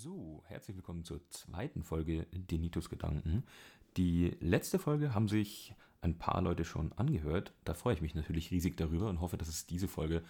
So, 0.00 0.44
herzlich 0.46 0.76
willkommen 0.76 1.02
zur 1.02 1.28
zweiten 1.28 1.82
Folge 1.82 2.28
Denitos 2.30 2.88
Gedanken. 2.88 3.42
Die 3.96 4.36
letzte 4.38 4.78
Folge 4.78 5.12
haben 5.12 5.26
sich 5.26 5.74
ein 6.02 6.16
paar 6.16 6.40
Leute 6.40 6.64
schon 6.64 6.92
angehört. 6.92 7.52
Da 7.64 7.74
freue 7.74 7.94
ich 7.94 8.00
mich 8.00 8.14
natürlich 8.14 8.52
riesig 8.52 8.76
darüber 8.76 9.08
und 9.08 9.20
hoffe, 9.20 9.36
dass 9.36 9.48
es 9.48 9.66
diese 9.66 9.88
Folge 9.88 10.22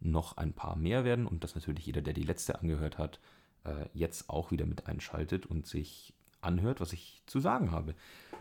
noch 0.00 0.38
ein 0.38 0.52
paar 0.52 0.74
mehr 0.74 1.04
werden 1.04 1.28
und 1.28 1.44
dass 1.44 1.54
natürlich 1.54 1.86
jeder, 1.86 2.02
der 2.02 2.14
die 2.14 2.24
letzte 2.24 2.58
angehört 2.58 2.98
hat, 2.98 3.20
äh, 3.62 3.86
jetzt 3.94 4.28
auch 4.28 4.50
wieder 4.50 4.66
mit 4.66 4.88
einschaltet 4.88 5.46
und 5.46 5.68
sich 5.68 6.14
anhört, 6.40 6.80
was 6.80 6.92
ich 6.92 7.22
zu 7.26 7.38
sagen 7.38 7.70
habe. 7.70 7.94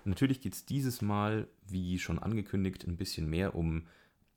Natürlich 0.03 0.41
geht 0.41 0.53
es 0.53 0.65
dieses 0.65 1.03
Mal, 1.03 1.47
wie 1.67 1.99
schon 1.99 2.17
angekündigt, 2.17 2.87
ein 2.87 2.97
bisschen 2.97 3.29
mehr 3.29 3.53
um 3.53 3.85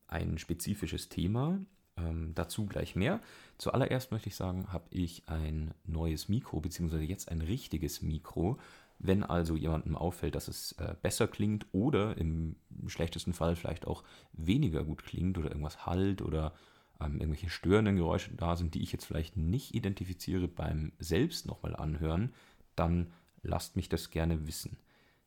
ein 0.09 0.37
spezifisches 0.37 1.09
Thema. 1.09 1.59
Ähm, 1.97 2.33
dazu 2.35 2.67
gleich 2.67 2.97
mehr. 2.97 3.21
Zuallererst 3.59 4.11
möchte 4.11 4.29
ich 4.29 4.37
sagen, 4.37 4.73
habe 4.73 4.87
ich 4.91 5.29
ein 5.29 5.75
neues 5.85 6.29
Mikro, 6.29 6.61
beziehungsweise 6.61 7.05
jetzt 7.05 7.31
ein 7.31 7.41
richtiges 7.41 8.03
Mikro. 8.03 8.59
Wenn 8.99 9.23
also 9.23 9.57
jemandem 9.57 9.97
auffällt, 9.97 10.35
dass 10.35 10.49
es 10.49 10.73
äh, 10.73 10.95
besser 11.03 11.29
klingt 11.29 11.67
oder 11.73 12.17
im 12.17 12.57
schlechtesten 12.87 13.33
Fall 13.33 13.55
vielleicht 13.55 13.87
auch 13.87 14.03
weniger 14.33 14.85
gut 14.85 15.05
klingt 15.05 15.39
oder 15.39 15.49
irgendwas 15.49 15.87
halt 15.87 16.23
oder 16.23 16.53
ähm, 17.01 17.21
irgendwelche 17.21 17.51
störenden 17.51 17.97
Geräusche 17.97 18.33
da 18.35 18.57
sind, 18.57 18.75
die 18.75 18.83
ich 18.83 18.93
jetzt 18.93 19.05
vielleicht 19.05 19.37
nicht 19.37 19.75
identifiziere 19.75 20.49
beim 20.49 20.93
selbst 20.99 21.47
nochmal 21.47 21.77
anhören, 21.77 22.33
dann 22.77 23.13
lasst 23.43 23.77
mich 23.77 23.89
das 23.89 24.11
gerne 24.11 24.47
wissen. 24.47 24.79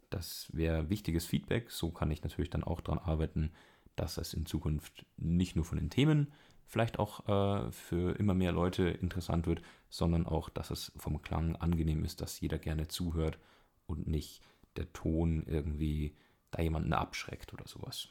Das 0.10 0.48
wäre 0.54 0.90
wichtiges 0.90 1.26
Feedback. 1.26 1.72
So 1.72 1.92
kann 1.92 2.12
ich 2.12 2.24
natürlich 2.24 2.50
dann 2.50 2.64
auch 2.64 2.82
daran 2.82 3.00
arbeiten, 3.00 3.52
dass 3.96 4.18
es 4.18 4.34
in 4.34 4.46
Zukunft 4.46 5.06
nicht 5.18 5.56
nur 5.56 5.66
von 5.66 5.78
den 5.78 5.90
Themen 5.90 6.32
vielleicht 6.68 7.00
auch 7.00 7.28
äh, 7.28 7.72
für 7.72 8.18
immer 8.20 8.34
mehr 8.34 8.52
Leute 8.52 8.84
interessant 8.84 9.48
wird, 9.48 9.62
sondern 9.90 10.26
auch, 10.26 10.50
dass 10.50 10.70
es 10.70 10.92
vom 10.98 11.22
Klang 11.22 11.56
angenehm 11.56 12.04
ist, 12.04 12.22
dass 12.22 12.40
jeder 12.40 12.60
gerne 12.60 12.88
zuhört 12.88 13.40
und 13.88 14.08
nicht 14.08 14.42
der 14.76 14.92
Ton 14.94 15.44
irgendwie 15.48 16.16
da 16.52 16.62
jemanden 16.62 16.94
abschreckt 16.94 17.54
oder 17.54 17.68
sowas. 17.68 18.10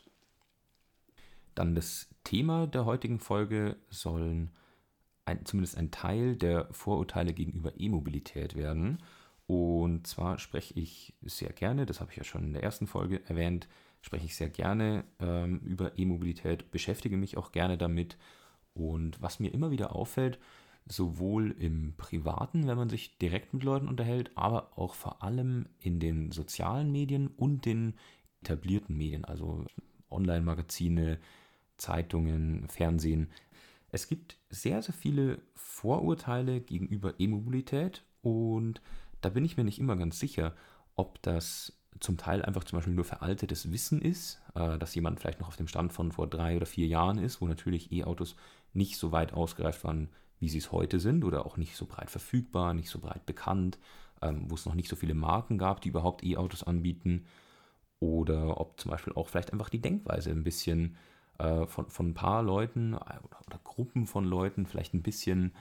Dann 1.54 1.74
das 1.74 2.08
Thema 2.24 2.66
der 2.66 2.84
heutigen 2.84 3.18
Folge 3.18 3.76
sollen 3.88 4.50
ein, 5.24 5.44
zumindest 5.44 5.76
ein 5.76 5.90
Teil 5.90 6.36
der 6.36 6.66
Vorurteile 6.70 7.32
gegenüber 7.32 7.72
E-Mobilität 7.78 8.56
werden. 8.56 8.98
Und 9.46 10.06
zwar 10.06 10.38
spreche 10.38 10.74
ich 10.78 11.14
sehr 11.22 11.52
gerne, 11.52 11.86
das 11.86 12.00
habe 12.00 12.10
ich 12.10 12.16
ja 12.16 12.24
schon 12.24 12.44
in 12.44 12.52
der 12.52 12.62
ersten 12.62 12.86
Folge 12.86 13.22
erwähnt, 13.28 13.68
spreche 14.00 14.26
ich 14.26 14.36
sehr 14.36 14.48
gerne 14.48 15.04
ähm, 15.20 15.60
über 15.60 15.98
E-Mobilität, 15.98 16.70
beschäftige 16.70 17.16
mich 17.16 17.36
auch 17.36 17.52
gerne 17.52 17.78
damit. 17.78 18.16
Und 18.76 19.20
was 19.22 19.40
mir 19.40 19.52
immer 19.52 19.70
wieder 19.70 19.96
auffällt, 19.96 20.38
sowohl 20.86 21.50
im 21.58 21.94
Privaten, 21.96 22.66
wenn 22.66 22.76
man 22.76 22.90
sich 22.90 23.18
direkt 23.18 23.54
mit 23.54 23.64
Leuten 23.64 23.88
unterhält, 23.88 24.30
aber 24.36 24.78
auch 24.78 24.94
vor 24.94 25.22
allem 25.22 25.66
in 25.80 25.98
den 25.98 26.30
sozialen 26.30 26.92
Medien 26.92 27.28
und 27.28 27.64
den 27.64 27.94
etablierten 28.42 28.96
Medien, 28.96 29.24
also 29.24 29.64
Online-Magazine, 30.10 31.18
Zeitungen, 31.76 32.68
Fernsehen. 32.68 33.30
Es 33.90 34.08
gibt 34.08 34.36
sehr, 34.50 34.82
sehr 34.82 34.94
viele 34.94 35.38
Vorurteile 35.54 36.60
gegenüber 36.60 37.14
E-Mobilität 37.18 38.04
und 38.22 38.80
da 39.20 39.30
bin 39.30 39.44
ich 39.44 39.56
mir 39.56 39.64
nicht 39.64 39.80
immer 39.80 39.96
ganz 39.96 40.20
sicher, 40.20 40.54
ob 40.94 41.20
das 41.22 41.72
zum 42.00 42.16
Teil 42.16 42.42
einfach 42.42 42.64
zum 42.64 42.78
Beispiel 42.78 42.94
nur 42.94 43.04
veraltetes 43.04 43.72
Wissen 43.72 44.00
ist, 44.00 44.40
äh, 44.54 44.78
dass 44.78 44.94
jemand 44.94 45.20
vielleicht 45.20 45.40
noch 45.40 45.48
auf 45.48 45.56
dem 45.56 45.68
Stand 45.68 45.92
von 45.92 46.12
vor 46.12 46.28
drei 46.28 46.56
oder 46.56 46.66
vier 46.66 46.86
Jahren 46.86 47.18
ist, 47.18 47.40
wo 47.40 47.46
natürlich 47.46 47.90
E-Autos 47.90 48.36
nicht 48.76 48.96
so 48.96 49.12
weit 49.12 49.32
ausgereift 49.32 49.84
waren, 49.84 50.08
wie 50.38 50.48
sie 50.48 50.58
es 50.58 50.72
heute 50.72 51.00
sind 51.00 51.24
oder 51.24 51.46
auch 51.46 51.56
nicht 51.56 51.76
so 51.76 51.86
breit 51.86 52.10
verfügbar, 52.10 52.74
nicht 52.74 52.90
so 52.90 52.98
breit 52.98 53.26
bekannt, 53.26 53.78
ähm, 54.22 54.50
wo 54.50 54.54
es 54.54 54.66
noch 54.66 54.74
nicht 54.74 54.88
so 54.88 54.96
viele 54.96 55.14
Marken 55.14 55.58
gab, 55.58 55.80
die 55.80 55.88
überhaupt 55.88 56.22
E-Autos 56.24 56.62
anbieten 56.62 57.26
oder 58.00 58.60
ob 58.60 58.78
zum 58.78 58.90
Beispiel 58.90 59.14
auch 59.14 59.28
vielleicht 59.28 59.52
einfach 59.52 59.70
die 59.70 59.80
Denkweise 59.80 60.30
ein 60.30 60.44
bisschen 60.44 60.96
äh, 61.38 61.66
von, 61.66 61.88
von 61.88 62.08
ein 62.08 62.14
paar 62.14 62.42
Leuten 62.42 62.94
oder, 62.94 63.20
oder, 63.46 63.60
Gruppen 63.64 64.06
von 64.06 64.24
Leuten 64.24 64.66
vielleicht 64.66 64.94
ein 64.94 65.02
bisschen 65.02 65.52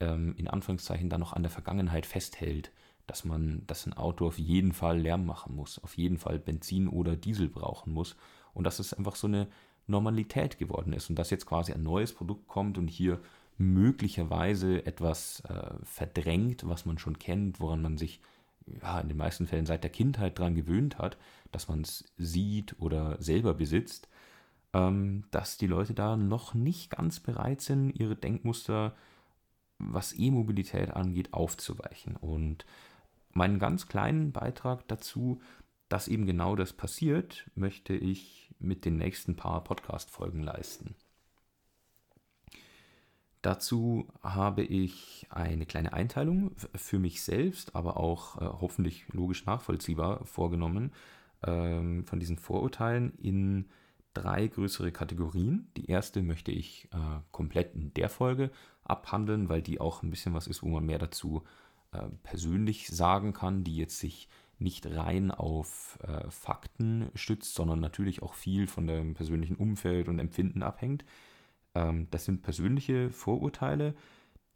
ähm, 0.00 0.34
in 0.36 0.48
Anführungszeichen 0.48 1.08
dann 1.08 1.20
noch 1.20 1.32
an 1.32 1.42
der 1.42 1.50
Vergangenheit 1.50 2.06
festhält, 2.06 2.72
dass 3.06 3.24
man, 3.24 3.66
dass 3.66 3.86
ein 3.86 3.94
Auto 3.94 4.26
auf 4.26 4.38
jeden 4.38 4.72
Fall 4.72 4.98
Lärm 4.98 5.24
machen 5.24 5.56
muss, 5.56 5.82
auf 5.82 5.96
jeden 5.96 6.18
Fall 6.18 6.38
Benzin 6.38 6.88
oder 6.88 7.16
Diesel 7.16 7.48
brauchen 7.48 7.92
muss. 7.92 8.16
Und 8.52 8.64
dass 8.64 8.78
es 8.78 8.92
einfach 8.92 9.16
so 9.16 9.26
eine 9.26 9.48
Normalität 9.88 10.58
geworden 10.58 10.92
ist 10.92 11.10
und 11.10 11.18
dass 11.18 11.30
jetzt 11.30 11.46
quasi 11.46 11.72
ein 11.72 11.82
neues 11.82 12.12
Produkt 12.12 12.46
kommt 12.46 12.78
und 12.78 12.88
hier 12.88 13.20
möglicherweise 13.56 14.86
etwas 14.86 15.40
äh, 15.48 15.70
verdrängt, 15.82 16.68
was 16.68 16.86
man 16.86 16.98
schon 16.98 17.18
kennt, 17.18 17.58
woran 17.58 17.82
man 17.82 17.98
sich 17.98 18.20
ja, 18.82 19.00
in 19.00 19.08
den 19.08 19.16
meisten 19.16 19.46
Fällen 19.46 19.66
seit 19.66 19.82
der 19.82 19.90
Kindheit 19.90 20.38
daran 20.38 20.54
gewöhnt 20.54 20.98
hat, 20.98 21.16
dass 21.50 21.68
man 21.68 21.80
es 21.80 22.04
sieht 22.16 22.76
oder 22.78 23.20
selber 23.20 23.54
besitzt, 23.54 24.08
ähm, 24.72 25.24
dass 25.30 25.58
die 25.58 25.66
Leute 25.66 25.94
da 25.94 26.16
noch 26.16 26.54
nicht 26.54 26.90
ganz 26.90 27.20
bereit 27.20 27.60
sind, 27.60 27.90
ihre 27.90 28.16
Denkmuster, 28.16 28.94
was 29.78 30.16
E-Mobilität 30.16 30.90
angeht, 30.90 31.32
aufzuweichen. 31.32 32.16
Und 32.16 32.66
meinen 33.32 33.58
ganz 33.58 33.88
kleinen 33.88 34.32
Beitrag 34.32 34.86
dazu, 34.88 35.40
dass 35.88 36.08
eben 36.08 36.26
genau 36.26 36.54
das 36.54 36.72
passiert, 36.72 37.50
möchte 37.54 37.94
ich 37.94 38.47
mit 38.58 38.84
den 38.84 38.96
nächsten 38.96 39.36
paar 39.36 39.62
Podcast-Folgen 39.64 40.42
leisten. 40.42 40.94
Dazu 43.42 44.08
habe 44.22 44.62
ich 44.62 45.26
eine 45.30 45.64
kleine 45.64 45.92
Einteilung 45.92 46.56
für 46.74 46.98
mich 46.98 47.22
selbst, 47.22 47.76
aber 47.76 47.96
auch 47.96 48.36
äh, 48.40 48.44
hoffentlich 48.44 49.06
logisch 49.12 49.46
nachvollziehbar 49.46 50.24
vorgenommen 50.24 50.92
ähm, 51.46 52.04
von 52.04 52.18
diesen 52.18 52.36
Vorurteilen 52.36 53.14
in 53.18 53.68
drei 54.12 54.48
größere 54.48 54.90
Kategorien. 54.90 55.70
Die 55.76 55.86
erste 55.86 56.22
möchte 56.22 56.50
ich 56.50 56.88
äh, 56.92 57.20
komplett 57.30 57.76
in 57.76 57.94
der 57.94 58.08
Folge 58.08 58.50
abhandeln, 58.82 59.48
weil 59.48 59.62
die 59.62 59.80
auch 59.80 60.02
ein 60.02 60.10
bisschen 60.10 60.34
was 60.34 60.48
ist, 60.48 60.62
wo 60.62 60.68
man 60.68 60.84
mehr 60.84 60.98
dazu 60.98 61.44
äh, 61.92 62.08
persönlich 62.24 62.88
sagen 62.88 63.32
kann, 63.32 63.62
die 63.62 63.76
jetzt 63.76 63.98
sich 63.98 64.28
nicht 64.58 64.86
rein 64.86 65.30
auf 65.30 65.98
äh, 66.02 66.30
Fakten 66.30 67.10
stützt, 67.14 67.54
sondern 67.54 67.80
natürlich 67.80 68.22
auch 68.22 68.34
viel 68.34 68.66
von 68.66 68.86
dem 68.86 69.14
persönlichen 69.14 69.56
Umfeld 69.56 70.08
und 70.08 70.18
Empfinden 70.18 70.62
abhängt. 70.62 71.04
Ähm, 71.74 72.08
das 72.10 72.24
sind 72.24 72.42
persönliche 72.42 73.10
Vorurteile, 73.10 73.94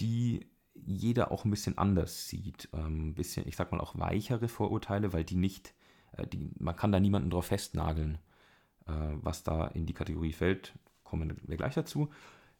die 0.00 0.46
jeder 0.74 1.30
auch 1.30 1.44
ein 1.44 1.50
bisschen 1.50 1.78
anders 1.78 2.28
sieht. 2.28 2.68
Ähm, 2.72 3.08
ein 3.08 3.14
bisschen, 3.14 3.46
ich 3.46 3.56
sag 3.56 3.72
mal, 3.72 3.80
auch 3.80 3.98
weichere 3.98 4.48
Vorurteile, 4.48 5.12
weil 5.12 5.24
die 5.24 5.36
nicht, 5.36 5.74
äh, 6.12 6.26
die, 6.26 6.50
man 6.58 6.76
kann 6.76 6.92
da 6.92 7.00
niemanden 7.00 7.30
drauf 7.30 7.46
festnageln, 7.46 8.18
äh, 8.86 8.92
was 9.14 9.42
da 9.42 9.68
in 9.68 9.86
die 9.86 9.94
Kategorie 9.94 10.32
fällt. 10.32 10.74
Kommen 11.04 11.38
wir 11.46 11.56
gleich 11.56 11.74
dazu. 11.74 12.08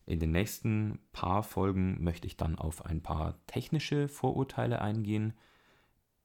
In 0.04 0.18
den 0.18 0.32
nächsten 0.32 0.98
paar 1.12 1.42
Folgen 1.42 2.02
möchte 2.02 2.26
ich 2.26 2.36
dann 2.36 2.56
auf 2.56 2.84
ein 2.84 3.02
paar 3.02 3.38
technische 3.46 4.08
Vorurteile 4.08 4.80
eingehen, 4.80 5.32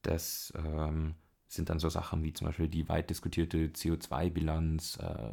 das 0.02 0.52
ähm, 0.56 1.14
sind 1.48 1.70
dann 1.70 1.78
so 1.78 1.88
Sachen 1.88 2.22
wie 2.22 2.32
zum 2.32 2.46
Beispiel 2.46 2.68
die 2.68 2.88
weit 2.88 3.10
diskutierte 3.10 3.68
CO2-Bilanz, 3.68 4.98
äh, 5.00 5.32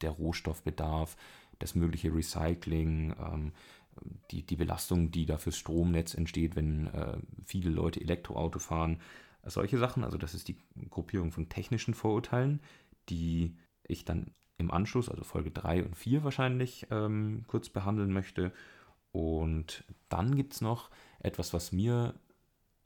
der 0.00 0.10
Rohstoffbedarf, 0.10 1.16
das 1.58 1.74
mögliche 1.74 2.14
Recycling, 2.14 3.14
ähm, 3.18 3.52
die, 4.30 4.44
die 4.44 4.56
Belastung, 4.56 5.10
die 5.10 5.26
da 5.26 5.38
fürs 5.38 5.56
Stromnetz 5.56 6.14
entsteht, 6.14 6.56
wenn 6.56 6.88
äh, 6.88 7.18
viele 7.44 7.70
Leute 7.70 8.00
Elektroauto 8.00 8.58
fahren. 8.58 9.00
Solche 9.44 9.78
Sachen, 9.78 10.04
also 10.04 10.18
das 10.18 10.34
ist 10.34 10.48
die 10.48 10.56
Gruppierung 10.90 11.32
von 11.32 11.48
technischen 11.48 11.94
Vorurteilen, 11.94 12.60
die 13.08 13.56
ich 13.84 14.04
dann 14.04 14.32
im 14.56 14.70
Anschluss, 14.70 15.08
also 15.08 15.24
Folge 15.24 15.50
3 15.50 15.84
und 15.84 15.96
4 15.96 16.24
wahrscheinlich, 16.24 16.86
ähm, 16.90 17.44
kurz 17.48 17.68
behandeln 17.68 18.12
möchte. 18.12 18.52
Und 19.10 19.84
dann 20.08 20.36
gibt 20.36 20.54
es 20.54 20.60
noch 20.60 20.90
etwas, 21.20 21.52
was 21.52 21.72
mir 21.72 22.14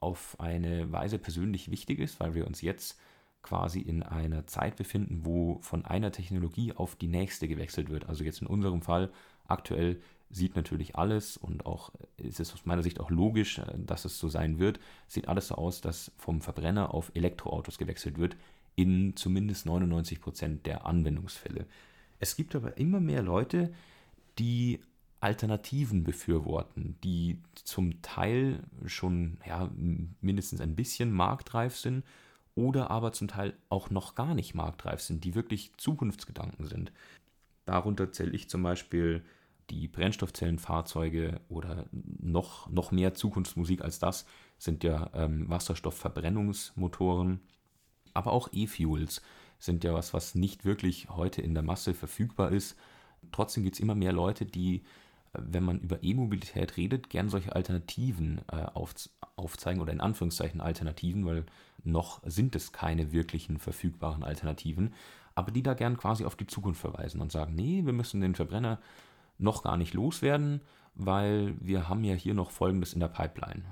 auf 0.07 0.39
eine 0.39 0.89
Weise 0.89 1.19
persönlich 1.19 1.69
wichtig 1.69 1.99
ist, 1.99 2.21
weil 2.21 2.33
wir 2.33 2.47
uns 2.47 2.61
jetzt 2.61 2.97
quasi 3.43 3.81
in 3.81 4.03
einer 4.03 4.47
Zeit 4.47 4.77
befinden, 4.77 5.25
wo 5.25 5.59
von 5.61 5.83
einer 5.83 6.13
Technologie 6.13 6.71
auf 6.73 6.95
die 6.95 7.09
nächste 7.09 7.49
gewechselt 7.49 7.89
wird. 7.89 8.07
Also 8.07 8.23
jetzt 8.23 8.41
in 8.41 8.47
unserem 8.47 8.81
Fall 8.81 9.11
aktuell 9.47 10.01
sieht 10.29 10.55
natürlich 10.55 10.95
alles 10.95 11.35
und 11.35 11.65
auch 11.65 11.91
ist 12.15 12.39
es 12.39 12.53
aus 12.53 12.65
meiner 12.65 12.83
Sicht 12.83 13.01
auch 13.01 13.09
logisch, 13.09 13.59
äh, 13.59 13.65
dass 13.77 14.05
es 14.05 14.17
so 14.17 14.29
sein 14.29 14.59
wird, 14.59 14.79
sieht 15.07 15.27
alles 15.27 15.49
so 15.49 15.55
aus, 15.55 15.81
dass 15.81 16.11
vom 16.17 16.39
Verbrenner 16.41 16.93
auf 16.93 17.11
Elektroautos 17.13 17.77
gewechselt 17.77 18.17
wird, 18.17 18.37
in 18.75 19.15
zumindest 19.17 19.65
99 19.65 20.21
Prozent 20.21 20.65
der 20.65 20.85
Anwendungsfälle. 20.85 21.65
Es 22.19 22.35
gibt 22.35 22.55
aber 22.55 22.77
immer 22.77 23.01
mehr 23.01 23.23
Leute, 23.23 23.73
die 24.39 24.79
Alternativen 25.19 26.03
befürworten, 26.03 26.97
die 27.03 27.41
zum 27.55 28.01
Teil 28.01 28.63
schon 28.85 29.37
ja, 29.45 29.69
mindestens 30.21 30.61
ein 30.61 30.75
bisschen 30.75 31.11
marktreif 31.11 31.75
sind 31.75 32.03
oder 32.55 32.91
aber 32.91 33.13
zum 33.13 33.27
Teil 33.27 33.53
auch 33.69 33.89
noch 33.89 34.15
gar 34.15 34.35
nicht 34.35 34.53
marktreif 34.53 35.01
sind, 35.01 35.23
die 35.23 35.35
wirklich 35.35 35.71
Zukunftsgedanken 35.77 36.65
sind. 36.65 36.91
Darunter 37.65 38.11
zähle 38.11 38.31
ich 38.31 38.49
zum 38.49 38.63
Beispiel 38.63 39.23
die 39.69 39.87
Brennstoffzellenfahrzeuge 39.87 41.41
oder 41.49 41.85
noch, 41.91 42.69
noch 42.69 42.91
mehr 42.91 43.13
Zukunftsmusik 43.13 43.81
als 43.81 43.99
das 43.99 44.25
sind 44.57 44.83
ja 44.83 45.09
ähm, 45.13 45.49
Wasserstoffverbrennungsmotoren. 45.49 47.41
Aber 48.13 48.31
auch 48.31 48.49
E-Fuels 48.51 49.21
sind 49.59 49.83
ja 49.83 49.93
was, 49.93 50.13
was 50.13 50.35
nicht 50.35 50.65
wirklich 50.65 51.09
heute 51.09 51.41
in 51.41 51.53
der 51.53 51.63
Masse 51.63 51.93
verfügbar 51.93 52.51
ist. 52.51 52.75
Trotzdem 53.31 53.63
gibt 53.63 53.75
es 53.75 53.79
immer 53.79 53.95
mehr 53.95 54.13
Leute, 54.13 54.45
die, 54.45 54.83
wenn 55.33 55.63
man 55.63 55.79
über 55.79 56.03
E-Mobilität 56.03 56.77
redet, 56.77 57.09
gern 57.09 57.29
solche 57.29 57.55
Alternativen 57.55 58.41
äh, 58.51 58.63
auf, 58.73 58.93
aufzeigen 59.35 59.81
oder 59.81 59.93
in 59.93 60.01
Anführungszeichen 60.01 60.61
Alternativen, 60.61 61.25
weil 61.25 61.45
noch 61.83 62.21
sind 62.25 62.55
es 62.55 62.71
keine 62.71 63.11
wirklichen 63.11 63.57
verfügbaren 63.57 64.23
Alternativen, 64.23 64.93
aber 65.35 65.51
die 65.51 65.63
da 65.63 65.73
gern 65.73 65.97
quasi 65.97 66.25
auf 66.25 66.35
die 66.35 66.47
Zukunft 66.47 66.81
verweisen 66.81 67.21
und 67.21 67.31
sagen, 67.31 67.55
nee, 67.55 67.85
wir 67.85 67.93
müssen 67.93 68.21
den 68.21 68.35
Verbrenner 68.35 68.79
noch 69.37 69.63
gar 69.63 69.77
nicht 69.77 69.93
loswerden, 69.93 70.61
weil 70.95 71.55
wir 71.59 71.87
haben 71.87 72.03
ja 72.03 72.15
hier 72.15 72.33
noch 72.33 72.51
Folgendes 72.51 72.93
in 72.93 72.99
der 72.99 73.07
Pipeline. 73.07 73.63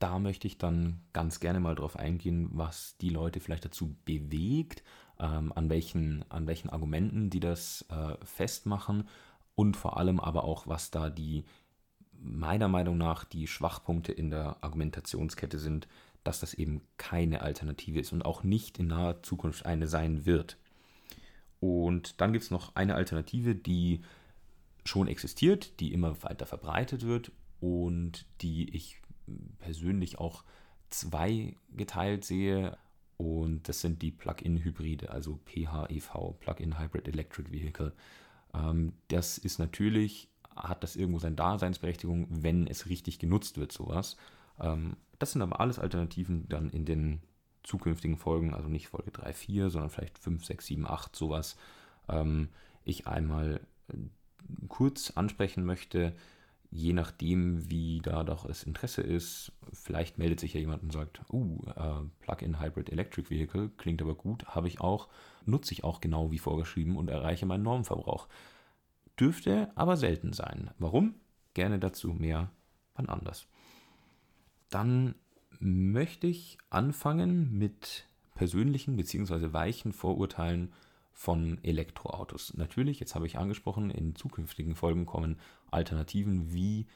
Da 0.00 0.18
möchte 0.18 0.48
ich 0.48 0.58
dann 0.58 1.00
ganz 1.12 1.38
gerne 1.38 1.60
mal 1.60 1.76
drauf 1.76 1.96
eingehen, 1.96 2.50
was 2.52 2.96
die 2.98 3.08
Leute 3.08 3.40
vielleicht 3.40 3.64
dazu 3.64 3.94
bewegt, 4.04 4.82
ähm, 5.20 5.52
an, 5.54 5.70
welchen, 5.70 6.24
an 6.28 6.46
welchen 6.46 6.70
Argumenten 6.70 7.30
die 7.30 7.40
das 7.40 7.86
äh, 7.88 8.16
festmachen 8.24 9.08
und 9.54 9.76
vor 9.76 9.96
allem 9.96 10.20
aber 10.20 10.44
auch, 10.44 10.66
was 10.66 10.90
da 10.90 11.10
die 11.10 11.44
meiner 12.12 12.68
Meinung 12.68 12.96
nach 12.96 13.24
die 13.24 13.46
Schwachpunkte 13.46 14.12
in 14.12 14.30
der 14.30 14.56
Argumentationskette 14.62 15.58
sind, 15.58 15.88
dass 16.22 16.40
das 16.40 16.54
eben 16.54 16.80
keine 16.96 17.42
Alternative 17.42 18.00
ist 18.00 18.12
und 18.12 18.24
auch 18.24 18.42
nicht 18.42 18.78
in 18.78 18.86
naher 18.86 19.22
Zukunft 19.22 19.66
eine 19.66 19.86
sein 19.86 20.24
wird. 20.24 20.56
Und 21.60 22.20
dann 22.20 22.32
gibt 22.32 22.44
es 22.44 22.50
noch 22.50 22.74
eine 22.76 22.94
Alternative, 22.94 23.54
die 23.54 24.00
schon 24.84 25.06
existiert, 25.06 25.80
die 25.80 25.92
immer 25.92 26.22
weiter 26.22 26.46
verbreitet 26.46 27.06
wird 27.06 27.30
und 27.60 28.26
die 28.40 28.74
ich 28.74 29.00
persönlich 29.58 30.18
auch 30.18 30.44
zweigeteilt 30.90 32.24
sehe. 32.24 32.76
Und 33.16 33.68
das 33.68 33.80
sind 33.80 34.02
die 34.02 34.10
Plug-in-Hybride, 34.10 35.10
also 35.10 35.38
PHEV, 35.46 36.38
Plug-in 36.40 36.78
Hybrid 36.78 37.08
Electric 37.08 37.50
Vehicle. 37.50 37.92
Ähm, 38.54 38.92
das 39.08 39.38
ist 39.38 39.58
natürlich, 39.58 40.28
hat 40.54 40.82
das 40.82 40.96
irgendwo 40.96 41.18
seine 41.18 41.36
Daseinsberechtigung, 41.36 42.26
wenn 42.30 42.66
es 42.66 42.88
richtig 42.88 43.18
genutzt 43.18 43.58
wird, 43.58 43.72
sowas. 43.72 44.16
Ähm, 44.60 44.96
das 45.18 45.32
sind 45.32 45.42
aber 45.42 45.60
alles 45.60 45.78
Alternativen 45.78 46.48
dann 46.48 46.70
in 46.70 46.84
den 46.84 47.20
zukünftigen 47.62 48.16
Folgen, 48.16 48.54
also 48.54 48.68
nicht 48.68 48.88
Folge 48.88 49.10
3, 49.10 49.32
4, 49.32 49.70
sondern 49.70 49.90
vielleicht 49.90 50.18
5, 50.18 50.44
6, 50.44 50.66
7, 50.66 50.86
8, 50.86 51.16
sowas. 51.16 51.56
Ähm, 52.08 52.48
ich 52.84 53.06
einmal 53.06 53.60
kurz 54.68 55.10
ansprechen 55.10 55.64
möchte, 55.64 56.14
je 56.74 56.92
nachdem, 56.92 57.70
wie 57.70 58.00
da 58.02 58.24
doch 58.24 58.48
das 58.48 58.64
Interesse 58.64 59.00
ist. 59.00 59.52
Vielleicht 59.72 60.18
meldet 60.18 60.40
sich 60.40 60.54
ja 60.54 60.60
jemand 60.60 60.82
und 60.82 60.92
sagt, 60.92 61.22
uh, 61.32 61.60
uh 61.68 62.10
Plug-in 62.18 62.60
Hybrid 62.60 62.90
Electric 62.90 63.30
Vehicle 63.30 63.70
klingt 63.76 64.02
aber 64.02 64.16
gut, 64.16 64.44
habe 64.46 64.66
ich 64.66 64.80
auch, 64.80 65.08
nutze 65.46 65.72
ich 65.72 65.84
auch 65.84 66.00
genau 66.00 66.32
wie 66.32 66.38
vorgeschrieben 66.38 66.96
und 66.96 67.10
erreiche 67.10 67.46
meinen 67.46 67.62
Normverbrauch. 67.62 68.26
Dürfte 69.20 69.70
aber 69.76 69.96
selten 69.96 70.32
sein. 70.32 70.72
Warum? 70.80 71.14
Gerne 71.54 71.78
dazu 71.78 72.12
mehr 72.12 72.50
wann 72.96 73.08
anders. 73.08 73.46
Dann 74.68 75.14
möchte 75.60 76.26
ich 76.26 76.58
anfangen 76.70 77.56
mit 77.56 78.08
persönlichen 78.34 78.96
bzw. 78.96 79.52
weichen 79.52 79.92
Vorurteilen 79.92 80.72
von 81.14 81.62
Elektroautos. 81.62 82.54
Natürlich, 82.54 83.00
jetzt 83.00 83.14
habe 83.14 83.26
ich 83.26 83.38
angesprochen, 83.38 83.90
in 83.90 84.14
zukünftigen 84.16 84.74
Folgen 84.74 85.06
kommen 85.06 85.38
Alternativen 85.70 86.52
wie 86.52 86.86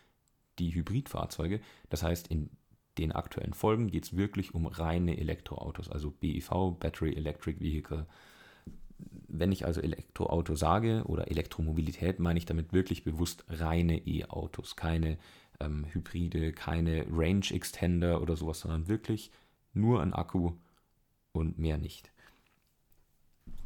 die 0.58 0.74
Hybridfahrzeuge. 0.74 1.60
Das 1.88 2.02
heißt, 2.02 2.26
in 2.26 2.50
den 2.98 3.12
aktuellen 3.12 3.54
Folgen 3.54 3.86
geht 3.86 4.04
es 4.04 4.16
wirklich 4.16 4.54
um 4.54 4.66
reine 4.66 5.16
Elektroautos, 5.16 5.88
also 5.88 6.10
BEV, 6.10 6.76
Battery 6.78 7.14
Electric 7.14 7.60
Vehicle. 7.60 8.06
Wenn 9.28 9.52
ich 9.52 9.64
also 9.64 9.80
Elektroauto 9.80 10.56
sage 10.56 11.04
oder 11.06 11.30
Elektromobilität, 11.30 12.18
meine 12.18 12.38
ich 12.38 12.46
damit 12.46 12.72
wirklich 12.72 13.04
bewusst 13.04 13.44
reine 13.48 13.98
E-Autos, 14.04 14.74
keine 14.74 15.18
ähm, 15.60 15.86
Hybride, 15.92 16.52
keine 16.52 17.06
Range 17.08 17.46
Extender 17.50 18.20
oder 18.20 18.36
sowas, 18.36 18.58
sondern 18.60 18.88
wirklich 18.88 19.30
nur 19.72 20.02
ein 20.02 20.12
Akku 20.12 20.54
und 21.30 21.56
mehr 21.56 21.78
nicht. 21.78 22.10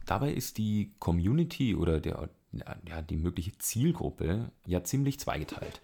Dabei 0.06 0.32
ist 0.32 0.58
die 0.58 0.92
Community 0.98 1.74
oder 1.74 2.00
der, 2.00 2.28
ja, 2.52 3.02
die 3.02 3.16
mögliche 3.16 3.56
Zielgruppe 3.58 4.50
ja 4.66 4.82
ziemlich 4.84 5.20
zweigeteilt. 5.20 5.80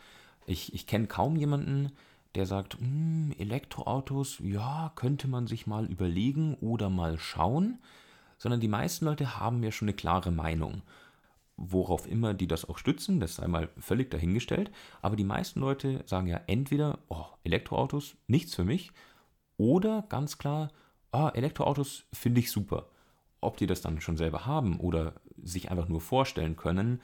Ich, 0.47 0.75
ich 0.75 0.87
kenne 0.87 1.07
kaum 1.07 1.37
jemanden, 1.37 1.93
der 2.35 2.47
sagt, 2.47 2.79
hm, 2.79 3.35
Elektroautos, 3.39 4.39
ja, 4.41 4.93
könnte 4.95 5.29
man 5.29 5.47
sich 5.47 5.67
mal 5.67 5.87
überlegen 5.87 6.55
oder 6.55 6.91
mal 6.91 7.19
schauen, 7.19 7.79
sondern 8.39 8.61
die 8.61 8.69
meisten 8.69 9.05
Leute 9.05 9.39
haben 9.39 9.63
ja 9.63 9.73
schon 9.73 9.89
eine 9.89 9.97
klare 9.97 10.31
Meinung. 10.31 10.83
Worauf 11.57 12.07
immer 12.07 12.35
die 12.35 12.47
das 12.47 12.69
auch 12.69 12.79
stützen, 12.79 13.19
das 13.19 13.37
sei 13.37 13.49
mal 13.49 13.69
völlig 13.79 14.11
dahingestellt, 14.11 14.71
aber 15.03 15.17
die 15.17 15.25
meisten 15.25 15.59
Leute 15.59 16.03
sagen 16.07 16.29
ja 16.29 16.41
entweder, 16.47 17.01
oh, 17.09 17.27
Elektroautos, 17.43 18.17
nichts 18.29 18.55
für 18.55 18.65
mich, 18.65 18.93
oder 19.57 20.05
ganz 20.09 20.39
klar, 20.39 20.71
ah, 21.11 21.31
Elektroautos 21.31 22.05
finde 22.13 22.41
ich 22.41 22.53
super. 22.53 22.89
Ob 23.41 23.57
die 23.57 23.67
das 23.67 23.81
dann 23.81 24.01
schon 24.01 24.17
selber 24.17 24.47
haben 24.47 24.81
oder 24.81 25.15
sich 25.43 25.71
einfach 25.71 25.89
nur 25.89 26.01
vorstellen 26.01 26.57
können, 26.57 27.01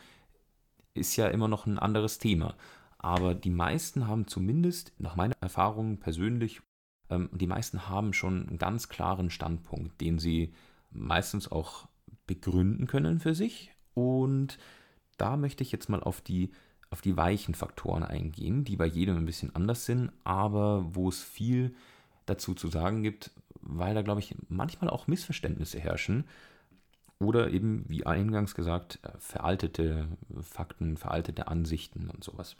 ist 0.95 1.17
ja 1.17 1.29
immer 1.29 1.49
noch 1.49 1.67
ein 1.67 1.79
anderes 1.79 2.19
Thema. 2.19 2.55
Aber 2.99 3.35
die 3.35 3.51
meisten 3.51 4.07
haben 4.09 4.27
zumindest, 4.27 4.93
nach 4.99 5.17
meiner 5.17 5.37
Erfahrung 5.41 5.99
persönlich, 5.99 6.63
ähm, 7.11 7.29
die 7.33 7.47
meisten 7.47 7.89
haben 7.89 8.13
schon 8.13 8.49
einen 8.49 8.59
ganz 8.59 8.89
klaren 8.89 9.31
Standpunkt, 9.31 10.01
den 10.01 10.19
sie 10.19 10.55
meistens 10.91 11.51
auch 11.51 11.87
begründen 12.27 12.87
können 12.87 13.21
für 13.21 13.35
sich. 13.35 13.73
Und 13.93 14.59
da 15.19 15.37
möchte 15.37 15.63
ich 15.63 15.71
jetzt 15.71 15.89
mal 15.89 16.03
auf 16.03 16.21
die, 16.21 16.51
auf 16.91 17.03
die 17.03 17.17
weichen 17.17 17.55
Faktoren 17.55 18.03
eingehen, 18.03 18.65
die 18.65 18.77
bei 18.77 18.87
jedem 18.87 19.19
ein 19.19 19.27
bisschen 19.27 19.55
anders 19.55 19.85
sind, 19.85 20.11
aber 20.25 20.95
wo 20.95 21.09
es 21.09 21.23
viel 21.23 21.75
dazu 22.27 22.55
zu 22.55 22.69
sagen 22.69 23.03
gibt, 23.03 23.31
weil 23.67 23.95
da, 23.95 24.03
glaube 24.03 24.21
ich, 24.21 24.35
manchmal 24.49 24.91
auch 24.91 25.07
Missverständnisse 25.07 25.79
herrschen 25.79 26.25
oder 27.19 27.51
eben, 27.51 27.85
wie 27.89 28.07
eingangs 28.07 28.55
gesagt, 28.55 28.99
äh, 29.03 29.11
veraltete 29.19 30.09
Fakten, 30.41 30.97
veraltete 30.97 31.49
Ansichten 31.49 32.11
und 32.11 32.23
sowas. 32.23 32.57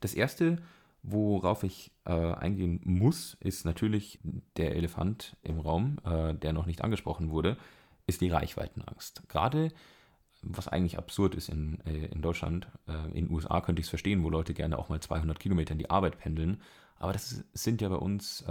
Das 0.00 0.14
erste, 0.14 0.58
worauf 1.02 1.62
ich 1.62 1.92
äh, 2.04 2.12
eingehen 2.12 2.80
muss, 2.84 3.36
ist 3.40 3.64
natürlich 3.64 4.18
der 4.56 4.74
Elefant 4.74 5.36
im 5.42 5.60
Raum, 5.60 5.98
äh, 6.04 6.34
der 6.34 6.52
noch 6.52 6.66
nicht 6.66 6.82
angesprochen 6.82 7.30
wurde, 7.30 7.56
ist 8.06 8.20
die 8.20 8.30
Reichweitenangst. 8.30 9.28
Gerade 9.28 9.70
was 10.42 10.66
eigentlich 10.66 10.98
absurd 10.98 11.36
ist 11.36 11.48
in, 11.48 11.80
äh, 11.86 12.06
in 12.06 12.20
Deutschland. 12.20 12.66
Äh, 12.88 13.06
in 13.08 13.26
den 13.26 13.30
USA 13.30 13.60
könnte 13.60 13.80
ich 13.80 13.86
es 13.86 13.90
verstehen, 13.90 14.24
wo 14.24 14.30
Leute 14.30 14.54
gerne 14.54 14.76
auch 14.76 14.88
mal 14.88 15.00
200 15.00 15.38
Kilometer 15.38 15.72
in 15.72 15.78
die 15.78 15.90
Arbeit 15.90 16.18
pendeln. 16.18 16.60
Aber 16.96 17.12
das 17.12 17.44
sind 17.52 17.80
ja 17.80 17.88
bei 17.88 17.96
uns 17.96 18.44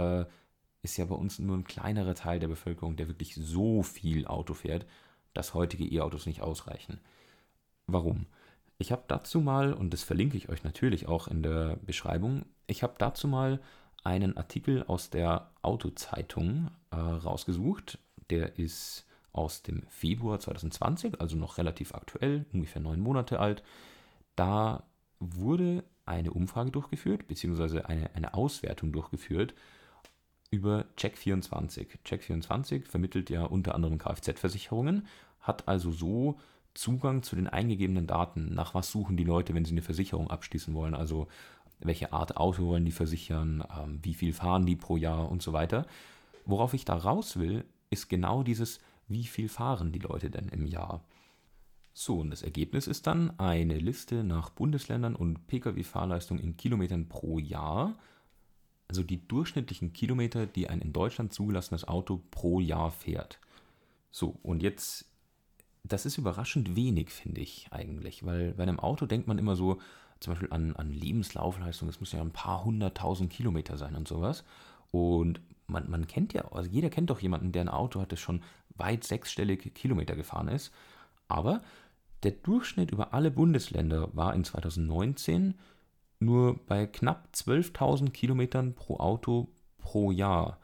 ist 0.82 0.96
ja 0.96 1.04
bei 1.04 1.14
uns 1.14 1.38
nur 1.38 1.56
ein 1.56 1.64
kleinerer 1.64 2.14
Teil 2.14 2.40
der 2.40 2.48
Bevölkerung, 2.48 2.96
der 2.96 3.08
wirklich 3.08 3.34
so 3.34 3.82
viel 3.82 4.26
Auto 4.26 4.54
fährt, 4.54 4.86
dass 5.32 5.54
heutige 5.54 5.84
E-Autos 5.84 6.26
nicht 6.26 6.42
ausreichen. 6.42 7.00
Warum? 7.86 8.26
Ich 8.78 8.90
habe 8.90 9.04
dazu 9.06 9.40
mal, 9.40 9.72
und 9.72 9.92
das 9.92 10.02
verlinke 10.02 10.36
ich 10.36 10.48
euch 10.48 10.64
natürlich 10.64 11.06
auch 11.06 11.28
in 11.28 11.42
der 11.42 11.76
Beschreibung, 11.86 12.44
ich 12.66 12.82
habe 12.82 12.94
dazu 12.98 13.28
mal 13.28 13.60
einen 14.02 14.36
Artikel 14.36 14.82
aus 14.84 15.10
der 15.10 15.50
Autozeitung 15.62 16.70
äh, 16.90 16.96
rausgesucht. 16.96 17.98
Der 18.30 18.58
ist 18.58 19.06
aus 19.32 19.62
dem 19.62 19.82
Februar 19.88 20.40
2020, 20.40 21.20
also 21.20 21.36
noch 21.36 21.58
relativ 21.58 21.94
aktuell, 21.94 22.44
ungefähr 22.52 22.82
neun 22.82 23.00
Monate 23.00 23.38
alt. 23.38 23.62
Da 24.34 24.82
wurde 25.20 25.84
eine 26.04 26.32
Umfrage 26.32 26.72
durchgeführt, 26.72 27.28
beziehungsweise 27.28 27.88
eine, 27.88 28.12
eine 28.14 28.34
Auswertung 28.34 28.90
durchgeführt 28.92 29.54
über 30.52 30.84
Check24. 30.98 31.86
Check24 32.06 32.84
vermittelt 32.84 33.30
ja 33.30 33.44
unter 33.44 33.74
anderem 33.74 33.98
Kfz-Versicherungen, 33.98 35.08
hat 35.40 35.66
also 35.66 35.90
so 35.90 36.38
Zugang 36.74 37.22
zu 37.22 37.34
den 37.34 37.48
eingegebenen 37.48 38.06
Daten. 38.06 38.54
Nach 38.54 38.74
was 38.74 38.90
suchen 38.90 39.16
die 39.16 39.24
Leute, 39.24 39.54
wenn 39.54 39.64
sie 39.64 39.72
eine 39.72 39.82
Versicherung 39.82 40.30
abschließen 40.30 40.74
wollen? 40.74 40.94
Also 40.94 41.26
welche 41.80 42.12
Art 42.12 42.36
Auto 42.36 42.66
wollen 42.66 42.84
die 42.84 42.92
versichern, 42.92 43.64
ähm, 43.76 43.98
wie 44.02 44.14
viel 44.14 44.32
fahren 44.32 44.66
die 44.66 44.76
pro 44.76 44.96
Jahr 44.96 45.30
und 45.30 45.42
so 45.42 45.52
weiter. 45.52 45.86
Worauf 46.44 46.74
ich 46.74 46.84
da 46.84 46.94
raus 46.94 47.38
will, 47.38 47.64
ist 47.90 48.08
genau 48.08 48.42
dieses, 48.42 48.80
wie 49.08 49.24
viel 49.24 49.48
fahren 49.48 49.90
die 49.90 49.98
Leute 49.98 50.30
denn 50.30 50.48
im 50.48 50.66
Jahr? 50.66 51.02
So, 51.94 52.20
und 52.20 52.30
das 52.30 52.42
Ergebnis 52.42 52.86
ist 52.86 53.06
dann 53.06 53.38
eine 53.38 53.78
Liste 53.78 54.22
nach 54.22 54.50
Bundesländern 54.50 55.14
und 55.14 55.46
Pkw-Fahrleistung 55.46 56.38
in 56.38 56.56
Kilometern 56.56 57.08
pro 57.08 57.38
Jahr 57.38 57.96
also 58.92 59.02
die 59.02 59.26
durchschnittlichen 59.26 59.94
Kilometer, 59.94 60.44
die 60.44 60.68
ein 60.68 60.82
in 60.82 60.92
Deutschland 60.92 61.32
zugelassenes 61.32 61.88
Auto 61.88 62.20
pro 62.30 62.60
Jahr 62.60 62.90
fährt. 62.90 63.38
So, 64.10 64.36
und 64.42 64.62
jetzt 64.62 65.06
das 65.84 66.04
ist 66.04 66.18
überraschend 66.18 66.76
wenig, 66.76 67.10
finde 67.10 67.40
ich 67.40 67.68
eigentlich, 67.70 68.24
weil 68.24 68.52
bei 68.52 68.62
einem 68.64 68.78
Auto 68.78 69.06
denkt 69.06 69.26
man 69.26 69.38
immer 69.38 69.56
so, 69.56 69.80
zum 70.20 70.34
Beispiel 70.34 70.52
an, 70.52 70.76
an 70.76 70.92
Lebenslaufleistung, 70.92 71.88
das 71.88 72.00
muss 72.00 72.12
ja 72.12 72.20
ein 72.20 72.30
paar 72.30 72.64
hunderttausend 72.64 73.32
Kilometer 73.32 73.78
sein 73.78 73.96
und 73.96 74.06
sowas. 74.06 74.44
Und 74.90 75.40
man, 75.66 75.90
man 75.90 76.06
kennt 76.06 76.34
ja, 76.34 76.44
also 76.52 76.70
jeder 76.70 76.90
kennt 76.90 77.08
doch 77.08 77.20
jemanden, 77.20 77.50
der 77.50 77.62
ein 77.62 77.68
Auto 77.70 78.00
hat, 78.00 78.12
das 78.12 78.20
schon 78.20 78.42
weit 78.76 79.04
sechsstellige 79.04 79.70
Kilometer 79.70 80.14
gefahren 80.14 80.48
ist. 80.48 80.70
Aber 81.28 81.62
der 82.22 82.32
Durchschnitt 82.32 82.92
über 82.92 83.14
alle 83.14 83.30
Bundesländer 83.30 84.14
war 84.14 84.34
in 84.34 84.44
2019 84.44 85.54
nur 86.24 86.58
bei 86.66 86.86
knapp 86.86 87.28
12.000 87.34 88.10
Kilometern 88.10 88.74
pro 88.74 88.98
Auto 88.98 89.48
pro 89.78 90.10
Jahr. 90.10 90.58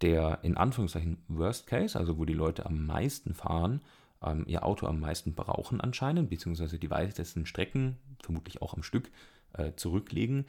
Der 0.00 0.38
in 0.42 0.56
Anführungszeichen 0.56 1.18
Worst 1.26 1.66
Case, 1.66 1.98
also 1.98 2.18
wo 2.18 2.24
die 2.24 2.34
Leute 2.34 2.66
am 2.66 2.86
meisten 2.86 3.34
fahren, 3.34 3.80
ähm, 4.22 4.44
ihr 4.46 4.64
Auto 4.64 4.86
am 4.86 5.00
meisten 5.00 5.34
brauchen 5.34 5.80
anscheinend, 5.80 6.30
beziehungsweise 6.30 6.78
die 6.78 6.90
weitesten 6.90 7.46
Strecken, 7.46 7.98
vermutlich 8.22 8.62
auch 8.62 8.74
am 8.74 8.82
Stück, 8.82 9.10
äh, 9.54 9.72
zurücklegen, 9.74 10.46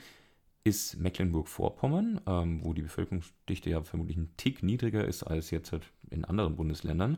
ist 0.64 0.98
Mecklenburg-Vorpommern, 0.98 2.22
ähm, 2.28 2.64
wo 2.64 2.74
die 2.74 2.82
Bevölkerungsdichte 2.82 3.70
ja 3.70 3.82
vermutlich 3.82 4.18
ein 4.18 4.34
Tick 4.38 4.62
niedriger 4.62 5.06
ist 5.06 5.24
als 5.24 5.52
jetzt 5.52 5.72
halt 5.72 5.92
in 6.10 6.26
anderen 6.26 6.56
Bundesländern. 6.56 7.18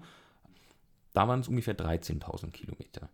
Da 1.13 1.27
waren 1.27 1.41
es 1.41 1.47
ungefähr 1.47 1.75
13.000 1.75 2.51
Kilometer. 2.51 3.09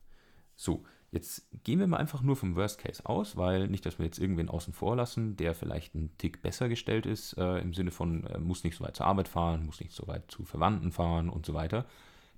So, 0.55 0.83
jetzt 1.11 1.47
gehen 1.63 1.79
wir 1.79 1.87
mal 1.87 1.97
einfach 1.97 2.21
nur 2.21 2.35
vom 2.35 2.55
Worst 2.55 2.79
Case 2.79 3.05
aus, 3.05 3.37
weil 3.37 3.67
nicht, 3.67 3.85
dass 3.85 3.97
wir 3.97 4.05
jetzt 4.05 4.19
irgendwen 4.19 4.49
außen 4.49 4.73
vor 4.73 4.95
lassen, 4.95 5.37
der 5.37 5.55
vielleicht 5.55 5.95
ein 5.95 6.11
Tick 6.17 6.41
besser 6.41 6.69
gestellt 6.69 7.05
ist, 7.05 7.33
äh, 7.37 7.59
im 7.59 7.73
Sinne 7.73 7.91
von, 7.91 8.25
äh, 8.25 8.39
muss 8.39 8.63
nicht 8.63 8.77
so 8.77 8.83
weit 8.83 8.95
zur 8.95 9.05
Arbeit 9.05 9.27
fahren, 9.27 9.65
muss 9.65 9.79
nicht 9.79 9.93
so 9.93 10.07
weit 10.07 10.29
zu 10.29 10.43
Verwandten 10.43 10.91
fahren 10.91 11.29
und 11.29 11.45
so 11.45 11.53
weiter. 11.53 11.85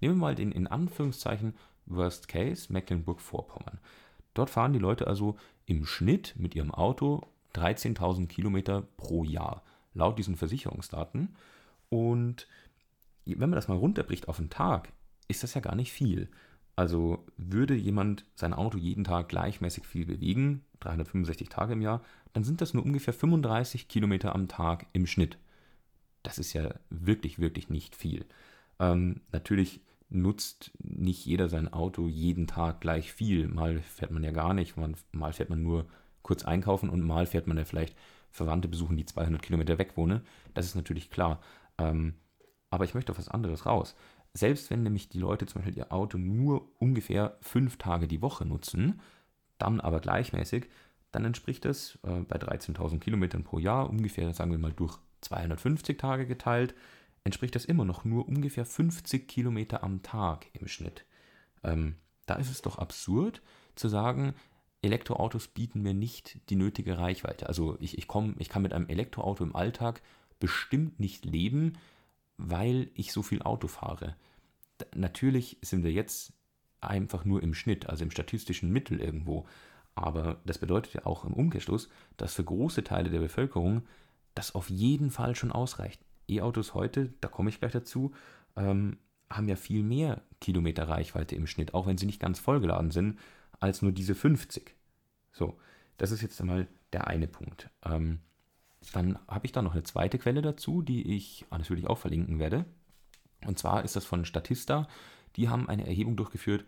Nehmen 0.02 0.16
wir 0.16 0.22
mal 0.22 0.36
den 0.36 0.52
in 0.52 0.68
Anführungszeichen 0.68 1.56
Worst 1.86 2.28
Case 2.28 2.72
Mecklenburg-Vorpommern. 2.72 3.80
Dort 4.34 4.50
fahren 4.50 4.74
die 4.74 4.80
Leute 4.80 5.08
also 5.08 5.38
im 5.66 5.86
Schnitt 5.86 6.36
mit 6.38 6.56
ihrem 6.56 6.72
Auto 6.72 7.24
13.000 7.56 8.28
Kilometer 8.28 8.84
pro 8.98 9.24
Jahr, 9.24 9.64
laut 9.94 10.20
diesen 10.20 10.36
Versicherungsdaten. 10.36 11.36
Und 11.90 12.48
wenn 13.26 13.50
man 13.50 13.58
das 13.58 13.68
mal 13.68 13.78
runterbricht 13.78 14.28
auf 14.28 14.40
einen 14.40 14.52
Tag, 14.52 14.94
ist 15.28 15.44
das 15.44 15.56
ja 15.56 15.62
gar 15.62 15.76
nicht 15.76 15.92
viel. 15.92 16.30
Also 16.79 17.25
würde 17.36 17.75
jemand 17.75 18.24
sein 18.36 18.53
Auto 18.53 18.77
jeden 18.77 19.03
Tag 19.03 19.27
gleichmäßig 19.27 19.86
viel 19.86 20.05
bewegen, 20.05 20.63
365 20.79 21.50
Tage 21.50 21.74
im 21.74 21.81
Jahr, 21.81 22.01
dann 22.31 22.45
sind 22.45 22.62
das 22.62 22.74
nur 22.74 22.86
ungefähr 22.86 23.13
35 23.13 23.89
Kilometer 23.89 24.33
am 24.33 24.48
Tag 24.48 24.86
im 24.93 25.05
Schnitt. 25.05 25.38
Das 26.24 26.38
ist 26.38 26.53
ja 26.53 26.74
wirklich, 26.89 27.38
wirklich 27.38 27.69
nicht 27.69 27.98
viel. 27.98 28.25
Ähm, 28.79 29.19
natürlich 29.33 29.81
nutzt 30.07 30.71
nicht 30.81 31.25
jeder 31.25 31.50
sein 31.50 31.67
Auto 31.67 32.07
jeden 32.07 32.48
Tag 32.48 32.79
gleich 32.79 33.12
viel. 33.12 33.50
Mal 33.50 33.81
fährt 33.81 34.12
man 34.12 34.24
ja 34.24 34.31
gar 34.31 34.53
nicht, 34.53 34.75
mal 35.12 35.33
fährt 35.33 35.50
man 35.50 35.62
nur 35.62 35.86
kurz 36.21 36.45
einkaufen 36.45 36.89
und 36.89 37.01
mal 37.01 37.25
fährt 37.25 37.45
man 37.45 37.57
ja 37.57 37.65
vielleicht 37.65 37.98
Verwandte 38.31 38.69
besuchen, 38.69 38.95
die 38.95 39.05
200 39.05 39.41
Kilometer 39.41 39.79
weg 39.79 39.98
wohnen. 39.98 40.21
Das 40.53 40.65
ist 40.65 40.75
natürlich 40.75 41.09
klar. 41.09 41.41
Ähm, 41.77 42.13
aber 42.69 42.86
ich 42.86 42.93
möchte 42.93 43.12
auf 43.12 43.17
was 43.17 43.27
anderes 43.27 43.65
raus. 43.65 43.98
Selbst 44.39 44.69
wenn 44.69 44.84
nämlich 44.84 45.10
die 45.10 45.19
Leute 45.19 45.46
zum 45.48 45.62
Beispiel 45.62 45.77
ihr 45.77 45.91
Auto 45.91 46.17
nur 46.17 46.72
ungefähr 46.79 47.38
fünf 47.41 47.77
Tage 47.77 48.08
die 48.08 48.22
Woche 48.22 48.46
nutzen, 48.46 49.01
dann 49.58 49.81
aber 49.81 50.00
gleichmäßig, 50.00 50.69
dann 51.12 51.25
entspricht 51.25 51.65
das 51.65 52.00
äh, 52.03 52.22
bei 52.22 52.38
13.000 52.38 53.00
Kilometern 53.00 53.43
pro 53.43 53.60
Jahr 53.60 53.89
ungefähr, 53.89 54.34
sagen 54.34 54.51
wir 54.51 54.58
mal, 54.58 54.72
durch 54.72 54.98
250 55.22 55.98
Tage 55.98 56.25
geteilt, 56.25 56.74
entspricht 57.25 57.53
das 57.53 57.65
immer 57.65 57.84
noch 57.84 58.05
nur 58.05 58.29
ungefähr 58.29 58.63
50 58.63 59.27
Kilometer 59.27 59.84
am 59.84 60.03
Tag 60.03 60.48
im 60.53 60.69
Schnitt. 60.69 61.03
Ähm, 61.62 61.96
da 62.25 62.36
ist 62.36 62.50
es 62.50 62.62
doch 62.62 62.77
absurd 62.77 63.41
zu 63.75 63.89
sagen, 63.89 64.36
Elektroautos 64.81 65.50
bieten 65.50 65.81
mir 65.81 65.93
nicht 65.93 66.39
die 66.50 66.55
nötige 66.55 66.98
Reichweite. 66.98 67.48
Also 67.48 67.75
ich, 67.81 67.98
ich, 67.98 68.08
komm, 68.08 68.36
ich 68.39 68.48
kann 68.48 68.62
mit 68.62 68.72
einem 68.72 68.88
Elektroauto 68.88 69.43
im 69.43 69.53
Alltag 69.53 70.01
bestimmt 70.39 70.98
nicht 71.01 71.25
leben, 71.25 71.74
weil 72.38 72.89
ich 72.93 73.12
so 73.12 73.22
viel 73.22 73.41
Auto 73.41 73.67
fahre. 73.67 74.15
Natürlich 74.95 75.57
sind 75.62 75.83
wir 75.83 75.91
jetzt 75.91 76.33
einfach 76.81 77.25
nur 77.25 77.43
im 77.43 77.53
Schnitt, 77.53 77.89
also 77.89 78.03
im 78.03 78.12
statistischen 78.12 78.71
Mittel 78.71 79.00
irgendwo. 79.00 79.48
Aber 79.95 80.39
das 80.45 80.57
bedeutet 80.57 80.93
ja 80.93 81.05
auch 81.05 81.25
im 81.25 81.33
Umkehrschluss, 81.33 81.89
dass 82.17 82.33
für 82.33 82.43
große 82.43 82.83
Teile 82.83 83.09
der 83.09 83.19
Bevölkerung 83.19 83.83
das 84.36 84.55
auf 84.55 84.69
jeden 84.69 85.12
Fall 85.12 85.36
schon 85.36 85.51
ausreicht. 85.51 86.01
E-Autos 86.29 86.74
heute, 86.74 87.13
da 87.21 87.27
komme 87.27 87.50
ich 87.50 87.59
gleich 87.59 87.74
dazu, 87.74 88.13
ähm, 88.55 88.98
haben 89.29 89.50
ja 89.50 89.55
viel 89.55 89.83
mehr 89.83 90.21
Kilometer 90.39 90.88
Reichweite 90.88 91.36
im 91.36 91.48
Schnitt, 91.48 91.74
auch 91.74 91.88
wenn 91.88 91.98
sie 91.98 92.05
nicht 92.05 92.21
ganz 92.21 92.39
vollgeladen 92.39 92.91
sind, 92.91 93.19
als 93.59 93.81
nur 93.81 93.91
diese 93.91 94.15
50. 94.15 94.75
So, 95.31 95.57
das 95.98 96.12
ist 96.12 96.21
jetzt 96.21 96.39
einmal 96.39 96.67
der 96.93 97.07
eine 97.07 97.27
Punkt. 97.27 97.69
Ähm, 97.83 98.19
dann 98.93 99.19
habe 99.27 99.45
ich 99.45 99.51
da 99.51 99.62
noch 99.62 99.74
eine 99.74 99.83
zweite 99.83 100.17
Quelle 100.17 100.41
dazu, 100.41 100.81
die 100.81 101.15
ich 101.15 101.45
natürlich 101.51 101.88
auch 101.88 101.98
verlinken 101.98 102.39
werde. 102.39 102.65
Und 103.46 103.58
zwar 103.60 103.84
ist 103.84 103.96
das 103.96 104.05
von 104.05 104.25
Statista. 104.25 104.88
Die 105.36 105.50
haben 105.50 105.69
eine 105.69 105.86
Erhebung 105.86 106.15
durchgeführt, 106.15 106.65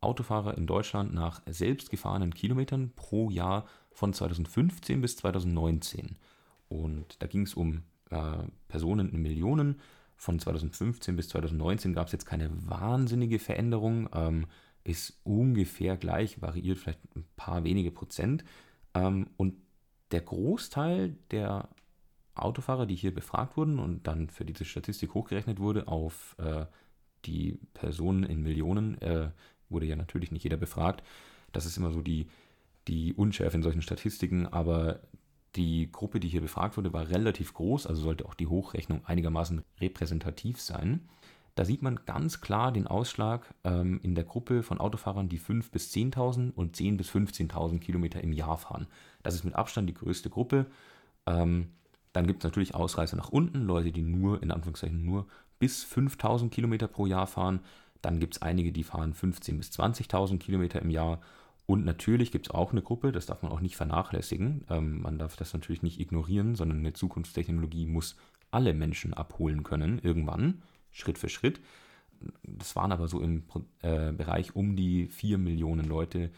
Autofahrer 0.00 0.56
in 0.56 0.66
Deutschland 0.66 1.14
nach 1.14 1.42
selbst 1.46 1.90
gefahrenen 1.90 2.34
Kilometern 2.34 2.92
pro 2.94 3.30
Jahr 3.30 3.66
von 3.90 4.12
2015 4.12 5.00
bis 5.00 5.16
2019. 5.16 6.16
Und 6.68 7.22
da 7.22 7.26
ging 7.26 7.42
es 7.42 7.54
um 7.54 7.82
äh, 8.10 8.44
Personen 8.68 9.10
in 9.10 9.22
Millionen. 9.22 9.80
Von 10.16 10.38
2015 10.38 11.16
bis 11.16 11.28
2019 11.30 11.92
gab 11.92 12.06
es 12.06 12.12
jetzt 12.12 12.26
keine 12.26 12.50
wahnsinnige 12.68 13.38
Veränderung, 13.38 14.08
ähm, 14.14 14.46
ist 14.84 15.18
ungefähr 15.24 15.96
gleich, 15.96 16.40
variiert 16.40 16.78
vielleicht 16.78 17.00
ein 17.16 17.24
paar 17.36 17.64
wenige 17.64 17.90
Prozent. 17.90 18.44
Ähm, 18.94 19.28
und 19.36 19.54
der 20.12 20.20
Großteil 20.20 21.16
der 21.30 21.68
Autofahrer, 22.34 22.86
die 22.86 22.96
hier 22.96 23.14
befragt 23.14 23.56
wurden 23.56 23.78
und 23.78 24.06
dann 24.06 24.28
für 24.28 24.44
diese 24.44 24.64
Statistik 24.64 25.14
hochgerechnet 25.14 25.58
wurde 25.60 25.88
auf 25.88 26.36
äh, 26.38 26.66
die 27.24 27.58
Personen 27.74 28.24
in 28.24 28.42
Millionen, 28.42 29.00
äh, 29.00 29.30
wurde 29.68 29.86
ja 29.86 29.96
natürlich 29.96 30.32
nicht 30.32 30.42
jeder 30.44 30.56
befragt. 30.56 31.02
Das 31.52 31.66
ist 31.66 31.76
immer 31.76 31.92
so 31.92 32.02
die, 32.02 32.28
die 32.88 33.14
Unschärfe 33.14 33.56
in 33.56 33.62
solchen 33.62 33.82
Statistiken, 33.82 34.46
aber 34.46 35.00
die 35.56 35.90
Gruppe, 35.90 36.18
die 36.18 36.28
hier 36.28 36.40
befragt 36.40 36.76
wurde, 36.76 36.92
war 36.92 37.08
relativ 37.08 37.54
groß, 37.54 37.86
also 37.86 38.02
sollte 38.02 38.26
auch 38.26 38.34
die 38.34 38.48
Hochrechnung 38.48 39.04
einigermaßen 39.04 39.62
repräsentativ 39.80 40.60
sein. 40.60 41.08
Da 41.54 41.64
sieht 41.64 41.82
man 41.82 42.00
ganz 42.04 42.40
klar 42.40 42.72
den 42.72 42.88
Ausschlag 42.88 43.54
ähm, 43.62 44.00
in 44.02 44.16
der 44.16 44.24
Gruppe 44.24 44.64
von 44.64 44.80
Autofahrern, 44.80 45.28
die 45.28 45.38
5.000 45.38 45.70
bis 45.70 45.92
10.000 45.92 46.52
und 46.52 46.76
10.000 46.76 46.96
bis 46.96 47.10
15.000 47.10 47.78
Kilometer 47.78 48.20
im 48.20 48.32
Jahr 48.32 48.58
fahren. 48.58 48.88
Das 49.22 49.36
ist 49.36 49.44
mit 49.44 49.54
Abstand 49.54 49.88
die 49.88 49.94
größte 49.94 50.30
Gruppe. 50.30 50.66
Ähm, 51.26 51.68
dann 52.14 52.28
gibt 52.28 52.42
es 52.42 52.44
natürlich 52.44 52.74
Ausreißer 52.76 53.16
nach 53.16 53.28
unten, 53.28 53.64
Leute, 53.64 53.90
die 53.90 54.02
nur, 54.02 54.40
in 54.40 54.52
Anführungszeichen, 54.52 55.04
nur 55.04 55.26
bis 55.58 55.84
5.000 55.84 56.48
Kilometer 56.48 56.86
pro 56.86 57.06
Jahr 57.06 57.26
fahren. 57.26 57.60
Dann 58.02 58.20
gibt 58.20 58.36
es 58.36 58.42
einige, 58.42 58.70
die 58.70 58.84
fahren 58.84 59.14
15.000 59.14 59.56
bis 59.58 59.70
20.000 59.72 60.38
Kilometer 60.38 60.80
im 60.80 60.90
Jahr. 60.90 61.20
Und 61.66 61.84
natürlich 61.84 62.30
gibt 62.30 62.46
es 62.46 62.54
auch 62.54 62.70
eine 62.70 62.82
Gruppe, 62.82 63.10
das 63.10 63.26
darf 63.26 63.42
man 63.42 63.50
auch 63.50 63.60
nicht 63.60 63.76
vernachlässigen. 63.76 64.64
Ähm, 64.70 65.02
man 65.02 65.18
darf 65.18 65.34
das 65.34 65.52
natürlich 65.54 65.82
nicht 65.82 65.98
ignorieren, 65.98 66.54
sondern 66.54 66.78
eine 66.78 66.92
Zukunftstechnologie 66.92 67.86
muss 67.86 68.16
alle 68.52 68.74
Menschen 68.74 69.12
abholen 69.12 69.64
können, 69.64 69.98
irgendwann, 69.98 70.62
Schritt 70.92 71.18
für 71.18 71.28
Schritt. 71.28 71.60
Das 72.44 72.76
waren 72.76 72.92
aber 72.92 73.08
so 73.08 73.20
im 73.20 73.42
äh, 73.82 74.12
Bereich 74.12 74.54
um 74.54 74.76
die 74.76 75.08
4 75.08 75.36
Millionen 75.38 75.86
Leute, 75.86 76.30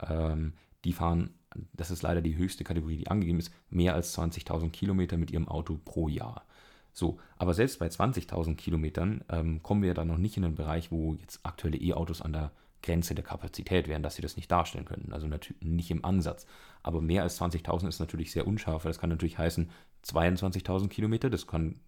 ähm, 0.00 0.54
die 0.84 0.92
fahren, 0.92 1.30
das 1.72 1.90
ist 1.90 2.02
leider 2.02 2.20
die 2.20 2.36
höchste 2.36 2.64
Kategorie, 2.64 2.96
die 2.96 3.08
angegeben 3.08 3.38
ist, 3.38 3.52
mehr 3.70 3.94
als 3.94 4.16
20.000 4.16 4.70
Kilometer 4.70 5.16
mit 5.16 5.30
ihrem 5.30 5.48
Auto 5.48 5.78
pro 5.84 6.08
Jahr. 6.08 6.44
So, 6.92 7.18
aber 7.36 7.54
selbst 7.54 7.78
bei 7.78 7.86
20.000 7.86 8.56
Kilometern 8.56 9.24
ähm, 9.28 9.62
kommen 9.62 9.82
wir 9.82 9.94
dann 9.94 10.08
noch 10.08 10.18
nicht 10.18 10.36
in 10.36 10.42
den 10.42 10.54
Bereich, 10.54 10.90
wo 10.90 11.14
jetzt 11.14 11.40
aktuelle 11.44 11.78
E-Autos 11.78 12.20
an 12.20 12.32
der 12.32 12.52
Grenze 12.82 13.14
der 13.14 13.24
Kapazität 13.24 13.88
wären, 13.88 14.02
dass 14.02 14.14
sie 14.16 14.22
das 14.22 14.36
nicht 14.36 14.50
darstellen 14.50 14.86
können. 14.86 15.12
Also 15.12 15.26
natürlich 15.26 15.62
nicht 15.62 15.90
im 15.90 16.04
Ansatz. 16.04 16.46
Aber 16.82 17.00
mehr 17.00 17.22
als 17.22 17.40
20.000 17.40 17.88
ist 17.88 18.00
natürlich 18.00 18.32
sehr 18.32 18.46
unscharf. 18.46 18.82
Das 18.84 18.98
kann 18.98 19.10
natürlich 19.10 19.38
heißen 19.38 19.70
22.000 20.04 20.88
Kilometer. 20.88 21.30
Das 21.30 21.46
kann 21.46 21.80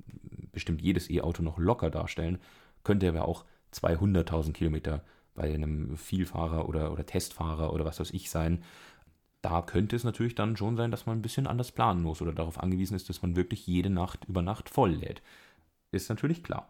bestimmt 0.53 0.83
jedes 0.83 1.09
E-Auto 1.11 1.43
noch 1.43 1.59
locker 1.59 1.91
darstellen. 1.91 2.39
Könnte 2.85 3.09
aber 3.09 3.27
auch 3.27 3.45
200.000 3.73 4.53
Kilometer 4.53 5.03
bei 5.35 5.53
einem 5.53 5.97
Vielfahrer 5.97 6.69
oder, 6.69 6.93
oder 6.93 7.07
Testfahrer 7.07 7.73
oder 7.73 7.87
was 7.87 8.01
weiß 8.01 8.11
ich 8.11 8.31
sein. 8.31 8.63
Da 9.43 9.61
könnte 9.61 9.97
es 9.97 10.05
natürlich 10.05 10.37
dann 10.37 10.57
schon 10.57 10.77
sein, 10.77 10.91
dass 10.91 11.07
man 11.07 11.19
ein 11.19 11.23
bisschen 11.23 11.49
anders 11.49 11.73
planen 11.73 12.03
muss 12.03 12.23
oder 12.23 12.33
darauf 12.33 12.61
angewiesen 12.61 12.95
ist, 12.95 13.09
dass 13.09 13.23
man 13.23 13.37
wirklich 13.37 13.67
jede 13.67 13.91
Nacht 13.91 14.25
über 14.27 14.41
Nacht 14.41 14.69
voll 14.69 14.93
lädt. 14.93 15.21
Ist 15.91 16.09
natürlich 16.09 16.43
klar. 16.43 16.69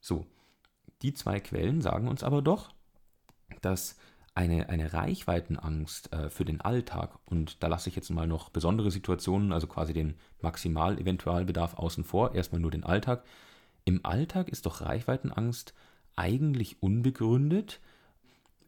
So, 0.00 0.26
die 1.02 1.14
zwei 1.14 1.40
Quellen 1.40 1.80
sagen 1.80 2.08
uns 2.08 2.24
aber 2.24 2.42
doch, 2.42 2.70
dass 3.62 3.96
eine, 4.34 4.68
eine 4.68 4.92
Reichweitenangst 4.92 6.12
äh, 6.12 6.30
für 6.30 6.44
den 6.44 6.60
Alltag, 6.60 7.18
und 7.26 7.62
da 7.62 7.68
lasse 7.68 7.88
ich 7.88 7.96
jetzt 7.96 8.10
mal 8.10 8.26
noch 8.26 8.48
besondere 8.48 8.90
Situationen, 8.90 9.52
also 9.52 9.66
quasi 9.66 9.92
den 9.92 10.14
Maximal-Eventualbedarf 10.40 11.74
außen 11.74 12.04
vor, 12.04 12.34
erstmal 12.34 12.60
nur 12.60 12.70
den 12.70 12.84
Alltag. 12.84 13.24
Im 13.84 14.04
Alltag 14.04 14.48
ist 14.48 14.66
doch 14.66 14.82
Reichweitenangst 14.82 15.74
eigentlich 16.16 16.82
unbegründet, 16.82 17.80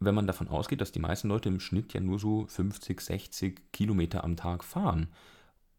wenn 0.04 0.14
man 0.14 0.26
davon 0.26 0.48
ausgeht, 0.48 0.80
dass 0.80 0.92
die 0.92 1.00
meisten 1.00 1.28
Leute 1.28 1.48
im 1.48 1.60
Schnitt 1.60 1.92
ja 1.92 2.00
nur 2.00 2.18
so 2.18 2.46
50, 2.46 3.00
60 3.00 3.72
Kilometer 3.72 4.24
am 4.24 4.36
Tag 4.36 4.64
fahren. 4.64 5.08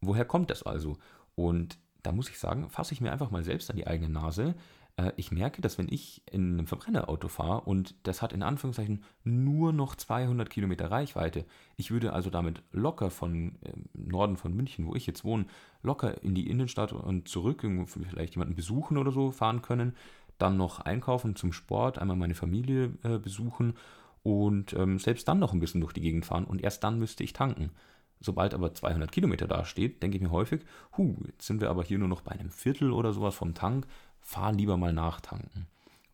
Woher 0.01 0.25
kommt 0.25 0.49
das 0.49 0.63
also? 0.63 0.97
Und 1.35 1.77
da 2.03 2.11
muss 2.11 2.29
ich 2.29 2.39
sagen, 2.39 2.69
fasse 2.69 2.93
ich 2.93 3.01
mir 3.01 3.11
einfach 3.11 3.31
mal 3.31 3.43
selbst 3.43 3.69
an 3.69 3.77
die 3.77 3.87
eigene 3.87 4.09
Nase. 4.09 4.55
Äh, 4.97 5.11
ich 5.15 5.31
merke, 5.31 5.61
dass 5.61 5.77
wenn 5.77 5.87
ich 5.89 6.21
in 6.29 6.53
einem 6.53 6.67
Verbrennerauto 6.67 7.27
fahre 7.27 7.61
und 7.61 7.95
das 8.03 8.21
hat 8.21 8.33
in 8.33 8.43
Anführungszeichen 8.43 9.03
nur 9.23 9.73
noch 9.73 9.95
200 9.95 10.49
Kilometer 10.49 10.91
Reichweite, 10.91 11.45
ich 11.77 11.91
würde 11.91 12.13
also 12.13 12.29
damit 12.29 12.61
locker 12.71 13.09
von 13.09 13.55
äh, 13.61 13.73
Norden 13.93 14.37
von 14.37 14.53
München, 14.53 14.85
wo 14.85 14.95
ich 14.95 15.07
jetzt 15.07 15.23
wohne, 15.23 15.45
locker 15.81 16.21
in 16.23 16.35
die 16.35 16.49
Innenstadt 16.49 16.93
und 16.93 17.27
zurück, 17.27 17.65
vielleicht 17.87 18.35
jemanden 18.35 18.55
besuchen 18.55 18.97
oder 18.97 19.11
so 19.11 19.31
fahren 19.31 19.61
können, 19.61 19.95
dann 20.37 20.57
noch 20.57 20.79
einkaufen 20.79 21.35
zum 21.35 21.53
Sport, 21.53 21.99
einmal 21.99 22.17
meine 22.17 22.35
Familie 22.35 22.93
äh, 23.03 23.17
besuchen 23.17 23.75
und 24.23 24.73
ähm, 24.73 24.99
selbst 24.99 25.27
dann 25.27 25.39
noch 25.39 25.53
ein 25.53 25.59
bisschen 25.59 25.81
durch 25.81 25.93
die 25.93 26.01
Gegend 26.01 26.25
fahren 26.25 26.45
und 26.45 26.61
erst 26.61 26.83
dann 26.83 26.97
müsste 26.97 27.23
ich 27.23 27.33
tanken. 27.33 27.71
Sobald 28.19 28.53
aber 28.53 28.73
200 28.73 29.11
Kilometer 29.11 29.47
dasteht, 29.47 30.01
denke 30.01 30.17
ich 30.17 30.23
mir 30.23 30.31
häufig, 30.31 30.61
hu, 30.97 31.17
jetzt 31.27 31.45
sind 31.45 31.59
wir 31.59 31.69
aber 31.69 31.83
hier 31.83 31.99
nur 31.99 32.07
noch 32.07 32.21
bei 32.21 32.31
einem 32.31 32.49
Viertel 32.49 32.91
oder 32.91 33.11
sowas 33.11 33.35
vom 33.35 33.53
Tank, 33.53 33.85
fahr 34.21 34.53
lieber 34.53 34.77
mal 34.77 34.93
nachtanken. 34.93 35.67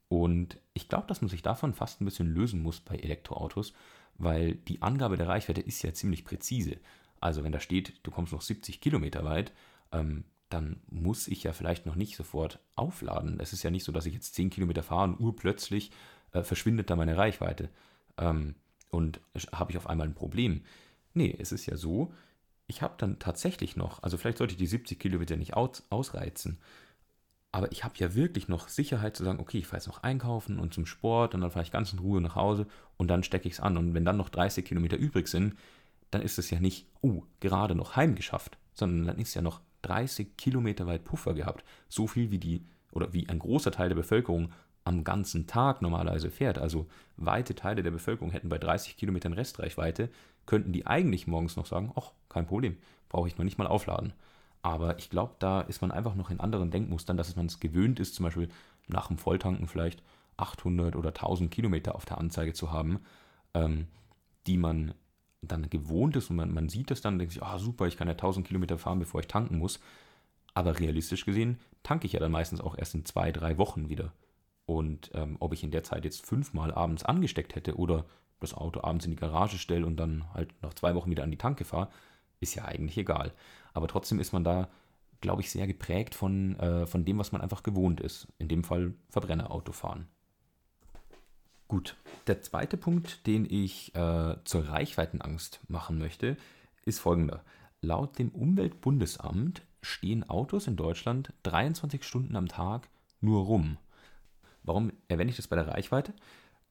Und 0.07 0.57
ich 0.73 0.89
glaube, 0.89 1.05
dass 1.05 1.21
man 1.21 1.29
sich 1.29 1.43
davon 1.43 1.75
fast 1.75 2.01
ein 2.01 2.05
bisschen 2.05 2.33
lösen 2.33 2.63
muss 2.63 2.79
bei 2.79 2.95
Elektroautos, 2.95 3.73
weil 4.17 4.55
die 4.55 4.81
Angabe 4.81 5.17
der 5.17 5.27
Reichweite 5.27 5.61
ist 5.61 5.83
ja 5.83 5.93
ziemlich 5.93 6.25
präzise. 6.25 6.77
Also 7.21 7.43
wenn 7.43 7.51
da 7.51 7.59
steht, 7.59 7.99
du 8.01 8.09
kommst 8.09 8.33
noch 8.33 8.41
70 8.41 8.81
Kilometer 8.81 9.23
weit, 9.23 9.51
ähm, 9.91 10.23
dann 10.49 10.81
muss 10.89 11.27
ich 11.27 11.43
ja 11.43 11.53
vielleicht 11.53 11.85
noch 11.85 11.95
nicht 11.95 12.15
sofort 12.15 12.57
aufladen. 12.75 13.39
Es 13.39 13.53
ist 13.53 13.61
ja 13.61 13.69
nicht 13.69 13.83
so, 13.83 13.91
dass 13.91 14.07
ich 14.07 14.15
jetzt 14.15 14.33
10 14.33 14.49
Kilometer 14.49 14.81
fahre 14.81 15.03
und 15.03 15.19
urplötzlich 15.19 15.91
äh, 16.31 16.41
verschwindet 16.41 16.89
da 16.89 16.95
meine 16.95 17.17
Reichweite 17.17 17.69
ähm, 18.19 18.55
und 18.89 19.21
habe 19.51 19.71
ich 19.71 19.77
auf 19.77 19.87
einmal 19.87 20.07
ein 20.07 20.15
Problem. 20.15 20.61
Nee, 21.13 21.35
es 21.39 21.51
ist 21.51 21.65
ja 21.65 21.77
so, 21.77 22.13
ich 22.67 22.81
habe 22.81 22.95
dann 22.97 23.19
tatsächlich 23.19 23.75
noch, 23.75 24.03
also 24.03 24.17
vielleicht 24.17 24.37
sollte 24.37 24.53
ich 24.53 24.57
die 24.59 24.67
70 24.67 24.99
Kilometer 24.99 25.35
nicht 25.37 25.55
aus, 25.55 25.83
ausreizen, 25.89 26.59
aber 27.51 27.71
ich 27.71 27.83
habe 27.83 27.95
ja 27.97 28.13
wirklich 28.13 28.47
noch 28.47 28.67
Sicherheit 28.67 29.17
zu 29.17 29.23
sagen, 29.23 29.39
okay, 29.39 29.57
ich 29.57 29.65
fahre 29.65 29.77
jetzt 29.77 29.87
noch 29.87 30.03
einkaufen 30.03 30.59
und 30.59 30.73
zum 30.73 30.85
Sport 30.85 31.33
und 31.33 31.41
dann 31.41 31.49
fahre 31.49 31.63
ich 31.63 31.71
ganz 31.71 31.91
in 31.91 31.99
Ruhe 31.99 32.21
nach 32.21 32.35
Hause 32.35 32.67
und 32.97 33.07
dann 33.07 33.23
stecke 33.23 33.47
ich 33.47 33.55
es 33.55 33.59
an. 33.59 33.75
Und 33.75 33.95
wenn 33.95 34.05
dann 34.05 34.17
noch 34.17 34.29
30 34.29 34.63
Kilometer 34.63 34.97
übrig 34.97 35.27
sind, 35.27 35.55
dann 36.11 36.21
ist 36.21 36.37
es 36.37 36.51
ja 36.51 36.59
nicht, 36.59 36.87
oh, 37.01 37.23
gerade 37.39 37.73
noch 37.73 37.95
heimgeschafft, 37.95 38.57
sondern 38.73 39.07
dann 39.07 39.17
ist 39.17 39.33
ja 39.33 39.41
noch 39.41 39.61
30 39.81 40.37
Kilometer 40.37 40.85
weit 40.85 41.05
Puffer 41.05 41.33
gehabt. 41.33 41.63
So 41.87 42.05
viel 42.05 42.29
wie 42.29 42.37
die, 42.37 42.63
oder 42.91 43.13
wie 43.13 43.27
ein 43.29 43.39
großer 43.39 43.71
Teil 43.71 43.89
der 43.89 43.95
Bevölkerung 43.95 44.51
am 44.89 45.03
ganzen 45.03 45.45
Tag 45.45 45.81
normalerweise 45.81 46.31
fährt. 46.31 46.57
Also 46.57 46.87
weite 47.15 47.53
Teile 47.53 47.83
der 47.83 47.91
Bevölkerung 47.91 48.31
hätten 48.31 48.49
bei 48.49 48.57
30 48.57 48.97
Kilometern 48.97 49.33
Restreichweite, 49.33 50.09
könnten 50.47 50.73
die 50.73 50.87
eigentlich 50.87 51.27
morgens 51.27 51.55
noch 51.55 51.67
sagen, 51.67 51.91
ach, 51.95 52.11
kein 52.27 52.47
Problem, 52.47 52.75
brauche 53.07 53.27
ich 53.27 53.37
noch 53.37 53.45
nicht 53.45 53.59
mal 53.59 53.67
aufladen. 53.67 54.13
Aber 54.63 54.97
ich 54.97 55.09
glaube, 55.09 55.35
da 55.39 55.61
ist 55.61 55.81
man 55.81 55.91
einfach 55.91 56.15
noch 56.15 56.31
in 56.31 56.39
anderen 56.39 56.71
Denkmustern, 56.71 57.17
dass 57.17 57.35
man 57.35 57.45
es 57.45 57.59
gewöhnt 57.59 57.99
ist, 57.99 58.15
zum 58.15 58.23
Beispiel 58.25 58.49
nach 58.87 59.07
dem 59.07 59.17
Volltanken 59.17 59.67
vielleicht 59.67 60.01
800 60.37 60.95
oder 60.95 61.09
1000 61.09 61.51
Kilometer 61.51 61.95
auf 61.95 62.05
der 62.05 62.17
Anzeige 62.17 62.53
zu 62.53 62.71
haben, 62.71 62.99
ähm, 63.53 63.87
die 64.47 64.57
man 64.57 64.95
dann 65.41 65.69
gewohnt 65.69 66.15
ist 66.15 66.31
und 66.31 66.35
man, 66.35 66.51
man 66.51 66.67
sieht 66.67 66.89
das 66.89 67.01
dann 67.01 67.13
und 67.13 67.19
denkt 67.19 67.33
sich, 67.33 67.43
ah 67.43 67.55
oh, 67.55 67.59
super, 67.59 67.85
ich 67.85 67.95
kann 67.95 68.07
ja 68.07 68.13
1000 68.13 68.45
Kilometer 68.45 68.77
fahren, 68.77 68.99
bevor 68.99 69.21
ich 69.21 69.27
tanken 69.27 69.59
muss. 69.59 69.79
Aber 70.55 70.79
realistisch 70.79 71.25
gesehen 71.25 71.59
tanke 71.83 72.07
ich 72.07 72.13
ja 72.13 72.19
dann 72.19 72.31
meistens 72.31 72.59
auch 72.59 72.75
erst 72.75 72.95
in 72.95 73.05
zwei, 73.05 73.31
drei 73.31 73.57
Wochen 73.57 73.87
wieder. 73.87 74.11
Und 74.69 75.09
ähm, 75.15 75.35
ob 75.39 75.51
ich 75.51 75.63
in 75.63 75.71
der 75.71 75.83
Zeit 75.83 76.05
jetzt 76.05 76.23
fünfmal 76.23 76.71
abends 76.71 77.03
angesteckt 77.03 77.55
hätte 77.55 77.75
oder 77.75 78.05
das 78.39 78.53
Auto 78.53 78.81
abends 78.83 79.03
in 79.03 79.09
die 79.09 79.17
Garage 79.17 79.57
stelle 79.57 79.83
und 79.83 79.97
dann 79.97 80.31
halt 80.31 80.53
nach 80.61 80.75
zwei 80.75 80.93
Wochen 80.93 81.09
wieder 81.09 81.23
an 81.23 81.31
die 81.31 81.39
Tanke 81.39 81.65
fahre, 81.65 81.89
ist 82.39 82.53
ja 82.53 82.65
eigentlich 82.65 82.95
egal. 82.95 83.33
Aber 83.73 83.87
trotzdem 83.87 84.19
ist 84.19 84.31
man 84.31 84.43
da, 84.43 84.69
glaube 85.21 85.41
ich, 85.41 85.49
sehr 85.49 85.65
geprägt 85.65 86.13
von, 86.13 86.55
äh, 86.59 86.85
von 86.85 87.03
dem, 87.03 87.17
was 87.17 87.31
man 87.31 87.41
einfach 87.41 87.63
gewohnt 87.63 87.99
ist. 87.99 88.27
In 88.37 88.47
dem 88.47 88.63
Fall 88.63 88.93
Verbrennerauto 89.09 89.71
fahren. 89.71 90.07
Gut, 91.67 91.95
der 92.27 92.43
zweite 92.43 92.77
Punkt, 92.77 93.25
den 93.25 93.47
ich 93.49 93.95
äh, 93.95 94.35
zur 94.43 94.67
Reichweitenangst 94.67 95.61
machen 95.67 95.97
möchte, 95.97 96.37
ist 96.85 96.99
folgender. 96.99 97.43
Laut 97.81 98.19
dem 98.19 98.29
Umweltbundesamt 98.29 99.63
stehen 99.81 100.29
Autos 100.29 100.67
in 100.67 100.75
Deutschland 100.75 101.33
23 101.41 102.03
Stunden 102.03 102.35
am 102.35 102.47
Tag 102.47 102.87
nur 103.19 103.45
rum. 103.45 103.77
Warum 104.63 104.91
erwähne 105.07 105.29
ich 105.29 105.37
das 105.37 105.47
bei 105.47 105.55
der 105.55 105.67
Reichweite? 105.67 106.13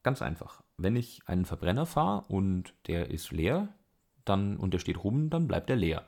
Ganz 0.03 0.21
einfach. 0.21 0.63
Wenn 0.77 0.95
ich 0.95 1.21
einen 1.25 1.45
Verbrenner 1.45 1.85
fahre 1.85 2.25
und 2.27 2.73
der 2.87 3.09
ist 3.09 3.31
leer, 3.31 3.69
dann 4.25 4.57
und 4.57 4.73
der 4.73 4.79
steht 4.79 5.03
rum, 5.03 5.29
dann 5.29 5.47
bleibt 5.47 5.69
er 5.69 5.75
leer. 5.75 6.05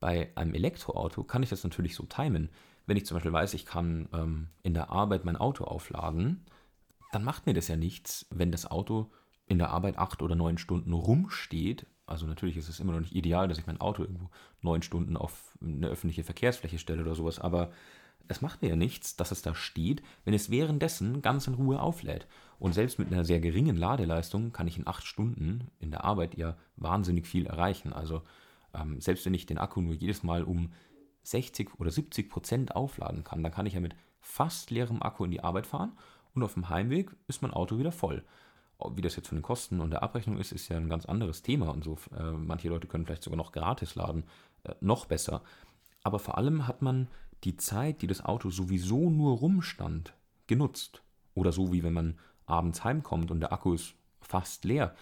Bei 0.00 0.32
einem 0.34 0.54
Elektroauto 0.54 1.22
kann 1.22 1.42
ich 1.42 1.50
das 1.50 1.62
natürlich 1.62 1.94
so 1.94 2.04
timen. 2.04 2.50
Wenn 2.86 2.96
ich 2.96 3.06
zum 3.06 3.16
Beispiel 3.16 3.32
weiß, 3.32 3.54
ich 3.54 3.66
kann 3.66 4.08
ähm, 4.12 4.48
in 4.62 4.74
der 4.74 4.90
Arbeit 4.90 5.24
mein 5.24 5.36
Auto 5.36 5.64
aufladen, 5.64 6.44
dann 7.12 7.22
macht 7.22 7.46
mir 7.46 7.54
das 7.54 7.68
ja 7.68 7.76
nichts, 7.76 8.26
wenn 8.30 8.50
das 8.50 8.68
Auto 8.68 9.12
in 9.46 9.58
der 9.58 9.70
Arbeit 9.70 9.98
acht 9.98 10.22
oder 10.22 10.34
neun 10.34 10.58
Stunden 10.58 10.92
rumsteht. 10.92 11.86
Also 12.06 12.26
natürlich 12.26 12.56
ist 12.56 12.68
es 12.68 12.80
immer 12.80 12.92
noch 12.92 13.00
nicht 13.00 13.14
ideal, 13.14 13.46
dass 13.46 13.58
ich 13.58 13.66
mein 13.66 13.80
Auto 13.80 14.02
irgendwo 14.02 14.30
neun 14.60 14.82
Stunden 14.82 15.16
auf 15.16 15.56
eine 15.60 15.86
öffentliche 15.86 16.24
Verkehrsfläche 16.24 16.78
stelle 16.78 17.02
oder 17.02 17.14
sowas, 17.14 17.38
aber 17.38 17.70
es 18.28 18.40
macht 18.40 18.62
mir 18.62 18.68
ja 18.68 18.76
nichts, 18.76 19.16
dass 19.16 19.30
es 19.30 19.42
da 19.42 19.54
steht, 19.54 20.02
wenn 20.24 20.34
es 20.34 20.50
währenddessen 20.50 21.22
ganz 21.22 21.46
in 21.46 21.54
Ruhe 21.54 21.80
auflädt. 21.80 22.26
Und 22.58 22.72
selbst 22.72 22.98
mit 22.98 23.12
einer 23.12 23.24
sehr 23.24 23.40
geringen 23.40 23.76
Ladeleistung 23.76 24.52
kann 24.52 24.68
ich 24.68 24.78
in 24.78 24.86
acht 24.86 25.06
Stunden 25.06 25.68
in 25.80 25.90
der 25.90 26.04
Arbeit 26.04 26.36
ja 26.36 26.56
wahnsinnig 26.76 27.26
viel 27.26 27.46
erreichen. 27.46 27.92
Also 27.92 28.22
ähm, 28.74 29.00
selbst 29.00 29.26
wenn 29.26 29.34
ich 29.34 29.46
den 29.46 29.58
Akku 29.58 29.80
nur 29.80 29.94
jedes 29.94 30.22
Mal 30.22 30.44
um 30.44 30.72
60 31.24 31.78
oder 31.78 31.90
70 31.90 32.30
Prozent 32.30 32.76
aufladen 32.76 33.24
kann, 33.24 33.42
dann 33.42 33.52
kann 33.52 33.66
ich 33.66 33.74
ja 33.74 33.80
mit 33.80 33.94
fast 34.20 34.70
leerem 34.70 35.02
Akku 35.02 35.24
in 35.24 35.30
die 35.30 35.42
Arbeit 35.42 35.66
fahren 35.66 35.92
und 36.34 36.42
auf 36.42 36.54
dem 36.54 36.68
Heimweg 36.68 37.14
ist 37.28 37.42
mein 37.42 37.52
Auto 37.52 37.78
wieder 37.78 37.92
voll. 37.92 38.24
Wie 38.94 39.02
das 39.02 39.14
jetzt 39.14 39.28
von 39.28 39.38
den 39.38 39.42
Kosten 39.42 39.80
und 39.80 39.90
der 39.90 40.02
Abrechnung 40.02 40.38
ist, 40.38 40.50
ist 40.50 40.68
ja 40.68 40.76
ein 40.76 40.88
ganz 40.88 41.06
anderes 41.06 41.42
Thema 41.42 41.68
und 41.68 41.84
so. 41.84 41.98
Äh, 42.16 42.32
manche 42.32 42.68
Leute 42.68 42.88
können 42.88 43.06
vielleicht 43.06 43.22
sogar 43.22 43.36
noch 43.36 43.52
gratis 43.52 43.94
laden, 43.94 44.24
äh, 44.64 44.74
noch 44.80 45.06
besser. 45.06 45.42
Aber 46.02 46.18
vor 46.18 46.36
allem 46.36 46.66
hat 46.66 46.82
man 46.82 47.06
die 47.44 47.56
Zeit, 47.56 48.02
die 48.02 48.06
das 48.06 48.24
Auto 48.24 48.50
sowieso 48.50 49.10
nur 49.10 49.38
rumstand, 49.38 50.14
genutzt. 50.46 51.02
Oder 51.34 51.52
so 51.52 51.72
wie 51.72 51.82
wenn 51.82 51.92
man 51.92 52.18
abends 52.46 52.84
heimkommt 52.84 53.30
und 53.30 53.40
der 53.40 53.52
Akku 53.52 53.74
ist 53.74 53.94
fast 54.20 54.64
leer, 54.64 54.94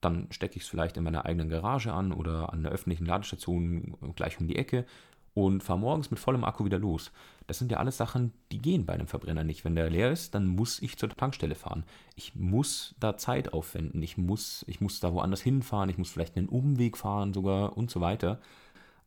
dann 0.00 0.26
stecke 0.30 0.56
ich 0.56 0.62
es 0.62 0.68
vielleicht 0.68 0.96
in 0.96 1.04
meiner 1.04 1.26
eigenen 1.26 1.48
Garage 1.48 1.92
an 1.92 2.12
oder 2.12 2.52
an 2.52 2.62
der 2.62 2.72
öffentlichen 2.72 3.06
Ladestation 3.06 3.96
gleich 4.16 4.40
um 4.40 4.46
die 4.46 4.56
Ecke 4.56 4.86
und 5.34 5.62
fahre 5.62 5.78
morgens 5.78 6.10
mit 6.10 6.18
vollem 6.18 6.44
Akku 6.44 6.64
wieder 6.64 6.78
los. 6.78 7.12
Das 7.46 7.58
sind 7.58 7.70
ja 7.70 7.78
alles 7.78 7.96
Sachen, 7.96 8.32
die 8.50 8.58
gehen 8.58 8.86
bei 8.86 8.94
einem 8.94 9.06
Verbrenner 9.06 9.44
nicht. 9.44 9.64
Wenn 9.64 9.76
der 9.76 9.90
leer 9.90 10.10
ist, 10.10 10.34
dann 10.34 10.46
muss 10.46 10.80
ich 10.82 10.96
zur 10.96 11.10
Tankstelle 11.10 11.54
fahren. 11.54 11.84
Ich 12.16 12.34
muss 12.34 12.94
da 12.98 13.16
Zeit 13.16 13.52
aufwenden. 13.52 14.02
Ich 14.02 14.16
muss, 14.16 14.64
ich 14.66 14.80
muss 14.80 15.00
da 15.00 15.12
woanders 15.12 15.40
hinfahren. 15.42 15.90
Ich 15.90 15.98
muss 15.98 16.10
vielleicht 16.10 16.36
einen 16.36 16.48
Umweg 16.48 16.96
fahren 16.96 17.32
sogar 17.32 17.76
und 17.76 17.90
so 17.90 18.00
weiter. 18.00 18.40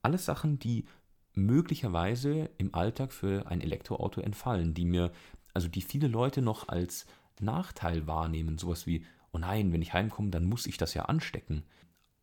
Alles 0.02 0.26
Sachen, 0.26 0.60
die 0.60 0.86
möglicherweise 1.36 2.50
im 2.58 2.74
Alltag 2.76 3.12
für 3.12 3.48
ein 3.48 3.62
Elektroauto 3.62 4.22
entfallen, 4.22 4.74
die 4.74 4.86
mir, 4.86 5.12
also 5.54 5.68
die 5.68 5.82
viele 5.82 6.08
Leute 6.08 6.42
noch 6.42 6.68
als 6.68 7.06
Nachteil 7.40 8.08
wahrnehmen, 8.08 8.58
sowas 8.58 8.86
wie, 8.86 9.06
oh 9.32 9.38
nein, 9.38 9.74
wenn 9.74 9.82
ich 9.82 9.94
heimkomme, 9.94 10.30
dann 10.30 10.46
muss 10.46 10.68
ich 10.68 10.78
das 10.78 10.94
ja 10.94 11.06
anstecken. 11.06 11.64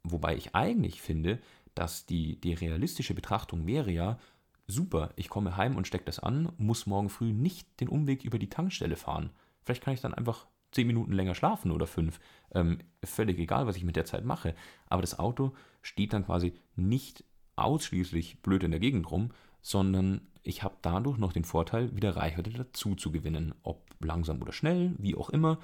Wobei 0.03 0.37
ich 0.37 0.55
eigentlich 0.55 1.03
finde, 1.03 1.40
dass 1.75 2.07
die, 2.07 2.40
die 2.40 2.55
realistische 2.55 3.14
Betrachtung 3.14 3.66
wäre 3.66 3.90
ja, 3.90 4.18
super, 4.66 5.12
ich 5.16 5.29
komme 5.29 5.57
heim 5.57 5.77
und 5.77 5.87
stecke 5.87 6.05
das 6.05 6.20
an, 6.20 6.53
muss 6.57 6.87
morgen 6.87 7.09
früh 7.09 7.33
nicht 7.33 7.81
den 7.81 7.88
Umweg 7.88 8.25
über 8.25 8.38
die 8.38 8.49
Tankstelle 8.49 8.96
fahren. 8.96 9.31
Vielleicht 9.64 9.83
kann 9.83 9.94
ich 9.94 10.01
dann 10.01 10.14
einfach 10.14 10.46
zehn 10.73 10.87
Minuten 10.87 11.12
länger 11.12 11.35
schlafen 11.35 11.73
oder 11.73 11.87
fünf. 11.87 12.20
Ähm, 12.55 12.79
völlig 13.03 13.38
egal, 13.38 13.66
was 13.66 13.77
ich 13.77 13.85
mit 13.85 13.96
der 13.96 14.05
Zeit 14.05 14.25
mache. 14.25 14.55
Aber 14.87 15.03
das 15.03 15.18
Auto 15.18 15.53
steht 15.83 16.12
dann 16.12 16.25
quasi 16.25 16.55
nicht 16.77 17.25
ausschließlich 17.61 18.40
blöd 18.42 18.62
in 18.62 18.70
der 18.70 18.81
Gegend 18.81 19.11
rum, 19.11 19.31
sondern 19.62 20.23
ich 20.42 20.62
habe 20.62 20.77
dadurch 20.83 21.18
noch 21.18 21.33
den 21.33 21.44
Vorteil, 21.44 21.94
wieder 21.94 22.16
Reichweite 22.16 22.51
dazu 22.51 22.94
zu 22.94 23.12
gewinnen. 23.12 23.55
Ob 23.62 23.85
langsam 24.01 24.40
oder 24.40 24.53
schnell, 24.53 24.94
wie 24.99 25.14
auch 25.14 25.31
immer. 25.31 25.59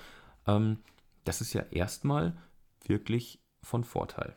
Ähm, 0.46 0.78
das 1.24 1.40
ist 1.40 1.52
ja 1.54 1.62
erstmal 1.70 2.36
wirklich 2.84 3.40
von 3.62 3.84
Vorteil. 3.84 4.34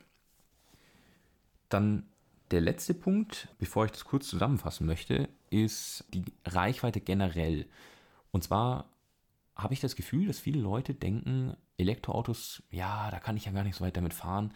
Dann 1.67 2.04
der 2.52 2.62
letzte 2.62 2.93
Punkt, 2.93 3.50
bevor 3.60 3.86
ich 3.86 3.91
das 3.91 4.06
kurz 4.06 4.28
zusammenfassen 4.28 4.88
möchte, 4.88 5.30
ist 5.52 6.06
die 6.13 6.26
Reichweite 6.45 7.00
generell. 7.00 7.67
Und 8.32 8.43
zwar 8.43 8.89
habe 9.56 9.74
ich 9.74 9.82
das 9.82 9.95
Gefühl, 9.95 10.26
dass 10.26 10.39
viele 10.39 10.60
Leute 10.60 10.95
denken, 10.95 11.56
Elektroautos, 11.78 12.63
ja, 12.72 13.12
da 13.12 13.19
kann 13.19 13.38
ich 13.38 13.45
ja 13.45 13.52
gar 13.52 13.63
nicht 13.63 13.76
so 13.76 13.86
weit 13.86 13.98
damit 13.98 14.13
fahren 14.13 14.54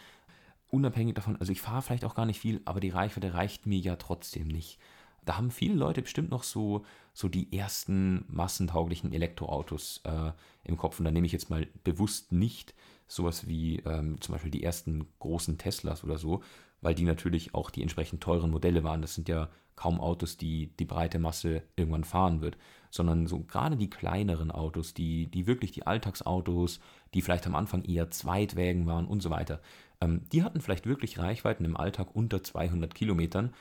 unabhängig 0.73 1.15
davon, 1.15 1.37
also 1.37 1.51
ich 1.51 1.61
fahre 1.61 1.81
vielleicht 1.81 2.03
auch 2.03 2.15
gar 2.15 2.25
nicht 2.25 2.39
viel, 2.39 2.61
aber 2.65 2.79
die 2.79 2.89
Reichweite 2.89 3.33
reicht 3.33 3.65
mir 3.65 3.79
ja 3.79 3.95
trotzdem 3.95 4.47
nicht. 4.47 4.79
Da 5.23 5.37
haben 5.37 5.51
viele 5.51 5.75
Leute 5.75 6.01
bestimmt 6.01 6.31
noch 6.31 6.43
so, 6.43 6.83
so 7.13 7.29
die 7.29 7.57
ersten 7.57 8.25
massentauglichen 8.27 9.13
Elektroautos 9.13 10.01
äh, 10.03 10.31
im 10.63 10.75
Kopf. 10.75 10.99
Und 10.99 11.05
da 11.05 11.11
nehme 11.11 11.25
ich 11.25 11.31
jetzt 11.31 11.49
mal 11.49 11.67
bewusst 11.83 12.31
nicht 12.31 12.73
sowas 13.15 13.47
wie 13.47 13.77
ähm, 13.85 14.19
zum 14.21 14.33
Beispiel 14.33 14.51
die 14.51 14.63
ersten 14.63 15.07
großen 15.19 15.57
Teslas 15.57 16.03
oder 16.03 16.17
so, 16.17 16.41
weil 16.81 16.95
die 16.95 17.03
natürlich 17.03 17.53
auch 17.53 17.69
die 17.69 17.81
entsprechend 17.81 18.21
teuren 18.21 18.51
Modelle 18.51 18.83
waren. 18.83 19.01
Das 19.01 19.15
sind 19.15 19.29
ja 19.29 19.49
kaum 19.75 19.99
Autos, 19.99 20.37
die 20.37 20.67
die 20.77 20.85
breite 20.85 21.19
Masse 21.19 21.63
irgendwann 21.75 22.03
fahren 22.03 22.41
wird, 22.41 22.57
sondern 22.89 23.25
so 23.27 23.39
gerade 23.39 23.75
die 23.75 23.89
kleineren 23.89 24.51
Autos, 24.51 24.93
die, 24.93 25.27
die 25.27 25.47
wirklich 25.47 25.71
die 25.71 25.87
Alltagsautos, 25.87 26.79
die 27.13 27.21
vielleicht 27.21 27.47
am 27.47 27.55
Anfang 27.55 27.83
eher 27.83 28.11
Zweitwägen 28.11 28.85
waren 28.85 29.07
und 29.07 29.21
so 29.21 29.29
weiter, 29.29 29.61
ähm, 30.01 30.21
die 30.31 30.43
hatten 30.43 30.61
vielleicht 30.61 30.85
wirklich 30.85 31.17
Reichweiten 31.17 31.65
im 31.65 31.77
Alltag 31.77 32.09
unter 32.13 32.43
200 32.43 32.93
Kilometern. 32.93 33.53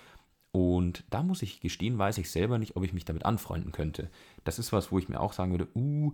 Und 0.54 1.04
da 1.08 1.22
muss 1.22 1.40
ich 1.40 1.60
gestehen, 1.60 1.96
weiß 1.96 2.18
ich 2.18 2.30
selber 2.30 2.58
nicht, 2.58 2.76
ob 2.76 2.84
ich 2.84 2.92
mich 2.92 3.06
damit 3.06 3.24
anfreunden 3.24 3.72
könnte. 3.72 4.10
Das 4.44 4.58
ist 4.58 4.70
was, 4.70 4.92
wo 4.92 4.98
ich 4.98 5.08
mir 5.08 5.20
auch 5.20 5.32
sagen 5.32 5.52
würde, 5.52 5.68
uh, 5.74 6.12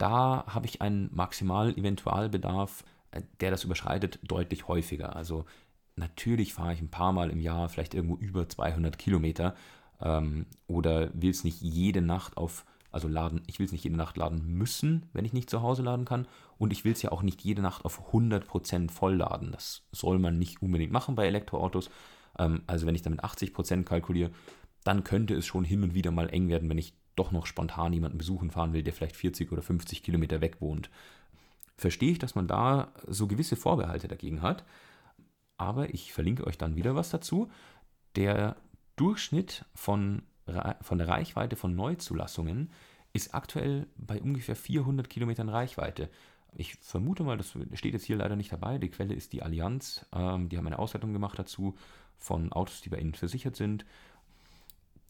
da 0.00 0.44
habe 0.46 0.66
ich 0.66 0.80
einen 0.80 1.10
Maximal-Eventualbedarf, 1.12 2.84
äh, 3.10 3.22
der 3.40 3.50
das 3.50 3.64
überschreitet, 3.64 4.18
deutlich 4.22 4.66
häufiger. 4.66 5.14
Also 5.14 5.44
natürlich 5.96 6.54
fahre 6.54 6.72
ich 6.72 6.80
ein 6.80 6.90
paar 6.90 7.12
Mal 7.12 7.30
im 7.30 7.40
Jahr 7.40 7.68
vielleicht 7.68 7.94
irgendwo 7.94 8.16
über 8.16 8.48
200 8.48 8.98
Kilometer 8.98 9.54
ähm, 10.00 10.46
oder 10.66 11.10
will 11.12 11.30
es 11.30 11.44
nicht 11.44 11.60
jede 11.60 12.00
Nacht 12.00 12.38
auf, 12.38 12.64
also 12.90 13.08
laden, 13.08 13.42
ich 13.46 13.58
will 13.58 13.66
es 13.66 13.72
nicht 13.72 13.84
jede 13.84 13.96
Nacht 13.96 14.16
laden 14.16 14.54
müssen, 14.54 15.06
wenn 15.12 15.26
ich 15.26 15.34
nicht 15.34 15.50
zu 15.50 15.60
Hause 15.60 15.82
laden 15.82 16.06
kann 16.06 16.26
und 16.56 16.72
ich 16.72 16.84
will 16.84 16.92
es 16.92 17.02
ja 17.02 17.12
auch 17.12 17.22
nicht 17.22 17.42
jede 17.42 17.60
Nacht 17.60 17.84
auf 17.84 18.12
100% 18.12 18.90
voll 18.90 19.16
laden. 19.16 19.52
Das 19.52 19.82
soll 19.92 20.18
man 20.18 20.38
nicht 20.38 20.62
unbedingt 20.62 20.92
machen 20.92 21.14
bei 21.14 21.26
Elektroautos. 21.26 21.90
Ähm, 22.38 22.62
also 22.66 22.86
wenn 22.86 22.94
ich 22.94 23.02
damit 23.02 23.22
80% 23.22 23.84
kalkuliere, 23.84 24.30
dann 24.82 25.04
könnte 25.04 25.34
es 25.34 25.44
schon 25.44 25.64
hin 25.64 25.82
und 25.82 25.92
wieder 25.92 26.10
mal 26.10 26.30
eng 26.30 26.48
werden, 26.48 26.70
wenn 26.70 26.78
ich 26.78 26.94
doch 27.16 27.32
noch 27.32 27.46
spontan 27.46 27.92
jemanden 27.92 28.18
besuchen 28.18 28.50
fahren 28.50 28.72
will, 28.72 28.82
der 28.82 28.92
vielleicht 28.92 29.16
40 29.16 29.52
oder 29.52 29.62
50 29.62 30.02
Kilometer 30.02 30.40
weg 30.40 30.60
wohnt. 30.60 30.90
Verstehe 31.76 32.12
ich, 32.12 32.18
dass 32.18 32.34
man 32.34 32.46
da 32.46 32.92
so 33.06 33.26
gewisse 33.26 33.56
Vorbehalte 33.56 34.08
dagegen 34.08 34.42
hat, 34.42 34.64
aber 35.56 35.92
ich 35.92 36.12
verlinke 36.12 36.46
euch 36.46 36.58
dann 36.58 36.76
wieder 36.76 36.94
was 36.94 37.10
dazu. 37.10 37.50
Der 38.16 38.56
Durchschnitt 38.96 39.64
von, 39.74 40.22
von 40.82 40.98
der 40.98 41.08
Reichweite 41.08 41.56
von 41.56 41.74
Neuzulassungen 41.74 42.70
ist 43.12 43.34
aktuell 43.34 43.86
bei 43.96 44.20
ungefähr 44.20 44.56
400 44.56 45.08
Kilometern 45.08 45.48
Reichweite. 45.48 46.10
Ich 46.52 46.74
vermute 46.76 47.22
mal, 47.22 47.36
das 47.36 47.54
steht 47.74 47.92
jetzt 47.92 48.04
hier 48.04 48.16
leider 48.16 48.36
nicht 48.36 48.52
dabei. 48.52 48.78
Die 48.78 48.88
Quelle 48.88 49.14
ist 49.14 49.32
die 49.32 49.42
Allianz. 49.42 50.04
Ähm, 50.12 50.48
die 50.48 50.58
haben 50.58 50.66
eine 50.66 50.78
Auswertung 50.78 51.12
gemacht 51.12 51.38
dazu 51.38 51.76
von 52.18 52.52
Autos, 52.52 52.80
die 52.80 52.88
bei 52.88 52.98
ihnen 52.98 53.14
versichert 53.14 53.56
sind. 53.56 53.84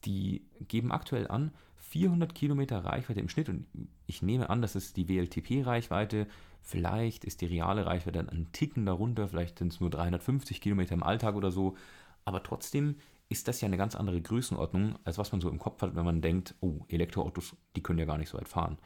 Die 0.05 0.45
geben 0.67 0.91
aktuell 0.91 1.27
an 1.27 1.51
400 1.91 2.33
Kilometer 2.33 2.85
Reichweite 2.85 3.19
im 3.19 3.27
Schnitt 3.27 3.49
und 3.49 3.67
ich 4.07 4.21
nehme 4.21 4.49
an, 4.49 4.61
das 4.61 4.77
ist 4.77 4.95
die 4.95 5.09
WLTP-Reichweite. 5.09 6.25
Vielleicht 6.61 7.25
ist 7.25 7.41
die 7.41 7.47
reale 7.47 7.85
Reichweite 7.85 8.19
dann 8.19 8.29
ein 8.29 8.49
Ticken 8.53 8.85
darunter, 8.85 9.27
vielleicht 9.27 9.59
sind 9.59 9.73
es 9.73 9.81
nur 9.81 9.89
350 9.89 10.61
Kilometer 10.61 10.93
im 10.93 11.03
Alltag 11.03 11.35
oder 11.35 11.51
so. 11.51 11.75
Aber 12.23 12.43
trotzdem 12.43 12.95
ist 13.27 13.49
das 13.49 13.59
ja 13.59 13.65
eine 13.65 13.75
ganz 13.75 13.95
andere 13.95 14.21
Größenordnung, 14.21 14.99
als 15.03 15.17
was 15.17 15.33
man 15.33 15.41
so 15.41 15.49
im 15.49 15.59
Kopf 15.59 15.81
hat, 15.81 15.93
wenn 15.95 16.05
man 16.05 16.21
denkt, 16.21 16.55
oh, 16.61 16.85
Elektroautos, 16.87 17.57
die 17.75 17.83
können 17.83 17.99
ja 17.99 18.05
gar 18.05 18.17
nicht 18.17 18.29
so 18.29 18.37
weit 18.37 18.47
fahren. 18.47 18.77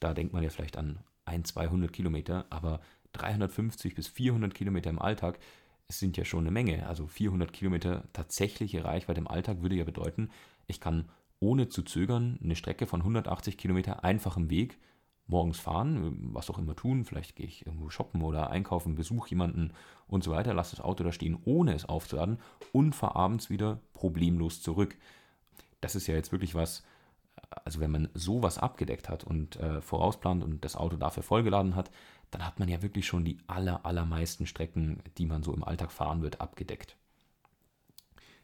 Da 0.00 0.14
denkt 0.14 0.32
man 0.32 0.42
ja 0.42 0.48
vielleicht 0.48 0.78
an 0.78 1.00
1, 1.26 1.48
200 1.48 1.92
Kilometer, 1.92 2.46
aber 2.48 2.80
350 3.12 3.94
bis 3.94 4.08
400 4.08 4.54
Kilometer 4.54 4.88
im 4.88 4.98
Alltag 4.98 5.38
sind 5.88 6.16
ja 6.16 6.24
schon 6.24 6.40
eine 6.40 6.52
Menge. 6.52 6.86
Also 6.86 7.06
400 7.06 7.52
Kilometer 7.52 8.04
tatsächliche 8.14 8.82
Reichweite 8.82 9.20
im 9.20 9.28
Alltag 9.28 9.60
würde 9.60 9.76
ja 9.76 9.84
bedeuten, 9.84 10.30
ich 10.66 10.80
kann 10.80 11.10
ohne 11.40 11.68
zu 11.68 11.82
zögern 11.82 12.38
eine 12.42 12.56
Strecke 12.56 12.86
von 12.86 13.00
180 13.00 13.58
Kilometer 13.58 14.04
einfachem 14.04 14.50
Weg 14.50 14.78
morgens 15.28 15.58
fahren, 15.58 16.32
was 16.32 16.50
auch 16.50 16.58
immer 16.58 16.76
tun, 16.76 17.04
vielleicht 17.04 17.36
gehe 17.36 17.46
ich 17.46 17.66
irgendwo 17.66 17.90
shoppen 17.90 18.22
oder 18.22 18.50
einkaufen, 18.50 18.94
besuche 18.94 19.30
jemanden 19.30 19.72
und 20.06 20.22
so 20.22 20.30
weiter, 20.30 20.54
lasse 20.54 20.76
das 20.76 20.84
Auto 20.84 21.02
da 21.02 21.12
stehen, 21.12 21.38
ohne 21.44 21.74
es 21.74 21.84
aufzuladen 21.84 22.38
und 22.72 22.94
fahre 22.94 23.16
abends 23.16 23.50
wieder 23.50 23.80
problemlos 23.92 24.62
zurück. 24.62 24.96
Das 25.80 25.96
ist 25.96 26.06
ja 26.06 26.14
jetzt 26.14 26.30
wirklich 26.30 26.54
was, 26.54 26.84
also 27.64 27.80
wenn 27.80 27.90
man 27.90 28.08
sowas 28.14 28.58
abgedeckt 28.58 29.08
hat 29.08 29.24
und 29.24 29.56
äh, 29.56 29.80
vorausplant 29.80 30.44
und 30.44 30.64
das 30.64 30.76
Auto 30.76 30.96
dafür 30.96 31.24
vollgeladen 31.24 31.74
hat, 31.74 31.90
dann 32.30 32.46
hat 32.46 32.58
man 32.58 32.68
ja 32.68 32.82
wirklich 32.82 33.06
schon 33.06 33.24
die 33.24 33.38
aller, 33.46 33.84
allermeisten 33.84 34.46
Strecken, 34.46 35.02
die 35.18 35.26
man 35.26 35.42
so 35.42 35.52
im 35.52 35.64
Alltag 35.64 35.92
fahren 35.92 36.22
wird, 36.22 36.40
abgedeckt. 36.40 36.96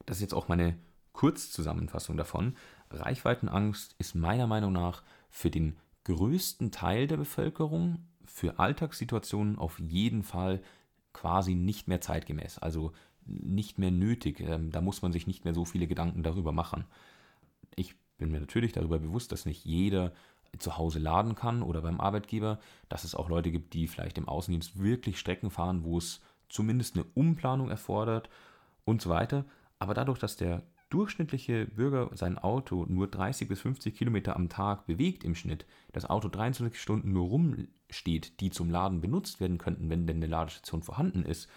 Das 0.06 0.16
ist 0.16 0.22
jetzt 0.22 0.34
auch 0.34 0.48
meine 0.48 0.76
Kurzzusammenfassung 1.12 2.16
davon. 2.16 2.56
Reichweitenangst 2.92 3.94
ist 3.98 4.14
meiner 4.14 4.46
Meinung 4.46 4.72
nach 4.72 5.02
für 5.30 5.50
den 5.50 5.76
größten 6.04 6.70
Teil 6.70 7.06
der 7.06 7.16
Bevölkerung, 7.16 8.06
für 8.24 8.58
Alltagssituationen 8.58 9.58
auf 9.58 9.78
jeden 9.78 10.22
Fall 10.22 10.62
quasi 11.12 11.54
nicht 11.54 11.88
mehr 11.88 12.00
zeitgemäß, 12.00 12.58
also 12.58 12.92
nicht 13.26 13.78
mehr 13.78 13.90
nötig. 13.90 14.40
Ähm, 14.40 14.70
da 14.70 14.80
muss 14.80 15.02
man 15.02 15.12
sich 15.12 15.26
nicht 15.26 15.44
mehr 15.44 15.54
so 15.54 15.64
viele 15.64 15.86
Gedanken 15.86 16.22
darüber 16.22 16.52
machen. 16.52 16.84
Ich 17.76 17.94
bin 18.18 18.30
mir 18.30 18.40
natürlich 18.40 18.72
darüber 18.72 18.98
bewusst, 18.98 19.32
dass 19.32 19.46
nicht 19.46 19.64
jeder 19.64 20.12
zu 20.58 20.76
Hause 20.76 20.98
laden 20.98 21.34
kann 21.34 21.62
oder 21.62 21.80
beim 21.80 22.00
Arbeitgeber, 22.00 22.58
dass 22.88 23.04
es 23.04 23.14
auch 23.14 23.28
Leute 23.28 23.50
gibt, 23.50 23.72
die 23.74 23.88
vielleicht 23.88 24.18
im 24.18 24.28
Außendienst 24.28 24.78
wirklich 24.78 25.18
Strecken 25.18 25.50
fahren, 25.50 25.84
wo 25.84 25.98
es 25.98 26.20
zumindest 26.48 26.94
eine 26.94 27.04
Umplanung 27.14 27.70
erfordert 27.70 28.28
und 28.84 29.00
so 29.00 29.08
weiter. 29.08 29.44
Aber 29.78 29.94
dadurch, 29.94 30.18
dass 30.18 30.36
der 30.36 30.62
durchschnittliche 30.92 31.66
Bürger 31.66 32.10
sein 32.14 32.38
Auto 32.38 32.84
nur 32.88 33.08
30 33.08 33.48
bis 33.48 33.60
50 33.60 33.96
Kilometer 33.96 34.36
am 34.36 34.48
Tag 34.48 34.86
bewegt 34.86 35.24
im 35.24 35.34
Schnitt, 35.34 35.66
das 35.92 36.04
Auto 36.04 36.28
23 36.28 36.80
Stunden 36.80 37.12
nur 37.12 37.28
rumsteht, 37.28 38.40
die 38.40 38.50
zum 38.50 38.70
Laden 38.70 39.00
benutzt 39.00 39.40
werden 39.40 39.58
könnten, 39.58 39.88
wenn 39.90 40.06
denn 40.06 40.18
eine 40.18 40.26
Ladestation 40.26 40.82
vorhanden 40.82 41.24
ist, 41.24 41.48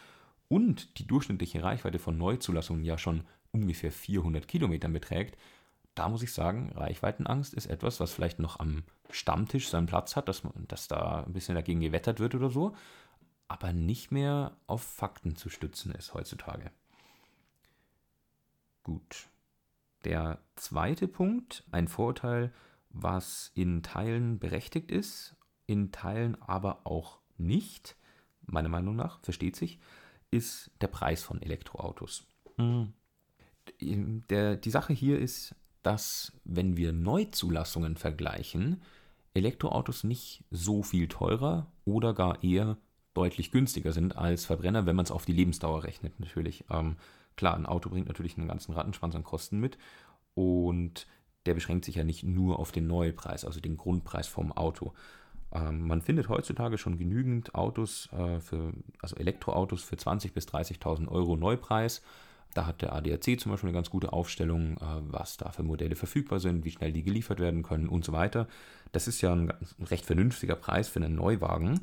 und 0.48 1.00
die 1.00 1.08
durchschnittliche 1.08 1.63
Reichweite 1.63 2.00
von 2.00 2.17
Neuzulassungen 2.17 2.86
ja 2.86 2.98
schon 2.98 3.24
ungefähr 3.52 3.91
400 3.91 4.48
Kilometern 4.48 4.93
beträgt, 4.93 5.38
da 5.95 6.10
muss 6.10 6.24
ich 6.24 6.34
sagen, 6.34 6.71
Reichweitenangst 6.76 7.54
ist 7.54 7.67
etwas, 7.67 8.00
was 8.00 8.12
vielleicht 8.12 8.39
noch 8.39 8.60
am 8.60 8.84
Stammtisch 9.10 9.69
seinen 9.69 9.88
Platz 9.88 10.15
hat, 10.15 10.28
dass, 10.30 10.43
man, 10.43 10.54
dass 10.67 10.88
da 10.88 11.24
ein 11.24 11.34
bisschen 11.34 11.56
dagegen 11.56 11.80
gewettert 11.80 12.19
wird 12.19 12.36
oder 12.36 12.50
so, 12.50 12.76
aber 13.48 13.74
nicht 13.74 14.12
mehr 14.12 14.56
auf 14.67 14.84
Fakten 14.84 15.36
zu 15.36 15.50
stützen 15.50 15.91
ist 15.93 16.13
heutzutage. 16.13 16.71
Gut. 18.86 19.30
Der 20.04 20.38
zweite 20.56 21.08
Punkt, 21.08 21.63
ein 21.71 21.88
Vorurteil, 21.88 22.54
was 22.91 23.52
in 23.56 23.82
Teilen 23.82 24.38
berechtigt 24.38 24.91
ist, 24.91 25.36
in 25.65 25.91
Teilen 25.91 26.39
aber 26.39 26.86
auch 26.86 27.19
nicht, 27.38 27.98
meiner 28.45 28.69
Meinung 28.69 28.95
nach, 28.95 29.19
versteht 29.21 29.56
sich, 29.56 29.80
ist 30.30 30.69
der 30.82 30.88
Preis 30.88 31.24
von 31.24 31.41
Elektroautos. 31.41 32.28
Mhm. 32.58 32.93
Der, 34.30 34.56
die 34.56 34.69
Sache 34.69 34.93
hier 34.93 35.17
ist, 35.17 35.56
dass, 35.82 36.32
wenn 36.43 36.78
wir 36.78 36.93
Neuzulassungen 36.93 37.98
vergleichen, 37.98 38.84
Elektroautos 39.34 40.04
nicht 40.04 40.43
so 40.52 40.84
viel 40.84 41.08
teurer 41.08 41.71
oder 41.86 42.13
gar 42.13 42.43
eher 42.43 42.78
deutlich 43.15 43.50
günstiger 43.50 43.93
sind 43.93 44.15
als 44.15 44.45
Verbrenner, 44.45 44.86
wenn 44.86 44.95
man 44.95 45.06
es 45.06 45.12
auf 45.12 45.26
die 45.26 45.34
Lebensdauer 45.34 45.84
rechnet, 45.84 46.19
natürlich. 46.19 46.65
Ähm, 46.69 46.98
Klar, 47.36 47.56
ein 47.56 47.65
Auto 47.65 47.89
bringt 47.89 48.08
natürlich 48.08 48.38
einen 48.38 48.48
ganzen 48.48 48.74
Rattenschwanz 48.74 49.15
an 49.15 49.24
Kosten 49.24 49.60
mit 49.60 49.78
und 50.34 51.08
der 51.45 51.54
beschränkt 51.54 51.86
sich 51.86 51.95
ja 51.95 52.04
nicht 52.04 52.24
nur 52.24 52.60
auf 52.60 52.71
den 52.71 52.88
Neupreis, 52.88 53.45
also 53.45 53.60
den 53.60 53.78
Grundpreis 53.78 54.28
vom 54.28 54.52
Auto. 54.52 54.93
Ähm, 55.52 55.88
man 55.88 56.02
findet 56.02 56.30
heutzutage 56.30 56.78
schon 56.78 56.98
genügend 56.98 57.56
Autos, 57.56 58.10
äh, 58.12 58.39
für, 58.39 58.74
also 59.02 59.15
Elektroautos 59.15 59.84
für 59.84 59.95
20.000 59.95 60.34
bis 60.34 60.48
30.000 60.48 61.08
Euro 61.08 61.36
Neupreis. 61.36 62.02
Da 62.54 62.65
hat 62.65 62.82
der 62.82 62.93
ADAC 62.93 63.39
zum 63.39 63.52
Beispiel 63.52 63.69
eine 63.69 63.76
ganz 63.76 63.89
gute 63.89 64.13
Aufstellung, 64.13 64.78
äh, 64.78 65.02
was 65.02 65.38
da 65.38 65.52
für 65.52 65.63
Modelle 65.63 65.95
verfügbar 65.95 66.39
sind, 66.39 66.65
wie 66.65 66.71
schnell 66.71 66.93
die 66.93 67.04
geliefert 67.04 67.39
werden 67.39 67.63
können 67.63 67.89
und 67.89 68.06
so 68.06 68.12
weiter. 68.12 68.48
Das 68.91 69.08
ist 69.08 69.21
ja 69.21 69.34
ein, 69.34 69.52
ein 69.52 69.86
recht 69.86 70.06
vernünftiger 70.06 70.56
Preis 70.56 70.88
für 70.88 71.00
einen 71.00 71.15
Neuwagen. 71.15 71.82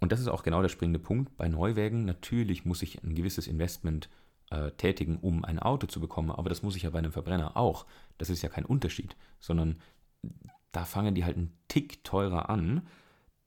Und 0.00 0.10
das 0.12 0.20
ist 0.20 0.28
auch 0.28 0.42
genau 0.42 0.62
der 0.62 0.68
springende 0.68 0.98
Punkt. 0.98 1.36
Bei 1.36 1.48
Neuwagen 1.48 2.04
natürlich 2.04 2.64
muss 2.64 2.82
ich 2.82 3.02
ein 3.04 3.14
gewisses 3.14 3.46
Investment 3.46 4.08
äh, 4.52 4.70
tätigen, 4.72 5.16
um 5.16 5.44
ein 5.44 5.58
Auto 5.58 5.86
zu 5.86 6.00
bekommen. 6.00 6.30
Aber 6.30 6.48
das 6.48 6.62
muss 6.62 6.76
ich 6.76 6.82
ja 6.82 6.90
bei 6.90 6.98
einem 6.98 7.12
Verbrenner 7.12 7.56
auch. 7.56 7.86
Das 8.18 8.30
ist 8.30 8.42
ja 8.42 8.48
kein 8.48 8.64
Unterschied, 8.64 9.16
sondern 9.40 9.80
da 10.72 10.84
fangen 10.84 11.14
die 11.14 11.24
halt 11.24 11.36
einen 11.36 11.56
Tick 11.68 12.04
teurer 12.04 12.50
an. 12.50 12.82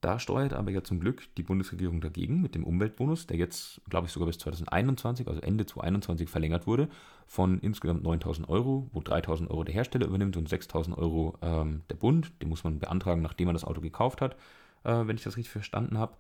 Da 0.02 0.20
steuert 0.20 0.54
aber 0.54 0.70
ja 0.72 0.84
zum 0.84 1.00
Glück 1.00 1.24
die 1.36 1.44
Bundesregierung 1.44 2.00
dagegen 2.02 2.42
mit 2.42 2.54
dem 2.54 2.64
Umweltbonus, 2.64 3.26
der 3.26 3.38
jetzt, 3.38 3.82
glaube 3.90 4.06
ich, 4.06 4.14
sogar 4.14 4.28
bis 4.28 4.38
2021, 4.38 5.28
also 5.28 5.42
Ende 5.42 5.66
2021 5.66 6.30
verlängert 6.30 6.68
wurde, 6.68 6.90
von 7.26 7.60
insgesamt 7.60 8.04
9000 8.04 8.48
Euro, 8.48 8.88
wo 8.94 9.02
3000 9.02 9.50
Euro 9.50 9.64
der 9.64 9.74
Hersteller 9.74 10.06
übernimmt 10.06 10.38
und 10.38 10.48
6000 10.48 10.98
Euro 10.98 11.38
ähm, 11.42 11.84
der 11.90 11.96
Bund. 11.96 12.34
Den 12.42 12.50
muss 12.50 12.64
man 12.64 12.80
beantragen, 12.80 13.22
nachdem 13.22 13.48
man 13.48 13.56
das 13.56 13.64
Auto 13.64 13.82
gekauft 13.82 14.22
hat, 14.22 14.36
äh, 14.84 15.08
wenn 15.08 15.16
ich 15.16 15.24
das 15.24 15.38
richtig 15.38 15.52
verstanden 15.52 15.98
habe. 15.98 16.16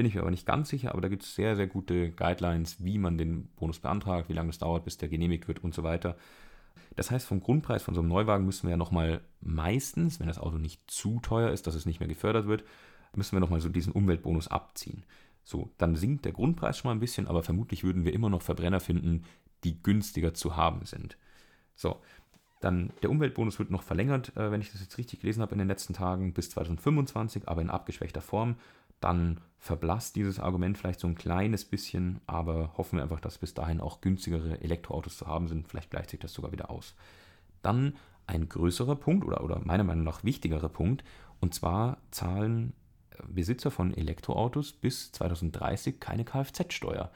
Bin 0.00 0.06
ich 0.06 0.14
mir 0.14 0.22
aber 0.22 0.30
nicht 0.30 0.46
ganz 0.46 0.70
sicher, 0.70 0.92
aber 0.92 1.02
da 1.02 1.08
gibt 1.08 1.24
es 1.24 1.34
sehr, 1.34 1.56
sehr 1.56 1.66
gute 1.66 2.10
Guidelines, 2.12 2.82
wie 2.82 2.96
man 2.96 3.18
den 3.18 3.48
Bonus 3.56 3.80
beantragt, 3.80 4.30
wie 4.30 4.32
lange 4.32 4.48
es 4.48 4.56
dauert, 4.56 4.82
bis 4.86 4.96
der 4.96 5.10
genehmigt 5.10 5.46
wird 5.46 5.62
und 5.62 5.74
so 5.74 5.82
weiter. 5.82 6.16
Das 6.96 7.10
heißt, 7.10 7.26
vom 7.26 7.42
Grundpreis 7.42 7.82
von 7.82 7.92
so 7.94 8.00
einem 8.00 8.08
Neuwagen 8.08 8.46
müssen 8.46 8.62
wir 8.62 8.70
ja 8.70 8.76
nochmal 8.78 9.20
meistens, 9.42 10.18
wenn 10.18 10.26
das 10.26 10.38
Auto 10.38 10.56
nicht 10.56 10.90
zu 10.90 11.20
teuer 11.20 11.50
ist, 11.50 11.66
dass 11.66 11.74
es 11.74 11.84
nicht 11.84 12.00
mehr 12.00 12.08
gefördert 12.08 12.46
wird, 12.46 12.64
müssen 13.14 13.36
wir 13.36 13.40
nochmal 13.40 13.60
so 13.60 13.68
diesen 13.68 13.92
Umweltbonus 13.92 14.48
abziehen. 14.48 15.04
So, 15.44 15.68
dann 15.76 15.96
sinkt 15.96 16.24
der 16.24 16.32
Grundpreis 16.32 16.78
schon 16.78 16.88
mal 16.88 16.94
ein 16.94 17.00
bisschen, 17.00 17.26
aber 17.26 17.42
vermutlich 17.42 17.84
würden 17.84 18.06
wir 18.06 18.14
immer 18.14 18.30
noch 18.30 18.40
Verbrenner 18.40 18.80
finden, 18.80 19.24
die 19.64 19.82
günstiger 19.82 20.32
zu 20.32 20.56
haben 20.56 20.86
sind. 20.86 21.18
So, 21.76 22.00
dann 22.60 22.90
der 23.02 23.10
Umweltbonus 23.10 23.58
wird 23.58 23.70
noch 23.70 23.82
verlängert, 23.82 24.34
äh, 24.34 24.50
wenn 24.50 24.62
ich 24.62 24.72
das 24.72 24.80
jetzt 24.80 24.96
richtig 24.96 25.20
gelesen 25.20 25.42
habe 25.42 25.52
in 25.52 25.58
den 25.58 25.68
letzten 25.68 25.92
Tagen, 25.92 26.32
bis 26.32 26.48
2025, 26.48 27.48
aber 27.48 27.60
in 27.60 27.68
abgeschwächter 27.68 28.22
Form. 28.22 28.56
Dann 29.00 29.40
verblasst 29.58 30.16
dieses 30.16 30.40
Argument 30.40 30.78
vielleicht 30.78 31.00
so 31.00 31.06
ein 31.06 31.14
kleines 31.14 31.64
bisschen, 31.64 32.20
aber 32.26 32.72
hoffen 32.76 32.96
wir 32.96 33.02
einfach, 33.02 33.20
dass 33.20 33.38
bis 33.38 33.54
dahin 33.54 33.80
auch 33.80 34.00
günstigere 34.00 34.60
Elektroautos 34.60 35.18
zu 35.18 35.26
haben 35.26 35.48
sind. 35.48 35.68
Vielleicht 35.68 35.90
gleicht 35.90 36.10
sich 36.10 36.20
das 36.20 36.32
sogar 36.32 36.52
wieder 36.52 36.70
aus. 36.70 36.94
Dann 37.62 37.94
ein 38.26 38.48
größerer 38.48 38.96
Punkt 38.96 39.24
oder, 39.26 39.42
oder 39.44 39.60
meiner 39.64 39.84
Meinung 39.84 40.04
nach 40.04 40.24
wichtigerer 40.24 40.68
Punkt, 40.68 41.04
und 41.40 41.54
zwar 41.54 41.98
zahlen 42.10 42.72
äh, 43.10 43.22
Besitzer 43.28 43.70
von 43.70 43.92
Elektroautos 43.94 44.72
bis 44.72 45.12
2030 45.12 46.00
keine 46.00 46.24
Kfz-Steuer. 46.24 47.10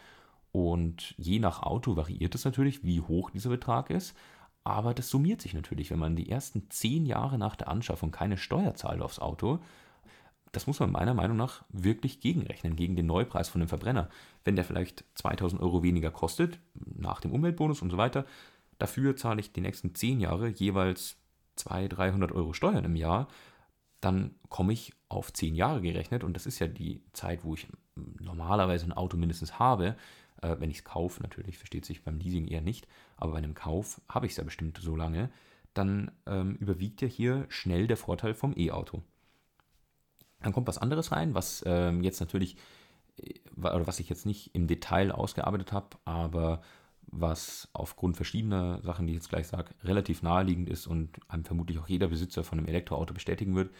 Und 0.53 1.15
je 1.17 1.39
nach 1.39 1.63
Auto 1.63 1.97
variiert 1.97 2.35
es 2.35 2.45
natürlich, 2.45 2.85
wie 2.85 3.01
hoch 3.01 3.31
dieser 3.31 3.51
Betrag 3.51 3.91
ist. 3.91 4.17
Aber 4.63 4.95
das 4.95 5.11
summiert 5.11 5.43
sich 5.43 5.53
natürlich, 5.53 5.91
wenn 5.91 5.99
man 5.99 6.17
die 6.17 6.31
ersten 6.31 6.71
zehn 6.71 7.07
Jahre 7.07 7.39
nach 7.39 7.57
der 7.57 7.69
Anschaffung 7.69 8.11
keine 8.11 8.39
Steuer 8.39 8.75
zahlt 8.75 9.03
aufs 9.03 9.19
Auto. 9.19 9.59
Das 10.55 10.69
muss 10.69 10.79
man 10.79 10.93
meiner 10.93 11.15
Meinung 11.15 11.37
nach 11.37 11.65
wirklich 11.69 12.21
gegenrechnen, 12.21 12.77
gegen 12.77 12.95
den 12.95 13.07
Neupreis 13.07 13.49
von 13.49 13.61
dem 13.61 13.69
Verbrenner. 13.69 14.09
Wenn 14.45 14.55
der 14.55 14.65
vielleicht 14.65 15.05
2000 15.17 15.61
Euro 15.61 15.83
weniger 15.83 16.13
kostet, 16.13 16.61
nach 16.75 17.21
dem 17.21 17.33
Umweltbonus 17.33 17.83
und 17.83 17.91
so 17.91 17.97
weiter, 17.97 18.25
dafür 18.79 19.17
zahle 19.17 19.41
ich 19.41 19.53
die 19.53 19.61
nächsten 19.61 19.97
zehn 19.97 20.21
Jahre 20.21 20.49
jeweils 20.49 21.17
200, 21.57 21.99
300 21.99 22.33
Euro 22.33 22.53
Steuern 22.53 22.85
im 22.85 22.95
Jahr, 22.95 23.27
dann 24.01 24.37
komme 24.49 24.73
ich 24.73 24.93
auf 25.09 25.33
zehn 25.33 25.57
Jahre 25.57 25.81
gerechnet 25.81 26.23
und 26.23 26.35
das 26.35 26.47
ist 26.47 26.61
ja 26.61 26.69
die 26.69 27.03
Zeit, 27.13 27.43
wo 27.43 27.55
ich 27.55 27.67
normalerweise 28.21 28.85
ein 28.85 28.93
Auto 28.93 29.17
mindestens 29.17 29.59
habe, 29.59 29.97
äh, 30.41 30.55
wenn 30.61 30.71
ich 30.71 30.79
es 30.79 30.85
kaufe, 30.85 31.21
natürlich, 31.21 31.59
versteht 31.59 31.85
sich 31.85 32.05
beim 32.05 32.19
Leasing 32.19 32.47
eher 32.47 32.61
nicht, 32.61 32.87
aber 33.17 33.33
bei 33.33 33.39
einem 33.39 33.55
Kauf 33.55 34.01
habe 34.09 34.27
ich 34.27 34.33
es 34.33 34.39
ja 34.39 34.45
bestimmt 34.45 34.79
so 34.81 34.95
lange, 34.95 35.31
dann 35.73 36.13
ähm, 36.27 36.55
überwiegt 36.57 37.03
ja 37.03 37.09
hier 37.09 37.47
schnell 37.49 37.89
der 37.89 37.97
Vorteil 37.97 38.35
vom 38.35 38.55
E-Auto. 38.57 39.03
Dann 40.45 40.53
kommt 40.53 40.69
was 40.69 40.79
anderes 40.79 41.11
rein, 41.11 41.35
was 41.35 41.65
ähm, 41.67 42.03
jetzt 42.03 42.21
natürlich, 42.21 42.57
äh, 43.17 43.33
oder 43.59 43.87
was 43.87 43.99
ich 43.99 44.09
jetzt 44.09 44.27
nicht 44.27 44.55
im 44.55 44.67
Detail 44.67 45.11
ausgearbeitet 45.11 45.73
habe, 45.73 45.97
aber 46.05 46.61
was 47.07 47.69
aufgrund 47.73 48.17
verschiedener 48.17 48.81
Sachen, 48.83 49.07
die 49.07 49.13
ich 49.13 49.19
jetzt 49.19 49.29
gleich 49.29 49.47
sage, 49.49 49.71
relativ 49.85 50.23
naheliegend 50.23 50.69
ist 50.69 50.87
und 50.87 51.11
einem 51.29 51.45
vermutlich 51.45 51.79
auch 51.79 51.89
jeder 51.89 52.09
Besitzer 52.09 52.45
von 52.45 52.59
einem 52.59 52.69
Elektroauto 52.69 53.15
bestätigen 53.15 53.55
wird, 53.55 53.71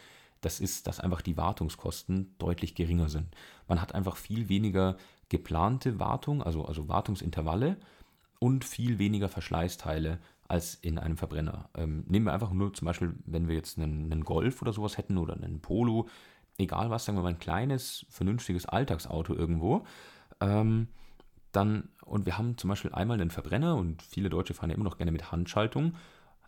das 0.41 0.59
ist, 0.59 0.87
dass 0.87 0.99
einfach 0.99 1.21
die 1.21 1.37
Wartungskosten 1.37 2.35
deutlich 2.37 2.75
geringer 2.75 3.09
sind. 3.09 3.27
Man 3.67 3.81
hat 3.81 3.95
einfach 3.95 4.15
viel 4.15 4.49
weniger 4.49 4.97
geplante 5.29 5.99
Wartung, 5.99 6.43
also, 6.43 6.65
also 6.65 6.87
Wartungsintervalle 6.87 7.77
und 8.39 8.63
viel 8.63 8.99
weniger 8.99 9.29
Verschleißteile 9.29 10.19
als 10.47 10.75
in 10.75 10.99
einem 10.99 11.17
Verbrenner. 11.17 11.69
Ähm, 11.75 12.03
nehmen 12.07 12.27
wir 12.27 12.33
einfach 12.33 12.51
nur 12.51 12.73
zum 12.73 12.85
Beispiel, 12.85 13.15
wenn 13.25 13.47
wir 13.47 13.55
jetzt 13.55 13.77
einen, 13.79 14.11
einen, 14.11 14.23
Golf 14.23 14.61
oder 14.61 14.73
sowas 14.73 14.97
hätten 14.97 15.17
oder 15.17 15.33
einen 15.33 15.61
Polo, 15.61 16.07
egal 16.57 16.89
was, 16.89 17.05
sagen 17.05 17.17
wir 17.17 17.23
mal 17.23 17.29
ein 17.29 17.39
kleines, 17.39 18.05
vernünftiges 18.09 18.65
Alltagsauto 18.65 19.33
irgendwo, 19.33 19.85
ähm, 20.41 20.87
dann, 21.51 21.89
und 22.03 22.25
wir 22.25 22.37
haben 22.37 22.57
zum 22.57 22.69
Beispiel 22.69 22.93
einmal 22.93 23.19
einen 23.19 23.31
Verbrenner 23.31 23.75
und 23.75 24.01
viele 24.01 24.29
Deutsche 24.29 24.53
fahren 24.53 24.69
ja 24.69 24.75
immer 24.75 24.83
noch 24.83 24.97
gerne 24.97 25.11
mit 25.11 25.31
Handschaltung 25.31 25.95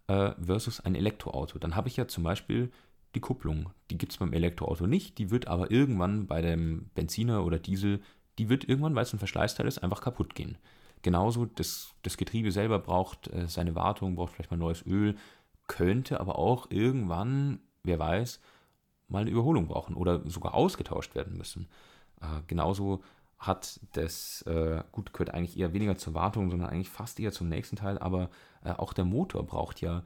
äh, 0.08 0.32
versus 0.41 0.82
ein 0.82 0.96
Elektroauto. 0.96 1.60
Dann 1.60 1.76
habe 1.76 1.88
ich 1.88 1.96
ja 1.96 2.08
zum 2.08 2.24
Beispiel 2.24 2.72
die 3.15 3.22
Kupplung. 3.22 3.70
Die 3.89 3.98
gibt 3.98 4.12
es 4.12 4.17
beim 4.17 4.34
Elektroauto 4.34 4.86
nicht, 4.86 5.17
die 5.17 5.32
wird 5.32 5.48
aber 5.48 5.72
irgendwann 5.72 6.28
bei 6.28 6.41
dem 6.41 6.89
Benziner 6.93 7.46
oder 7.46 7.58
Diesel 7.58 8.02
die 8.38 8.50
wird 8.50 8.67
irgendwann, 8.67 8.96
weil 8.96 9.04
es 9.04 9.13
ein 9.13 9.20
Verschleißteil 9.20 9.67
ist, 9.67 9.80
einfach 9.80 10.02
kaputt 10.02 10.36
gehen. 10.36 10.58
Genauso, 11.02 11.46
das, 11.46 11.93
das 12.04 12.17
Getriebe 12.17 12.52
selber 12.52 12.80
braucht 12.80 13.28
äh, 13.28 13.48
seine 13.48 13.76
Wartung, 13.76 14.15
braucht 14.15 14.34
vielleicht 14.34 14.52
mal 14.52 14.58
neues 14.58 14.86
Öl, 14.86 15.15
könnte 15.67 16.20
aber 16.20 16.38
auch 16.38 16.70
irgendwann, 16.70 17.60
wer 17.84 18.00
weiß, 18.00 18.39
mal 19.08 19.22
eine 19.22 19.30
Überholung 19.30 19.67
brauchen 19.67 19.96
oder 19.96 20.28
sogar 20.30 20.54
ausgetauscht 20.54 21.15
werden 21.15 21.38
müssen. 21.38 21.67
Äh, 22.22 22.41
genauso 22.48 23.02
hat 23.39 23.80
das, 23.93 24.41
äh, 24.43 24.84
gut, 24.91 25.13
gehört 25.13 25.34
eigentlich 25.34 25.58
eher 25.58 25.74
weniger 25.74 25.98
zur 25.98 26.13
Wartung, 26.13 26.50
sondern 26.50 26.70
eigentlich 26.70 26.89
fast 26.89 27.20
eher 27.20 27.32
zum 27.32 27.50
nächsten 27.50 27.76
Teil, 27.76 27.98
aber 28.00 28.30
äh, 28.63 28.72
auch 28.72 28.93
der 28.93 29.06
Motor 29.06 29.43
braucht 29.43 29.80
ja 29.82 30.04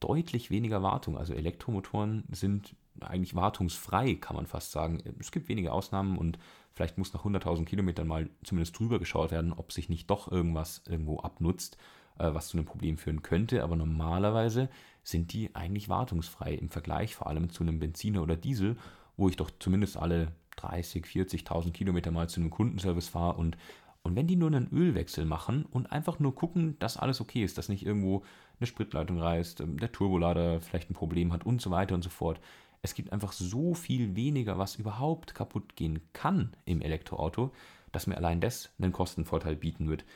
deutlich 0.00 0.50
weniger 0.50 0.82
Wartung. 0.82 1.18
Also 1.18 1.34
Elektromotoren 1.34 2.24
sind 2.30 2.74
eigentlich 3.00 3.34
wartungsfrei, 3.34 4.14
kann 4.14 4.36
man 4.36 4.46
fast 4.46 4.72
sagen. 4.72 5.02
Es 5.18 5.30
gibt 5.30 5.48
wenige 5.48 5.72
Ausnahmen 5.72 6.18
und 6.18 6.38
vielleicht 6.72 6.98
muss 6.98 7.12
nach 7.12 7.24
100.000 7.24 7.64
Kilometern 7.66 8.06
mal 8.06 8.30
zumindest 8.42 8.78
drüber 8.78 8.98
geschaut 8.98 9.30
werden, 9.30 9.52
ob 9.52 9.72
sich 9.72 9.88
nicht 9.88 10.10
doch 10.10 10.30
irgendwas 10.30 10.82
irgendwo 10.86 11.20
abnutzt, 11.20 11.76
äh, 12.18 12.32
was 12.32 12.48
zu 12.48 12.56
einem 12.56 12.66
Problem 12.66 12.96
führen 12.96 13.22
könnte. 13.22 13.62
Aber 13.62 13.76
normalerweise 13.76 14.68
sind 15.02 15.32
die 15.32 15.54
eigentlich 15.54 15.88
wartungsfrei 15.88 16.54
im 16.54 16.70
Vergleich 16.70 17.14
vor 17.14 17.26
allem 17.26 17.50
zu 17.50 17.62
einem 17.62 17.78
Benziner 17.78 18.22
oder 18.22 18.36
Diesel, 18.36 18.76
wo 19.16 19.28
ich 19.28 19.36
doch 19.36 19.50
zumindest 19.58 19.96
alle 19.96 20.32
30, 20.56 21.04
40.000 21.04 21.72
Kilometer 21.72 22.10
mal 22.10 22.28
zu 22.28 22.40
einem 22.40 22.50
Kundenservice 22.50 23.08
fahre 23.08 23.38
und 23.38 23.56
und 24.02 24.16
wenn 24.16 24.26
die 24.26 24.36
nur 24.36 24.48
einen 24.48 24.72
Ölwechsel 24.72 25.26
machen 25.26 25.66
und 25.70 25.92
einfach 25.92 26.18
nur 26.18 26.34
gucken, 26.34 26.78
dass 26.78 26.96
alles 26.96 27.20
okay 27.20 27.44
ist, 27.44 27.58
dass 27.58 27.68
nicht 27.68 27.84
irgendwo 27.84 28.24
eine 28.58 28.66
Spritleitung 28.66 29.20
reißt, 29.20 29.60
ähm, 29.60 29.78
der 29.78 29.92
Turbolader 29.92 30.60
vielleicht 30.60 30.90
ein 30.90 30.94
Problem 30.94 31.32
hat 31.32 31.44
und 31.44 31.60
so 31.60 31.70
weiter 31.70 31.94
und 31.94 32.02
so 32.02 32.10
fort. 32.10 32.40
Es 32.82 32.94
gibt 32.94 33.12
einfach 33.12 33.32
so 33.32 33.74
viel 33.74 34.16
weniger, 34.16 34.56
was 34.56 34.76
überhaupt 34.76 35.34
kaputt 35.34 35.76
gehen 35.76 36.00
kann 36.14 36.56
im 36.64 36.80
Elektroauto, 36.80 37.52
dass 37.92 38.06
mir 38.06 38.16
allein 38.16 38.40
das 38.40 38.72
einen 38.78 38.92
Kostenvorteil 38.92 39.54
bieten 39.54 39.88
wird. 39.88 40.06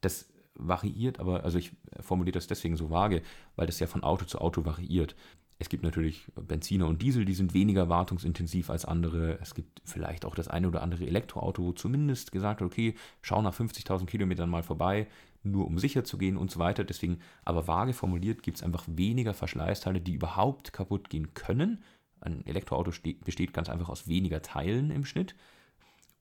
Das 0.00 0.32
variiert 0.54 1.20
aber, 1.20 1.44
also 1.44 1.58
ich 1.58 1.72
formuliere 2.00 2.34
das 2.34 2.46
deswegen 2.46 2.76
so 2.76 2.90
vage, 2.90 3.22
weil 3.56 3.66
das 3.66 3.80
ja 3.80 3.86
von 3.86 4.02
Auto 4.02 4.24
zu 4.24 4.40
Auto 4.40 4.64
variiert. 4.64 5.16
Es 5.58 5.68
gibt 5.68 5.84
natürlich 5.84 6.26
Benziner 6.34 6.88
und 6.88 7.00
Diesel, 7.00 7.24
die 7.24 7.34
sind 7.34 7.54
weniger 7.54 7.88
wartungsintensiv 7.88 8.70
als 8.70 8.84
andere. 8.84 9.38
Es 9.40 9.54
gibt 9.54 9.82
vielleicht 9.84 10.24
auch 10.24 10.34
das 10.34 10.48
eine 10.48 10.66
oder 10.66 10.82
andere 10.82 11.06
Elektroauto, 11.06 11.62
wo 11.62 11.72
zumindest 11.72 12.32
gesagt 12.32 12.60
wird, 12.60 12.72
okay, 12.72 12.94
schau 13.22 13.40
nach 13.40 13.54
50.000 13.54 14.06
Kilometern 14.06 14.50
mal 14.50 14.64
vorbei, 14.64 15.06
nur 15.44 15.66
um 15.66 15.78
sicher 15.78 16.02
zu 16.04 16.18
gehen 16.18 16.36
und 16.36 16.50
so 16.50 16.58
weiter. 16.58 16.82
Deswegen, 16.82 17.20
aber 17.44 17.68
vage 17.68 17.92
formuliert, 17.92 18.42
gibt 18.42 18.56
es 18.56 18.62
einfach 18.64 18.84
weniger 18.88 19.32
Verschleißteile, 19.32 20.00
die 20.00 20.14
überhaupt 20.14 20.72
kaputt 20.72 21.08
gehen 21.08 21.34
können. 21.34 21.84
Ein 22.20 22.44
Elektroauto 22.46 22.90
besteht 23.24 23.52
ganz 23.52 23.68
einfach 23.68 23.88
aus 23.88 24.08
weniger 24.08 24.42
Teilen 24.42 24.90
im 24.90 25.04
Schnitt. 25.04 25.36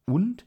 Und 0.05 0.45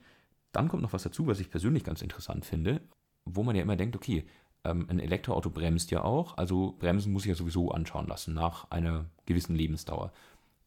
dann 0.52 0.68
kommt 0.68 0.82
noch 0.82 0.92
was 0.92 1.02
dazu, 1.02 1.26
was 1.26 1.40
ich 1.40 1.50
persönlich 1.50 1.82
ganz 1.82 2.02
interessant 2.02 2.44
finde, 2.44 2.80
wo 3.26 3.42
man 3.42 3.54
ja 3.56 3.62
immer 3.62 3.76
denkt, 3.76 3.96
okay, 3.96 4.24
ähm, 4.64 4.86
ein 4.88 5.00
Elektroauto 5.00 5.50
bremst 5.50 5.90
ja 5.90 6.02
auch, 6.02 6.36
also 6.38 6.74
Bremsen 6.78 7.12
muss 7.12 7.24
ich 7.24 7.30
ja 7.30 7.34
sowieso 7.34 7.70
anschauen 7.70 8.06
lassen 8.06 8.34
nach 8.34 8.70
einer 8.70 9.06
gewissen 9.26 9.54
Lebensdauer. 9.54 10.12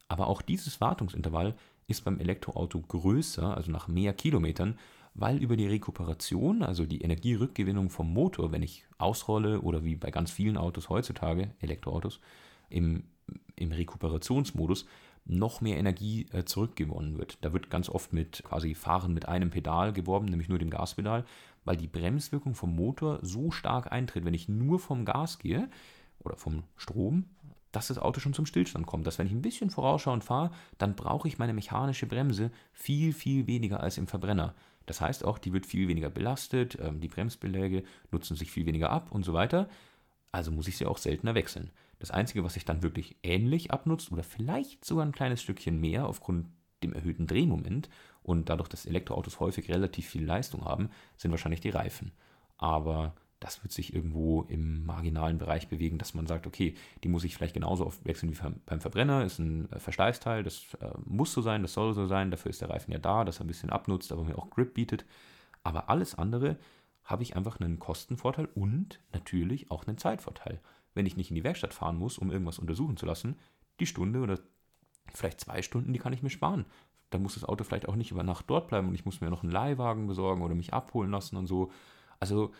Aber 0.08 0.28
auch 0.28 0.42
dieses 0.42 0.80
Wartungsintervall 0.80 1.54
ist 1.86 2.04
beim 2.04 2.20
Elektroauto 2.20 2.80
größer, 2.80 3.56
also 3.56 3.70
nach 3.70 3.88
mehr 3.88 4.12
Kilometern, 4.12 4.78
weil 5.14 5.38
über 5.38 5.56
die 5.56 5.66
Rekuperation, 5.66 6.62
also 6.62 6.86
die 6.86 7.02
Energierückgewinnung 7.02 7.90
vom 7.90 8.12
Motor, 8.12 8.52
wenn 8.52 8.62
ich 8.62 8.84
ausrolle 8.98 9.60
oder 9.60 9.84
wie 9.84 9.96
bei 9.96 10.10
ganz 10.10 10.30
vielen 10.30 10.56
Autos 10.56 10.88
heutzutage, 10.88 11.50
Elektroautos, 11.60 12.20
im, 12.68 13.04
im 13.56 13.72
Rekuperationsmodus 13.72 14.86
noch 15.24 15.60
mehr 15.60 15.76
Energie 15.76 16.26
äh, 16.32 16.44
zurückgewonnen 16.44 17.18
wird. 17.18 17.38
Da 17.42 17.52
wird 17.52 17.70
ganz 17.70 17.88
oft 17.88 18.12
mit 18.12 18.42
quasi 18.44 18.74
Fahren 18.74 19.12
mit 19.12 19.28
einem 19.28 19.50
Pedal 19.50 19.92
geworben, 19.92 20.26
nämlich 20.26 20.48
nur 20.48 20.58
dem 20.58 20.70
Gaspedal 20.70 21.24
weil 21.64 21.76
die 21.76 21.86
Bremswirkung 21.86 22.54
vom 22.54 22.74
Motor 22.74 23.18
so 23.22 23.50
stark 23.50 23.92
eintritt, 23.92 24.24
wenn 24.24 24.34
ich 24.34 24.48
nur 24.48 24.78
vom 24.78 25.04
Gas 25.04 25.38
gehe 25.38 25.68
oder 26.20 26.36
vom 26.36 26.64
Strom, 26.76 27.26
dass 27.72 27.88
das 27.88 27.98
Auto 27.98 28.20
schon 28.20 28.34
zum 28.34 28.46
Stillstand 28.46 28.86
kommt. 28.86 29.06
Dass 29.06 29.18
wenn 29.18 29.26
ich 29.26 29.32
ein 29.32 29.42
bisschen 29.42 29.70
vorausschauend 29.70 30.24
fahre, 30.24 30.50
dann 30.78 30.96
brauche 30.96 31.28
ich 31.28 31.38
meine 31.38 31.54
mechanische 31.54 32.06
Bremse 32.06 32.50
viel, 32.72 33.12
viel 33.12 33.46
weniger 33.46 33.80
als 33.80 33.98
im 33.98 34.06
Verbrenner. 34.06 34.54
Das 34.86 35.00
heißt 35.00 35.24
auch, 35.24 35.38
die 35.38 35.52
wird 35.52 35.66
viel 35.66 35.86
weniger 35.88 36.10
belastet, 36.10 36.78
ähm, 36.80 37.00
die 37.00 37.08
Bremsbeläge 37.08 37.84
nutzen 38.10 38.36
sich 38.36 38.50
viel 38.50 38.66
weniger 38.66 38.90
ab 38.90 39.12
und 39.12 39.24
so 39.24 39.32
weiter. 39.32 39.68
Also 40.32 40.50
muss 40.50 40.68
ich 40.68 40.76
sie 40.76 40.86
auch 40.86 40.98
seltener 40.98 41.34
wechseln. 41.34 41.70
Das 41.98 42.10
Einzige, 42.10 42.42
was 42.44 42.54
sich 42.54 42.64
dann 42.64 42.82
wirklich 42.82 43.16
ähnlich 43.22 43.70
abnutzt 43.70 44.10
oder 44.10 44.22
vielleicht 44.22 44.84
sogar 44.84 45.04
ein 45.04 45.12
kleines 45.12 45.42
Stückchen 45.42 45.80
mehr 45.80 46.06
aufgrund 46.06 46.46
dem 46.82 46.92
erhöhten 46.92 47.26
Drehmoment 47.26 47.88
und 48.30 48.48
dadurch, 48.48 48.68
dass 48.68 48.86
Elektroautos 48.86 49.40
häufig 49.40 49.68
relativ 49.68 50.08
viel 50.08 50.24
Leistung 50.24 50.64
haben, 50.64 50.90
sind 51.16 51.32
wahrscheinlich 51.32 51.60
die 51.60 51.70
Reifen. 51.70 52.12
Aber 52.58 53.14
das 53.40 53.62
wird 53.64 53.72
sich 53.72 53.94
irgendwo 53.94 54.42
im 54.42 54.84
marginalen 54.86 55.38
Bereich 55.38 55.68
bewegen, 55.68 55.98
dass 55.98 56.14
man 56.14 56.26
sagt, 56.26 56.46
okay, 56.46 56.74
die 57.02 57.08
muss 57.08 57.24
ich 57.24 57.34
vielleicht 57.34 57.54
genauso 57.54 57.86
oft 57.86 58.04
wechseln 58.04 58.32
wie 58.32 58.38
beim 58.66 58.80
Verbrenner, 58.80 59.24
ist 59.24 59.40
ein 59.40 59.70
äh, 59.72 59.80
Verschleißteil, 59.80 60.44
das 60.44 60.74
äh, 60.80 60.90
muss 61.06 61.32
so 61.32 61.42
sein, 61.42 61.62
das 61.62 61.72
soll 61.72 61.92
so 61.92 62.06
sein, 62.06 62.30
dafür 62.30 62.50
ist 62.50 62.60
der 62.60 62.70
Reifen 62.70 62.92
ja 62.92 62.98
da, 62.98 63.24
dass 63.24 63.40
er 63.40 63.46
ein 63.46 63.48
bisschen 63.48 63.70
abnutzt, 63.70 64.12
aber 64.12 64.24
mir 64.24 64.38
auch 64.38 64.50
Grip 64.50 64.74
bietet. 64.74 65.04
Aber 65.64 65.90
alles 65.90 66.14
andere 66.14 66.56
habe 67.02 67.22
ich 67.22 67.34
einfach 67.34 67.58
einen 67.58 67.78
Kostenvorteil 67.78 68.48
und 68.54 69.00
natürlich 69.12 69.70
auch 69.70 69.86
einen 69.86 69.98
Zeitvorteil. 69.98 70.60
Wenn 70.94 71.06
ich 71.06 71.16
nicht 71.16 71.30
in 71.30 71.34
die 71.34 71.44
Werkstatt 71.44 71.74
fahren 71.74 71.96
muss, 71.96 72.18
um 72.18 72.30
irgendwas 72.30 72.58
untersuchen 72.58 72.96
zu 72.96 73.06
lassen, 73.06 73.36
die 73.80 73.86
Stunde 73.86 74.20
oder 74.20 74.38
vielleicht 75.14 75.40
zwei 75.40 75.62
Stunden, 75.62 75.92
die 75.92 75.98
kann 75.98 76.12
ich 76.12 76.22
mir 76.22 76.30
sparen. 76.30 76.66
Dann 77.10 77.22
muss 77.22 77.34
das 77.34 77.44
Auto 77.44 77.64
vielleicht 77.64 77.88
auch 77.88 77.96
nicht 77.96 78.10
über 78.10 78.22
Nacht 78.22 78.44
dort 78.48 78.68
bleiben 78.68 78.88
und 78.88 78.94
ich 78.94 79.04
muss 79.04 79.20
mir 79.20 79.30
noch 79.30 79.42
einen 79.42 79.52
Leihwagen 79.52 80.06
besorgen 80.06 80.42
oder 80.42 80.54
mich 80.54 80.72
abholen 80.72 81.10
lassen 81.10 81.36
und 81.36 81.46
so. 81.46 81.70
Also 82.20 82.52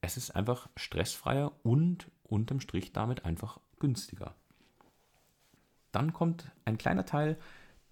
es 0.00 0.16
ist 0.16 0.34
einfach 0.34 0.68
stressfreier 0.76 1.52
und 1.62 2.10
unterm 2.24 2.60
Strich 2.60 2.92
damit 2.92 3.24
einfach 3.24 3.58
günstiger. 3.78 4.34
Dann 5.92 6.12
kommt 6.12 6.50
ein 6.64 6.78
kleiner 6.78 7.06
Teil, 7.06 7.38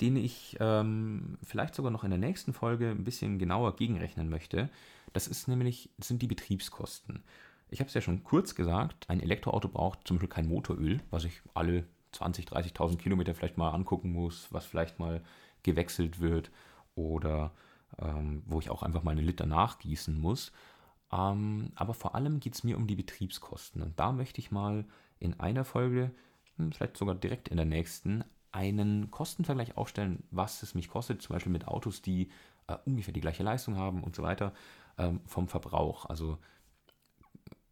den 0.00 0.16
ich 0.16 0.56
ähm, 0.60 1.38
vielleicht 1.42 1.74
sogar 1.74 1.90
noch 1.90 2.04
in 2.04 2.10
der 2.10 2.18
nächsten 2.18 2.52
Folge 2.52 2.90
ein 2.90 3.04
bisschen 3.04 3.38
genauer 3.38 3.76
gegenrechnen 3.76 4.28
möchte. 4.28 4.68
Das 5.12 5.28
ist 5.28 5.46
nämlich, 5.46 5.90
das 5.98 6.08
sind 6.08 6.20
die 6.20 6.26
Betriebskosten. 6.26 7.22
Ich 7.70 7.80
habe 7.80 7.88
es 7.88 7.94
ja 7.94 8.00
schon 8.00 8.24
kurz 8.24 8.54
gesagt, 8.54 9.08
ein 9.08 9.20
Elektroauto 9.20 9.68
braucht 9.68 10.06
zum 10.06 10.16
Beispiel 10.16 10.28
kein 10.28 10.48
Motoröl, 10.48 11.00
was 11.10 11.24
ich 11.24 11.40
alle 11.54 11.84
20.000, 12.12 12.48
30.000 12.48 12.98
Kilometer 12.98 13.34
vielleicht 13.34 13.56
mal 13.56 13.70
angucken 13.70 14.12
muss, 14.12 14.48
was 14.50 14.66
vielleicht 14.66 14.98
mal 14.98 15.22
gewechselt 15.64 16.20
wird 16.20 16.52
oder 16.94 17.50
ähm, 17.98 18.42
wo 18.46 18.60
ich 18.60 18.70
auch 18.70 18.82
einfach 18.82 19.02
mal 19.02 19.12
eine 19.12 19.20
Liter 19.20 19.46
nachgießen 19.46 20.18
muss. 20.20 20.52
Ähm, 21.12 21.72
aber 21.74 21.94
vor 21.94 22.14
allem 22.14 22.40
geht 22.40 22.54
es 22.54 22.64
mir 22.64 22.76
um 22.76 22.86
die 22.86 22.96
Betriebskosten. 22.96 23.82
Und 23.82 23.98
da 23.98 24.12
möchte 24.12 24.40
ich 24.40 24.50
mal 24.50 24.84
in 25.18 25.38
einer 25.40 25.64
Folge, 25.64 26.12
hm, 26.56 26.72
vielleicht 26.72 26.96
sogar 26.96 27.14
direkt 27.14 27.48
in 27.48 27.56
der 27.56 27.66
nächsten, 27.66 28.24
einen 28.52 29.10
Kostenvergleich 29.10 29.76
aufstellen, 29.76 30.22
was 30.30 30.62
es 30.62 30.74
mich 30.74 30.88
kostet, 30.88 31.22
zum 31.22 31.34
Beispiel 31.34 31.52
mit 31.52 31.66
Autos, 31.66 32.02
die 32.02 32.30
äh, 32.68 32.76
ungefähr 32.84 33.12
die 33.12 33.20
gleiche 33.20 33.42
Leistung 33.42 33.76
haben 33.76 34.02
und 34.02 34.14
so 34.14 34.22
weiter, 34.22 34.54
ähm, 34.96 35.20
vom 35.26 35.48
Verbrauch. 35.48 36.06
Also 36.06 36.38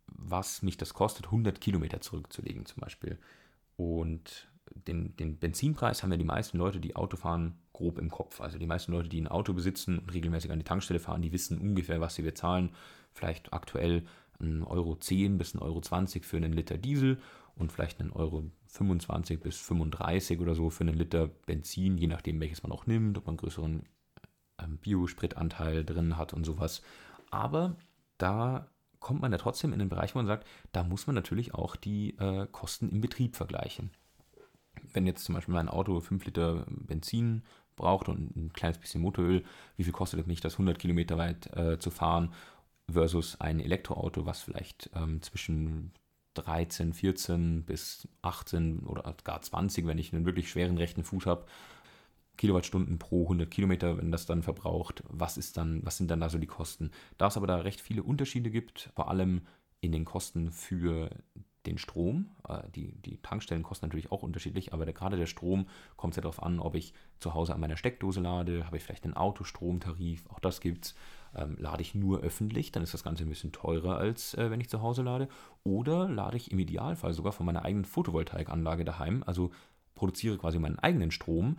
was 0.07 0.63
mich 0.63 0.77
das 0.77 0.95
kostet, 0.95 1.27
100 1.27 1.61
Kilometer 1.61 2.01
zurückzulegen 2.01 2.67
zum 2.67 2.81
Beispiel. 2.81 3.19
Und 3.77 4.49
den, 4.75 5.17
den 5.17 5.39
Benzinpreis 5.39 6.03
haben 6.03 6.11
ja 6.11 6.17
die 6.17 6.25
meisten 6.25 6.59
Leute, 6.59 6.81
die 6.81 6.97
Auto 6.97 7.17
fahren, 7.17 7.59
grob 7.73 7.99
im 7.99 8.11
Kopf. 8.11 8.41
Also 8.41 8.59
die 8.59 8.67
meisten 8.67 8.93
Leute, 8.93 9.09
die 9.09 9.21
ein 9.21 9.29
Auto 9.29 9.53
besitzen 9.53 9.99
und 9.99 10.13
regelmäßig 10.13 10.51
an 10.51 10.59
die 10.59 10.65
Tankstelle 10.65 11.01
fahren, 11.01 11.23
die 11.23 11.33
wissen 11.33 11.59
ungefähr, 11.59 12.01
was 12.01 12.15
sie 12.15 12.23
bezahlen. 12.23 12.71
Vielleicht 13.13 13.53
aktuell 13.53 14.05
1,10 14.41 14.67
Euro 14.67 14.95
bis 14.95 15.55
1,20 15.55 15.61
Euro 15.61 15.81
für 16.23 16.37
einen 16.37 16.53
Liter 16.53 16.79
Diesel 16.79 17.19
und 17.55 17.73
vielleicht 17.73 18.01
1,25 18.01 18.15
Euro 18.15 18.45
bis 19.43 19.59
35 19.59 20.41
oder 20.41 20.55
so 20.55 20.71
für 20.71 20.85
einen 20.85 20.97
Liter 20.97 21.29
Benzin, 21.29 21.99
je 21.99 22.07
nachdem, 22.07 22.41
welches 22.41 22.63
man 22.63 22.73
auch 22.73 22.87
nimmt, 22.87 23.19
ob 23.19 23.27
man 23.27 23.33
einen 23.33 23.39
größeren 23.39 23.83
ähm, 24.59 24.79
Biospritanteil 24.79 25.85
drin 25.85 26.17
hat 26.17 26.33
und 26.33 26.45
sowas. 26.45 26.83
Aber 27.31 27.77
da 28.19 28.69
kommt 29.01 29.21
man 29.21 29.33
ja 29.33 29.39
trotzdem 29.39 29.73
in 29.73 29.79
den 29.79 29.89
Bereich, 29.89 30.15
wo 30.15 30.19
man 30.19 30.27
sagt, 30.27 30.47
da 30.73 30.85
muss 30.85 31.07
man 31.07 31.15
natürlich 31.15 31.55
auch 31.55 31.77
die 31.77 32.17
äh, 32.19 32.47
Kosten 32.51 32.89
im 32.89 33.01
Betrieb 33.01 33.37
vergleichen. 33.37 33.91
Wenn 34.93 35.07
jetzt 35.07 35.25
zum 35.25 35.35
Beispiel 35.35 35.55
mein 35.55 35.69
Auto 35.69 36.01
5 36.01 36.25
Liter 36.25 36.67
Benzin 36.69 37.43
braucht 37.77 38.09
und 38.09 38.37
ein 38.37 38.53
kleines 38.53 38.79
bisschen 38.79 39.01
Motoröl, 39.01 39.45
wie 39.77 39.85
viel 39.85 39.93
kostet 39.93 40.21
es 40.21 40.27
mich, 40.27 40.41
das 40.41 40.55
100 40.55 40.79
Kilometer 40.79 41.19
weit 41.19 41.55
äh, 41.57 41.79
zu 41.79 41.91
fahren 41.91 42.33
versus 42.91 43.41
ein 43.41 43.61
Elektroauto, 43.61 44.27
was 44.27 44.43
vielleicht 44.43 44.91
ähm, 44.95 45.23
zwischen 45.23 45.93
13, 46.35 46.93
14 46.93 47.65
bis 47.65 48.09
18 48.23 48.81
oder 48.81 49.15
gar 49.25 49.43
20, 49.43 49.87
wenn 49.87 49.99
ich 49.99 50.13
einen 50.13 50.25
wirklich 50.25 50.51
schweren 50.51 50.79
rechten 50.79 51.05
Fuß 51.05 51.27
habe, 51.27 51.47
Kilowattstunden 52.37 52.99
pro 52.99 53.25
100 53.25 53.51
Kilometer, 53.51 53.99
wenn 53.99 54.11
das 54.11 54.27
dann 54.27 54.43
verbraucht, 54.43 55.05
was 55.09 55.37
ist 55.37 55.57
dann, 55.57 55.85
was 55.85 55.99
sind 55.99 56.11
dann 56.11 56.21
da 56.21 56.31
so 56.31 56.39
die 56.39 56.47
Kosten? 56.47 56.91
Da 57.19 57.27
es 57.27 57.37
aber 57.37 57.47
da 57.47 57.57
recht 57.57 57.81
viele 57.81 58.03
Unterschiede 58.03 58.51
gibt, 58.51 58.91
vor 58.95 59.11
allem 59.11 59.43
in 59.81 59.93
den 59.93 60.05
Kosten 60.05 60.51
für 60.51 61.11
den 61.67 61.79
Strom. 61.79 62.31
Äh, 62.49 62.63
die, 62.75 62.93
die 63.03 63.19
Tankstellen 63.23 63.63
kosten 63.63 63.87
natürlich 63.87 64.13
auch 64.13 64.23
unterschiedlich, 64.23 64.73
aber 64.73 64.85
der, 64.85 64.95
gerade 64.95 65.17
der 65.17 65.27
Strom 65.27 65.67
kommt 65.97 66.15
sehr 66.15 66.23
darauf 66.23 66.43
an, 66.43 66.61
ob 66.61 66.75
ich 66.75 66.95
zu 67.21 67.35
Hause 67.35 67.55
an 67.55 67.61
meiner 67.61 67.77
Steckdose 67.77 68.21
lade, 68.21 68.67
habe 68.67 68.77
ich 68.77 68.83
vielleicht 68.83 69.05
einen 69.05 69.15
Autostromtarif, 69.15 70.29
auch 70.29 70.41
das 70.41 70.61
gibt 70.61 70.87
es. 70.87 70.95
Ähm, 71.35 71.57
lade 71.59 71.83
ich 71.83 71.95
nur 71.95 72.21
öffentlich, 72.21 72.73
dann 72.73 72.83
ist 72.83 72.93
das 72.93 73.05
Ganze 73.05 73.25
ein 73.25 73.29
bisschen 73.29 73.53
teurer, 73.53 73.97
als 73.97 74.35
äh, 74.35 74.51
wenn 74.51 74.61
ich 74.61 74.69
zu 74.69 74.83
Hause 74.83 75.03
lade. 75.03 75.29
Oder 75.65 76.09
lade 76.09 76.37
ich 76.37 76.51
im 76.51 76.59
Idealfall 76.59 77.15
sogar 77.15 77.33
von 77.33 77.47
meiner 77.47 77.65
eigenen 77.65 77.85
Photovoltaikanlage 77.85 78.85
daheim, 78.85 79.23
also 79.25 79.51
produziere 79.95 80.37
quasi 80.37 80.59
meinen 80.59 80.79
eigenen 80.79 81.11
Strom, 81.11 81.59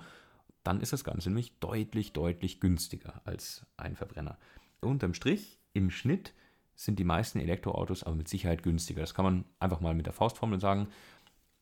dann 0.63 0.80
ist 0.80 0.94
das 0.94 1.04
Ganze 1.04 1.30
nämlich 1.30 1.60
deutlich, 1.60 2.13
deutlich 2.13 2.60
günstiger 2.60 3.22
als 3.26 3.66
ein 3.78 3.96
Verbrenner. 3.96 4.38
Unterm 4.82 5.13
Strich, 5.13 5.60
im 5.74 5.89
Schnitt, 5.89 6.34
sind 6.75 6.99
die 6.99 7.03
meisten 7.03 7.39
Elektroautos 7.39 8.03
aber 8.03 8.15
mit 8.15 8.27
Sicherheit 8.27 8.63
günstiger. 8.63 9.01
Das 9.01 9.13
kann 9.13 9.25
man 9.25 9.45
einfach 9.59 9.79
mal 9.79 9.93
mit 9.93 10.05
der 10.05 10.13
Faustformel 10.13 10.59
sagen. 10.59 10.88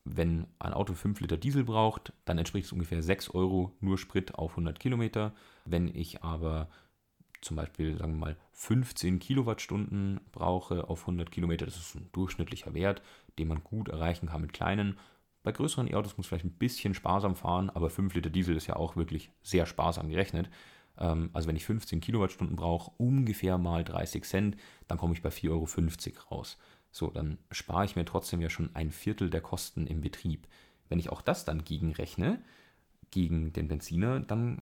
Wenn 0.03 0.47
ein 0.57 0.73
Auto 0.73 0.93
5 0.93 1.19
Liter 1.19 1.37
Diesel 1.37 1.63
braucht, 1.63 2.13
dann 2.25 2.37
entspricht 2.37 2.65
es 2.65 2.71
ungefähr 2.71 3.03
6 3.03 3.29
Euro 3.31 3.75
nur 3.81 3.97
Sprit 3.97 4.35
auf 4.35 4.51
100 4.51 4.79
Kilometer. 4.79 5.33
Wenn 5.65 5.87
ich 5.87 6.23
aber 6.23 6.69
zum 7.41 7.57
Beispiel, 7.57 7.97
sagen 7.97 8.13
wir 8.13 8.19
mal, 8.19 8.37
15 8.53 9.19
Kilowattstunden 9.19 10.19
brauche 10.31 10.89
auf 10.89 11.01
100 11.01 11.31
Kilometer, 11.31 11.65
das 11.65 11.77
ist 11.77 11.95
ein 11.95 12.09
durchschnittlicher 12.13 12.73
Wert, 12.73 13.01
den 13.37 13.47
man 13.47 13.63
gut 13.63 13.89
erreichen 13.89 14.27
kann 14.27 14.41
mit 14.41 14.53
kleinen. 14.53 14.97
Bei 15.43 15.51
größeren 15.51 15.87
E-Autos 15.87 16.17
muss 16.17 16.25
man 16.25 16.39
vielleicht 16.39 16.45
ein 16.45 16.59
bisschen 16.59 16.93
sparsam 16.93 17.35
fahren, 17.35 17.69
aber 17.71 17.89
5 17.89 18.13
Liter 18.13 18.29
Diesel 18.29 18.55
ist 18.55 18.67
ja 18.67 18.75
auch 18.75 18.95
wirklich 18.95 19.31
sehr 19.41 19.65
sparsam 19.65 20.09
gerechnet. 20.09 20.49
Ähm, 20.97 21.29
also 21.33 21.47
wenn 21.47 21.55
ich 21.55 21.65
15 21.65 22.01
Kilowattstunden 22.01 22.55
brauche, 22.55 22.91
ungefähr 22.97 23.57
mal 23.57 23.83
30 23.83 24.23
Cent, 24.23 24.57
dann 24.87 24.97
komme 24.97 25.13
ich 25.13 25.21
bei 25.21 25.29
4,50 25.29 25.49
Euro 25.49 25.67
raus. 26.31 26.57
So, 26.91 27.09
dann 27.09 27.37
spare 27.51 27.85
ich 27.85 27.95
mir 27.95 28.05
trotzdem 28.05 28.41
ja 28.41 28.49
schon 28.49 28.75
ein 28.75 28.91
Viertel 28.91 29.29
der 29.29 29.41
Kosten 29.41 29.87
im 29.87 30.01
Betrieb. 30.01 30.47
Wenn 30.89 30.99
ich 30.99 31.09
auch 31.09 31.21
das 31.21 31.45
dann 31.45 31.63
gegenrechne, 31.63 32.41
gegen 33.11 33.53
den 33.53 33.67
Benziner, 33.67 34.19
dann 34.19 34.59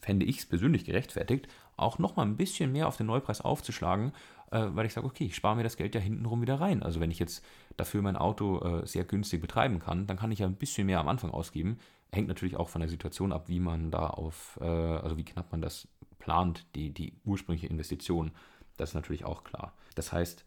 fände 0.00 0.26
ich 0.26 0.38
es 0.38 0.46
persönlich 0.46 0.84
gerechtfertigt, 0.84 1.48
auch 1.76 1.98
nochmal 1.98 2.26
ein 2.26 2.36
bisschen 2.36 2.70
mehr 2.72 2.86
auf 2.86 2.96
den 2.96 3.06
Neupreis 3.06 3.40
aufzuschlagen, 3.40 4.12
äh, 4.50 4.66
weil 4.70 4.86
ich 4.86 4.92
sage, 4.92 5.06
okay, 5.06 5.24
ich 5.24 5.34
spare 5.34 5.56
mir 5.56 5.62
das 5.64 5.76
Geld 5.76 5.94
ja 5.94 6.00
hintenrum 6.00 6.42
wieder 6.42 6.60
rein. 6.60 6.82
Also 6.82 7.00
wenn 7.00 7.10
ich 7.10 7.18
jetzt 7.18 7.44
dafür 7.76 8.02
mein 8.02 8.16
Auto 8.16 8.60
äh, 8.60 8.86
sehr 8.86 9.04
günstig 9.04 9.40
betreiben 9.40 9.80
kann, 9.80 10.06
dann 10.06 10.16
kann 10.16 10.30
ich 10.30 10.40
ja 10.40 10.46
ein 10.46 10.56
bisschen 10.56 10.86
mehr 10.86 11.00
am 11.00 11.08
Anfang 11.08 11.30
ausgeben, 11.30 11.78
hängt 12.12 12.28
natürlich 12.28 12.56
auch 12.56 12.68
von 12.68 12.80
der 12.80 12.88
Situation 12.88 13.32
ab, 13.32 13.48
wie 13.48 13.60
man 13.60 13.90
da 13.90 14.08
auf, 14.08 14.58
äh, 14.60 14.64
also 14.64 15.16
wie 15.16 15.24
knapp 15.24 15.52
man 15.52 15.60
das 15.60 15.88
plant, 16.18 16.66
die, 16.74 16.90
die 16.90 17.14
ursprüngliche 17.24 17.66
Investition. 17.66 18.32
Das 18.76 18.90
ist 18.90 18.94
natürlich 18.94 19.24
auch 19.24 19.44
klar. 19.44 19.74
Das 19.94 20.12
heißt, 20.12 20.44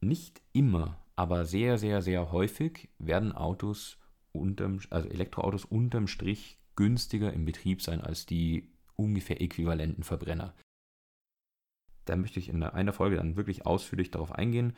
nicht 0.00 0.42
immer, 0.52 0.98
aber 1.16 1.44
sehr, 1.44 1.78
sehr, 1.78 2.02
sehr 2.02 2.32
häufig 2.32 2.88
werden 2.98 3.32
Autos 3.32 3.98
unterm, 4.32 4.80
also 4.90 5.08
Elektroautos 5.08 5.64
unterm 5.64 6.08
Strich 6.08 6.58
günstiger 6.76 7.32
im 7.32 7.44
Betrieb 7.44 7.82
sein 7.82 8.00
als 8.00 8.26
die 8.26 8.68
ungefähr 8.96 9.40
äquivalenten 9.40 10.04
Verbrenner. 10.04 10.54
Da 12.04 12.16
möchte 12.16 12.38
ich 12.38 12.48
in 12.48 12.62
einer 12.62 12.92
Folge 12.92 13.16
dann 13.16 13.36
wirklich 13.36 13.64
ausführlich 13.64 14.10
darauf 14.10 14.32
eingehen, 14.32 14.74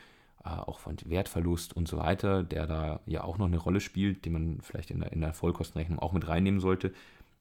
auch 0.46 0.78
von 0.78 0.96
Wertverlust 1.04 1.76
und 1.76 1.88
so 1.88 1.98
weiter, 1.98 2.42
der 2.42 2.66
da 2.66 3.00
ja 3.06 3.24
auch 3.24 3.38
noch 3.38 3.46
eine 3.46 3.58
Rolle 3.58 3.80
spielt, 3.80 4.24
den 4.24 4.32
man 4.32 4.60
vielleicht 4.60 4.90
in 4.90 5.00
der, 5.00 5.12
in 5.12 5.20
der 5.20 5.34
Vollkostenrechnung 5.34 5.98
auch 5.98 6.12
mit 6.12 6.28
reinnehmen 6.28 6.60
sollte. 6.60 6.92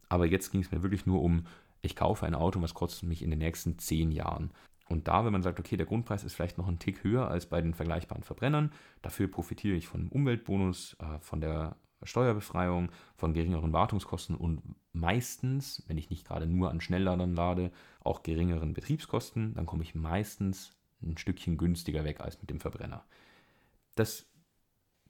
Aber 0.09 0.25
jetzt 0.25 0.51
ging 0.51 0.61
es 0.61 0.71
mir 0.71 0.83
wirklich 0.83 1.05
nur 1.05 1.21
um, 1.21 1.45
ich 1.81 1.95
kaufe 1.95 2.25
ein 2.25 2.35
Auto, 2.35 2.61
was 2.61 2.73
kostet 2.73 3.07
mich 3.07 3.21
in 3.21 3.29
den 3.29 3.39
nächsten 3.39 3.77
zehn 3.77 4.11
Jahren. 4.11 4.51
Und 4.87 5.07
da, 5.07 5.25
wenn 5.25 5.31
man 5.31 5.41
sagt, 5.41 5.59
okay, 5.59 5.77
der 5.77 5.85
Grundpreis 5.85 6.23
ist 6.23 6.33
vielleicht 6.33 6.57
noch 6.57 6.67
ein 6.67 6.79
Tick 6.79 7.03
höher 7.03 7.27
als 7.27 7.47
bei 7.47 7.61
den 7.61 7.73
vergleichbaren 7.73 8.23
Verbrennern, 8.23 8.71
dafür 9.01 9.27
profitiere 9.27 9.75
ich 9.75 9.87
von 9.87 10.01
dem 10.01 10.09
Umweltbonus, 10.09 10.95
äh, 10.99 11.19
von 11.19 11.41
der 11.41 11.75
Steuerbefreiung, 12.03 12.89
von 13.15 13.33
geringeren 13.33 13.73
Wartungskosten 13.73 14.35
und 14.35 14.61
meistens, 14.93 15.83
wenn 15.87 15.97
ich 15.97 16.09
nicht 16.09 16.27
gerade 16.27 16.45
nur 16.45 16.69
an 16.69 16.81
Schnellladern 16.81 17.33
lade, 17.33 17.71
auch 18.03 18.21
geringeren 18.21 18.73
Betriebskosten, 18.73 19.55
dann 19.55 19.65
komme 19.65 19.83
ich 19.83 19.95
meistens 19.95 20.75
ein 21.05 21.17
Stückchen 21.17 21.57
günstiger 21.57 22.03
weg 22.03 22.21
als 22.21 22.39
mit 22.41 22.49
dem 22.49 22.59
Verbrenner. 22.59 23.05
Das 23.95 24.25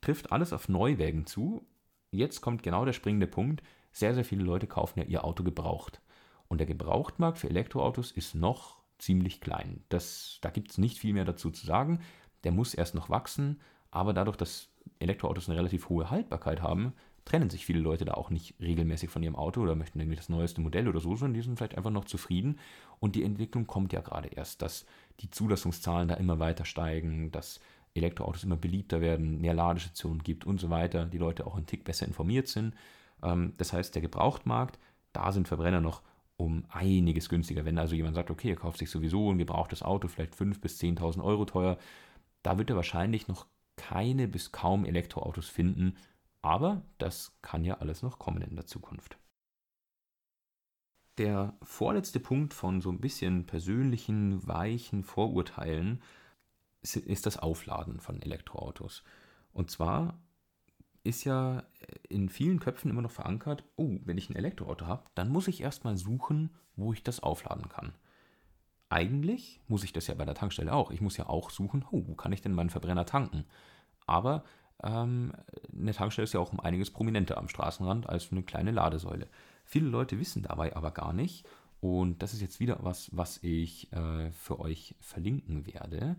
trifft 0.02 0.32
alles 0.32 0.54
auf 0.54 0.70
Neuwägen 0.70 1.26
zu. 1.26 1.66
Jetzt 2.12 2.42
kommt 2.42 2.64
genau 2.64 2.86
der 2.86 2.94
springende 2.94 3.28
Punkt. 3.28 3.64
Sehr, 3.92 4.14
sehr 4.14 4.26
viele 4.26 4.44
Leute 4.44 4.68
kaufen 4.68 5.00
ja 5.00 5.06
ihr 5.06 5.24
Auto 5.24 5.44
gebraucht. 5.44 6.02
Und 6.48 6.60
der 6.60 6.68
Gebrauchtmarkt 6.68 7.40
für 7.40 7.50
Elektroautos 7.50 8.12
ist 8.12 8.36
noch 8.36 8.84
ziemlich 9.00 9.42
klein. 9.42 9.84
Das, 9.90 10.38
da 10.42 10.50
gibt 10.50 10.72
es 10.72 10.78
nicht 10.78 11.00
viel 11.00 11.14
mehr 11.14 11.26
dazu 11.26 11.50
zu 11.52 11.66
sagen. 11.66 12.00
Der 12.44 12.52
muss 12.52 12.74
erst 12.74 12.96
noch 12.96 13.10
wachsen, 13.10 13.60
aber 13.92 14.14
dadurch, 14.14 14.38
dass 14.38 14.70
Elektroautos 15.00 15.50
eine 15.50 15.58
relativ 15.58 15.90
hohe 15.90 16.10
Haltbarkeit 16.12 16.62
haben, 16.62 16.94
trennen 17.26 17.50
sich 17.50 17.66
viele 17.66 17.80
Leute 17.80 18.06
da 18.06 18.14
auch 18.14 18.30
nicht 18.30 18.54
regelmäßig 18.62 19.10
von 19.10 19.24
ihrem 19.24 19.36
Auto 19.36 19.62
oder 19.62 19.76
möchten 19.76 20.00
irgendwie 20.00 20.16
das 20.16 20.30
neueste 20.30 20.62
Modell 20.62 20.88
oder 20.88 21.00
so, 21.00 21.16
sondern 21.16 21.34
die 21.34 21.42
sind 21.42 21.58
vielleicht 21.58 21.76
einfach 21.76 21.92
noch 21.92 22.06
zufrieden. 22.06 22.60
Und 23.00 23.16
die 23.16 23.24
Entwicklung 23.24 23.66
kommt 23.66 23.94
ja 23.94 24.02
gerade 24.02 24.30
erst, 24.30 24.62
dass 24.62 24.86
die 25.20 25.32
Zulassungszahlen 25.32 26.08
da 26.08 26.16
immer 26.16 26.40
weiter 26.40 26.66
steigen, 26.66 27.32
dass 27.32 27.60
Elektroautos 27.96 28.44
immer 28.44 28.58
beliebter 28.58 29.02
werden, 29.02 29.42
mehr 29.42 29.54
Ladestationen 29.54 30.22
gibt 30.22 30.46
und 30.46 30.60
so 30.60 30.70
weiter, 30.70 31.06
die 31.06 31.18
Leute 31.18 31.48
auch 31.48 31.56
einen 31.56 31.66
Tick 31.66 31.84
besser 31.84 32.06
informiert 32.06 32.48
sind. 32.48 32.76
Ähm, 33.24 33.54
das 33.58 33.74
heißt, 33.74 33.96
der 33.96 34.02
Gebrauchtmarkt, 34.02 34.78
da 35.12 35.32
sind 35.32 35.48
Verbrenner 35.48 35.82
noch 35.82 36.04
um 36.38 36.66
einiges 36.70 37.30
günstiger. 37.30 37.66
Wenn 37.66 37.80
also 37.80 37.96
jemand 37.96 38.16
sagt, 38.16 38.30
okay, 38.30 38.50
er 38.50 38.58
kauft 38.58 38.78
sich 38.78 38.90
sowieso 38.90 39.32
ein 39.32 39.38
gebrauchtes 39.38 39.82
Auto, 39.82 40.08
vielleicht 40.10 40.36
5.000 40.36 40.60
bis 40.60 40.80
10.000 40.80 41.24
Euro 41.24 41.46
teuer, 41.46 41.78
da 42.44 42.58
wird 42.58 42.70
er 42.70 42.76
wahrscheinlich 42.76 43.28
noch 43.28 43.48
keine 43.78 44.28
bis 44.28 44.52
kaum 44.52 44.86
Elektroautos 44.86 45.48
finden, 45.48 45.96
aber 46.46 46.84
das 47.00 47.36
kann 47.42 47.64
ja 47.64 47.80
alles 47.80 48.04
noch 48.04 48.20
kommen 48.20 48.44
in 48.44 48.56
der 48.56 48.68
Zukunft. 48.68 49.18
Der 51.18 51.58
vorletzte 51.64 52.20
Punkt 52.20 52.54
von 52.54 52.82
so 52.82 52.92
ein 52.92 53.02
bisschen 53.02 53.48
persönlichen, 53.48 54.46
weichen 54.48 55.04
Vorurteilen 55.04 56.04
ist 56.84 57.26
das 57.26 57.40
Aufladen 57.40 58.00
von 58.00 58.22
Elektroautos. 58.22 59.04
Und 59.54 59.72
zwar 59.72 60.20
ist 61.04 61.24
ja 61.24 61.64
in 62.10 62.30
vielen 62.30 62.60
Köpfen 62.60 62.92
immer 62.92 63.02
noch 63.02 63.10
verankert, 63.10 63.64
oh, 63.76 63.98
wenn 64.04 64.20
ich 64.20 64.30
ein 64.30 64.36
Elektroauto 64.36 64.86
habe, 64.86 65.10
dann 65.16 65.30
muss 65.30 65.48
ich 65.48 65.62
erstmal 65.62 65.98
suchen, 65.98 66.54
wo 66.76 66.94
ich 66.94 67.02
das 67.02 67.22
aufladen 67.22 67.70
kann. 67.70 67.96
Eigentlich 68.90 69.62
muss 69.68 69.84
ich 69.84 69.94
das 69.94 70.06
ja 70.06 70.14
bei 70.14 70.26
der 70.26 70.36
Tankstelle 70.36 70.74
auch. 70.74 70.92
Ich 70.92 71.02
muss 71.02 71.18
ja 71.18 71.28
auch 71.28 71.50
suchen, 71.50 71.84
oh, 71.90 72.04
wo 72.06 72.14
kann 72.14 72.34
ich 72.34 72.42
denn 72.42 72.54
meinen 72.54 72.70
Verbrenner 72.70 73.08
tanken? 73.08 73.46
Aber 74.06 74.44
ähm, 74.84 75.34
eine 75.74 75.94
Tankstelle 75.94 76.24
ist 76.24 76.34
ja 76.34 76.40
auch 76.40 76.54
um 76.54 76.60
einiges 76.60 76.92
prominenter 76.92 77.38
am 77.38 77.50
Straßenrand 77.50 78.08
als 78.10 78.32
eine 78.32 78.44
kleine 78.44 78.72
Ladesäule. 78.72 79.28
Viele 79.64 79.88
Leute 79.90 80.20
wissen 80.20 80.44
dabei 80.44 80.76
aber 80.76 80.92
gar 80.92 81.14
nicht, 81.14 81.48
und 81.82 82.24
das 82.24 82.34
ist 82.34 82.42
jetzt 82.42 82.60
wieder 82.60 82.80
was, 82.82 83.16
was 83.16 83.38
ich 83.44 83.92
äh, 83.94 84.32
für 84.32 84.60
euch 84.60 84.96
verlinken 85.00 85.68
werde, 85.68 86.16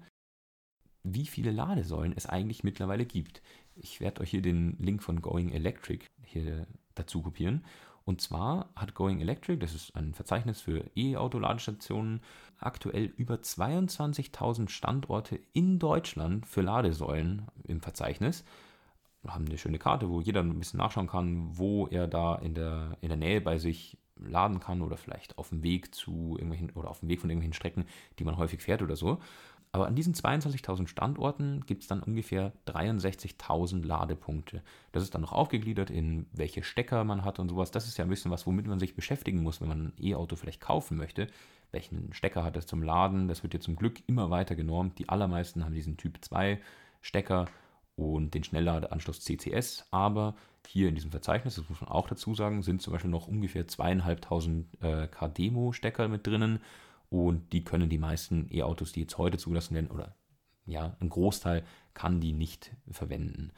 wie 1.02 1.26
viele 1.26 1.50
Ladesäulen 1.50 2.12
es 2.16 2.26
eigentlich 2.26 2.62
mittlerweile 2.62 3.04
gibt. 3.04 3.42
Ich 3.74 4.00
werde 4.00 4.20
euch 4.20 4.30
hier 4.30 4.42
den 4.42 4.76
Link 4.78 5.02
von 5.02 5.20
Going 5.20 5.50
Electric 5.50 6.06
hier 6.22 6.66
dazu 6.94 7.22
kopieren. 7.22 7.64
Und 8.06 8.20
zwar 8.20 8.70
hat 8.76 8.94
Going 8.94 9.20
Electric, 9.20 9.58
das 9.58 9.74
ist 9.74 9.96
ein 9.96 10.14
Verzeichnis 10.14 10.60
für 10.60 10.84
E-Auto-Ladestationen, 10.94 12.20
aktuell 12.60 13.06
über 13.16 13.34
22.000 13.34 14.68
Standorte 14.68 15.40
in 15.52 15.80
Deutschland 15.80 16.46
für 16.46 16.62
Ladesäulen 16.62 17.48
im 17.64 17.80
Verzeichnis. 17.80 18.44
Wir 19.22 19.34
haben 19.34 19.46
eine 19.46 19.58
schöne 19.58 19.80
Karte, 19.80 20.08
wo 20.08 20.20
jeder 20.20 20.40
ein 20.40 20.56
bisschen 20.56 20.78
nachschauen 20.78 21.08
kann, 21.08 21.58
wo 21.58 21.88
er 21.88 22.06
da 22.06 22.36
in 22.36 22.54
der, 22.54 22.96
in 23.00 23.08
der 23.08 23.18
Nähe 23.18 23.40
bei 23.40 23.58
sich 23.58 23.98
laden 24.14 24.60
kann 24.60 24.82
oder 24.82 24.96
vielleicht 24.96 25.36
auf 25.36 25.48
dem 25.48 25.64
Weg 25.64 25.92
zu 25.92 26.36
irgendwelchen 26.38 26.70
oder 26.70 26.90
auf 26.90 27.00
dem 27.00 27.08
Weg 27.08 27.20
von 27.20 27.28
irgendwelchen 27.28 27.54
Strecken, 27.54 27.86
die 28.20 28.24
man 28.24 28.36
häufig 28.36 28.62
fährt 28.62 28.82
oder 28.82 28.94
so. 28.94 29.18
Aber 29.76 29.88
an 29.88 29.94
diesen 29.94 30.14
22.000 30.14 30.86
Standorten 30.86 31.60
gibt 31.66 31.82
es 31.82 31.86
dann 31.86 32.02
ungefähr 32.02 32.54
63.000 32.66 33.84
Ladepunkte. 33.84 34.62
Das 34.92 35.02
ist 35.02 35.14
dann 35.14 35.20
noch 35.20 35.34
aufgegliedert 35.34 35.90
in 35.90 36.24
welche 36.32 36.62
Stecker 36.62 37.04
man 37.04 37.26
hat 37.26 37.38
und 37.38 37.50
sowas. 37.50 37.72
Das 37.72 37.86
ist 37.86 37.98
ja 37.98 38.06
ein 38.06 38.08
bisschen 38.08 38.30
was, 38.30 38.46
womit 38.46 38.66
man 38.66 38.78
sich 38.78 38.94
beschäftigen 38.94 39.42
muss, 39.42 39.60
wenn 39.60 39.68
man 39.68 39.88
ein 39.88 39.92
E-Auto 40.02 40.34
vielleicht 40.36 40.62
kaufen 40.62 40.96
möchte. 40.96 41.26
Welchen 41.72 42.10
Stecker 42.14 42.42
hat 42.42 42.56
es 42.56 42.64
zum 42.64 42.82
Laden? 42.82 43.28
Das 43.28 43.42
wird 43.42 43.52
ja 43.52 43.60
zum 43.60 43.76
Glück 43.76 44.02
immer 44.06 44.30
weiter 44.30 44.54
genormt. 44.54 44.98
Die 44.98 45.10
allermeisten 45.10 45.62
haben 45.62 45.74
diesen 45.74 45.98
Typ 45.98 46.24
2 46.24 46.58
Stecker 47.02 47.44
und 47.96 48.32
den 48.32 48.44
Schnellladeanschluss 48.44 49.20
CCS. 49.20 49.84
Aber 49.90 50.36
hier 50.66 50.88
in 50.88 50.94
diesem 50.94 51.10
Verzeichnis, 51.10 51.56
das 51.56 51.68
muss 51.68 51.82
man 51.82 51.90
auch 51.90 52.08
dazu 52.08 52.34
sagen, 52.34 52.62
sind 52.62 52.80
zum 52.80 52.94
Beispiel 52.94 53.10
noch 53.10 53.28
ungefähr 53.28 53.68
zweieinhalbtausend 53.68 54.68
äh, 54.82 55.06
K-Demo-Stecker 55.06 56.08
mit 56.08 56.26
drinnen 56.26 56.60
und 57.24 57.52
die 57.52 57.64
können 57.64 57.88
die 57.88 57.98
meisten 57.98 58.48
E-Autos, 58.50 58.92
die 58.92 59.00
jetzt 59.00 59.18
heute 59.18 59.38
zugelassen 59.38 59.74
werden, 59.74 59.90
oder 59.90 60.14
ja, 60.66 60.96
ein 61.00 61.08
Großteil 61.08 61.64
kann 61.94 62.20
die 62.20 62.32
nicht 62.32 62.72
verwenden. 62.90 63.52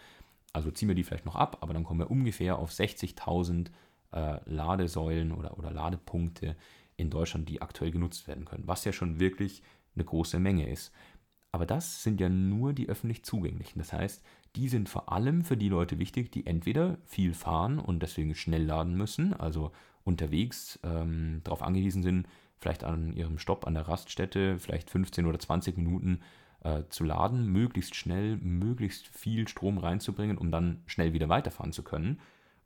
Also 0.52 0.70
ziehen 0.70 0.88
wir 0.88 0.94
die 0.94 1.04
vielleicht 1.04 1.26
noch 1.26 1.36
ab, 1.36 1.58
aber 1.60 1.74
dann 1.74 1.84
kommen 1.84 2.00
wir 2.00 2.10
ungefähr 2.10 2.58
auf 2.58 2.70
60.000 2.70 3.68
äh, 4.12 4.40
Ladesäulen 4.44 5.32
oder, 5.32 5.58
oder 5.58 5.70
Ladepunkte 5.70 6.56
in 6.96 7.10
Deutschland, 7.10 7.48
die 7.48 7.62
aktuell 7.62 7.90
genutzt 7.90 8.26
werden 8.26 8.44
können, 8.44 8.66
was 8.66 8.84
ja 8.84 8.92
schon 8.92 9.20
wirklich 9.20 9.62
eine 9.94 10.04
große 10.04 10.38
Menge 10.38 10.68
ist. 10.68 10.92
Aber 11.52 11.64
das 11.64 12.02
sind 12.02 12.20
ja 12.20 12.28
nur 12.28 12.72
die 12.72 12.88
öffentlich 12.88 13.24
zugänglichen. 13.24 13.78
Das 13.78 13.92
heißt, 13.92 14.22
die 14.56 14.68
sind 14.68 14.88
vor 14.88 15.12
allem 15.12 15.44
für 15.44 15.56
die 15.56 15.68
Leute 15.68 15.98
wichtig, 15.98 16.30
die 16.30 16.46
entweder 16.46 16.98
viel 17.04 17.34
fahren 17.34 17.78
und 17.78 18.02
deswegen 18.02 18.34
schnell 18.34 18.64
laden 18.64 18.94
müssen, 18.94 19.32
also 19.32 19.72
unterwegs 20.04 20.78
ähm, 20.82 21.40
darauf 21.44 21.62
angewiesen 21.62 22.02
sind, 22.02 22.26
vielleicht 22.60 22.84
an 22.84 23.14
ihrem 23.14 23.38
Stopp 23.38 23.66
an 23.66 23.74
der 23.74 23.88
Raststätte, 23.88 24.58
vielleicht 24.58 24.90
15 24.90 25.26
oder 25.26 25.38
20 25.38 25.76
Minuten 25.76 26.20
äh, 26.62 26.82
zu 26.88 27.04
laden, 27.04 27.46
möglichst 27.46 27.94
schnell, 27.94 28.36
möglichst 28.36 29.06
viel 29.08 29.48
Strom 29.48 29.78
reinzubringen, 29.78 30.38
um 30.38 30.50
dann 30.50 30.82
schnell 30.86 31.12
wieder 31.12 31.28
weiterfahren 31.28 31.72
zu 31.72 31.82
können. 31.82 32.20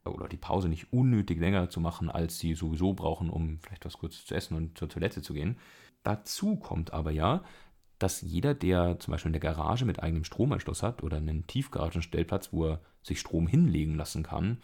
Oder 0.05 0.27
die 0.27 0.37
Pause 0.37 0.67
nicht 0.67 0.91
unnötig 0.91 1.39
länger 1.39 1.69
zu 1.69 1.79
machen, 1.79 2.09
als 2.09 2.37
sie 2.37 2.55
sowieso 2.55 2.93
brauchen, 2.93 3.29
um 3.29 3.59
vielleicht 3.59 3.85
was 3.85 3.97
kurz 3.97 4.25
zu 4.25 4.35
essen 4.35 4.55
und 4.55 4.77
zur 4.77 4.89
Toilette 4.89 5.21
zu 5.21 5.33
gehen. 5.33 5.57
Dazu 6.03 6.57
kommt 6.57 6.91
aber 6.91 7.11
ja, 7.11 7.43
dass 7.99 8.21
jeder, 8.21 8.53
der 8.53 8.99
zum 8.99 9.13
Beispiel 9.13 9.29
in 9.29 9.39
der 9.39 9.53
Garage 9.53 9.85
mit 9.85 10.03
eigenem 10.03 10.25
Stromanschluss 10.25 10.83
hat 10.83 11.03
oder 11.03 11.17
einen 11.17 11.47
Tiefgaragenstellplatz, 11.47 12.51
wo 12.51 12.65
er 12.65 12.81
sich 13.01 13.19
Strom 13.21 13.47
hinlegen 13.47 13.95
lassen 13.95 14.23
kann, 14.23 14.57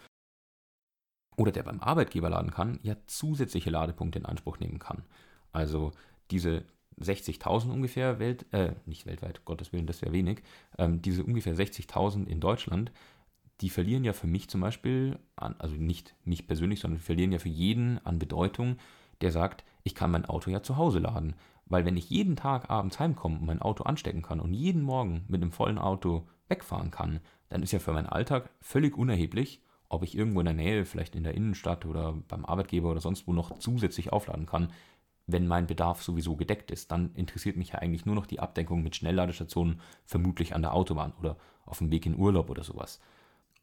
oder 1.40 1.52
der 1.52 1.62
beim 1.62 1.80
Arbeitgeber 1.80 2.28
laden 2.28 2.50
kann, 2.50 2.78
ja 2.82 2.96
zusätzliche 3.06 3.70
Ladepunkte 3.70 4.18
in 4.18 4.26
Anspruch 4.26 4.58
nehmen 4.58 4.78
kann. 4.78 5.04
Also 5.52 5.92
diese 6.30 6.64
60.000 7.00 7.70
ungefähr, 7.70 8.18
Welt, 8.18 8.44
äh, 8.52 8.74
nicht 8.84 9.06
weltweit, 9.06 9.46
Gottes 9.46 9.72
Willen, 9.72 9.86
das 9.86 10.02
wäre 10.02 10.12
wenig, 10.12 10.42
ähm, 10.76 11.00
diese 11.00 11.24
ungefähr 11.24 11.56
60.000 11.56 12.26
in 12.26 12.40
Deutschland, 12.40 12.92
die 13.62 13.70
verlieren 13.70 14.04
ja 14.04 14.12
für 14.12 14.26
mich 14.26 14.50
zum 14.50 14.60
Beispiel, 14.60 15.18
an, 15.34 15.54
also 15.58 15.76
nicht 15.76 16.14
mich 16.24 16.46
persönlich, 16.46 16.80
sondern 16.80 17.00
verlieren 17.00 17.32
ja 17.32 17.38
für 17.38 17.48
jeden 17.48 18.04
an 18.04 18.18
Bedeutung, 18.18 18.76
der 19.22 19.32
sagt, 19.32 19.64
ich 19.82 19.94
kann 19.94 20.10
mein 20.10 20.26
Auto 20.26 20.50
ja 20.50 20.62
zu 20.62 20.76
Hause 20.76 20.98
laden. 20.98 21.36
Weil 21.64 21.86
wenn 21.86 21.96
ich 21.96 22.10
jeden 22.10 22.36
Tag 22.36 22.68
abends 22.68 22.98
heimkomme 22.98 23.38
und 23.38 23.46
mein 23.46 23.62
Auto 23.62 23.84
anstecken 23.84 24.20
kann 24.20 24.40
und 24.40 24.52
jeden 24.52 24.82
Morgen 24.82 25.24
mit 25.28 25.40
einem 25.40 25.52
vollen 25.52 25.78
Auto 25.78 26.26
wegfahren 26.48 26.90
kann, 26.90 27.20
dann 27.48 27.62
ist 27.62 27.72
ja 27.72 27.78
für 27.78 27.92
meinen 27.92 28.08
Alltag 28.08 28.50
völlig 28.60 28.98
unerheblich, 28.98 29.62
ob 29.90 30.04
ich 30.04 30.16
irgendwo 30.16 30.40
in 30.40 30.46
der 30.46 30.54
Nähe, 30.54 30.86
vielleicht 30.86 31.16
in 31.16 31.24
der 31.24 31.34
Innenstadt 31.34 31.84
oder 31.84 32.14
beim 32.28 32.46
Arbeitgeber 32.46 32.90
oder 32.90 33.00
sonst 33.00 33.26
wo 33.26 33.32
noch 33.32 33.58
zusätzlich 33.58 34.12
aufladen 34.12 34.46
kann, 34.46 34.72
wenn 35.26 35.46
mein 35.46 35.66
Bedarf 35.66 36.02
sowieso 36.02 36.36
gedeckt 36.36 36.70
ist. 36.70 36.90
Dann 36.92 37.12
interessiert 37.14 37.56
mich 37.56 37.70
ja 37.70 37.80
eigentlich 37.80 38.06
nur 38.06 38.14
noch 38.14 38.26
die 38.26 38.40
Abdeckung 38.40 38.82
mit 38.82 38.96
Schnellladestationen, 38.96 39.80
vermutlich 40.04 40.54
an 40.54 40.62
der 40.62 40.74
Autobahn 40.74 41.12
oder 41.18 41.36
auf 41.66 41.78
dem 41.78 41.90
Weg 41.90 42.06
in 42.06 42.16
Urlaub 42.16 42.50
oder 42.50 42.62
sowas. 42.62 43.00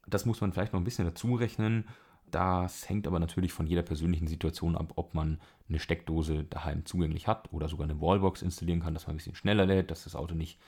Das 0.06 0.26
muss 0.26 0.42
man 0.42 0.52
vielleicht 0.52 0.74
noch 0.74 0.82
ein 0.82 0.86
bisschen 0.86 1.06
dazu 1.06 1.34
rechnen. 1.36 1.86
Das 2.30 2.90
hängt 2.90 3.08
aber 3.08 3.20
natürlich 3.20 3.54
von 3.54 3.68
jeder 3.68 3.84
persönlichen 3.84 4.28
Situation 4.28 4.76
ab, 4.76 4.94
ob 4.96 5.14
man 5.14 5.40
eine 5.70 5.80
Steckdose 5.80 6.44
daheim 6.44 6.86
zugänglich 6.86 7.28
hat 7.28 7.54
oder 7.54 7.70
sogar 7.70 7.86
eine 7.86 8.02
Wallbox 8.02 8.42
installieren 8.42 8.82
kann, 8.82 8.94
dass 8.94 9.08
man 9.08 9.14
ein 9.14 9.18
bisschen 9.18 9.36
schneller 9.36 9.66
lädt, 9.66 9.92
dass 9.92 10.04
das 10.04 10.16
Auto 10.16 10.36
nicht 10.36 10.60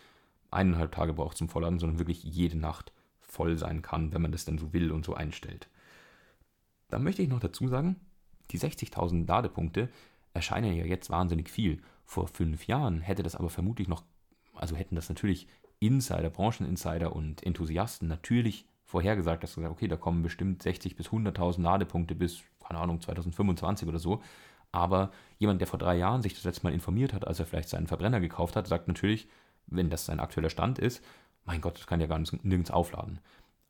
eineinhalb 0.52 0.94
Tage 0.94 1.14
braucht 1.14 1.38
zum 1.38 1.50
Vollladen, 1.50 1.80
sondern 1.80 2.00
wirklich 2.00 2.24
jede 2.24 2.58
Nacht 2.58 2.94
voll 3.32 3.58
sein 3.58 3.82
kann, 3.82 4.14
wenn 4.14 4.22
man 4.22 4.32
das 4.32 4.46
dann 4.46 4.58
so 4.58 4.74
will 4.74 4.92
und 4.92 5.06
so 5.06 5.14
einstellt. 5.14 5.70
Dann 6.90 7.04
möchte 7.04 7.22
ich 7.22 7.30
noch 7.30 7.40
dazu 7.40 7.68
sagen, 7.68 7.96
die 8.52 8.60
60.000 8.60 9.28
Ladepunkte 9.28 9.90
erscheinen 10.34 10.76
ja 10.76 10.86
jetzt 10.86 11.10
wahnsinnig 11.10 11.50
viel. 11.50 11.82
Vor 12.06 12.28
fünf 12.28 12.68
Jahren 12.68 13.02
hätte 13.02 13.24
das 13.24 13.36
aber 13.36 13.50
vermutlich 13.50 13.88
noch, 13.88 14.04
also 14.56 14.76
hätten 14.76 14.96
das 14.96 15.10
natürlich 15.10 15.48
Insider, 15.80 16.30
Brancheninsider 16.30 17.16
und 17.16 17.44
Enthusiasten 17.44 18.08
natürlich 18.08 18.66
vorhergesagt, 18.86 19.44
dass 19.44 19.54
sie 19.54 19.62
sagen, 19.62 19.74
okay, 19.74 19.88
da 19.88 19.96
kommen 19.96 20.24
bestimmt 20.24 20.64
60.000 20.64 20.96
bis 20.96 21.08
100.000 21.10 21.62
Ladepunkte 21.62 22.16
bis, 22.16 22.42
keine 22.66 22.80
Ahnung, 22.80 23.00
2025 23.00 23.88
oder 23.88 24.00
so. 24.00 24.22
Aber 24.72 25.12
jemand, 25.38 25.62
der 25.62 25.68
vor 25.68 25.80
drei 25.80 25.96
Jahren 25.98 26.22
sich 26.22 26.34
das 26.34 26.44
letzte 26.44 26.64
Mal 26.64 26.74
informiert 26.74 27.14
hat, 27.14 27.28
als 27.28 27.40
er 27.40 27.46
vielleicht 27.46 27.70
seinen 27.70 27.88
Verbrenner 27.88 28.20
gekauft 28.20 28.56
hat, 28.56 28.68
sagt 28.68 28.88
natürlich, 28.88 29.28
wenn 29.68 29.90
das 29.90 30.06
sein 30.06 30.20
aktueller 30.20 30.50
Stand 30.50 30.80
ist, 30.80 31.04
mein 31.50 31.62
Gott, 31.62 31.80
das 31.80 31.88
kann 31.88 32.00
ja 32.00 32.06
gar 32.06 32.20
nirgends 32.20 32.70
aufladen. 32.70 33.20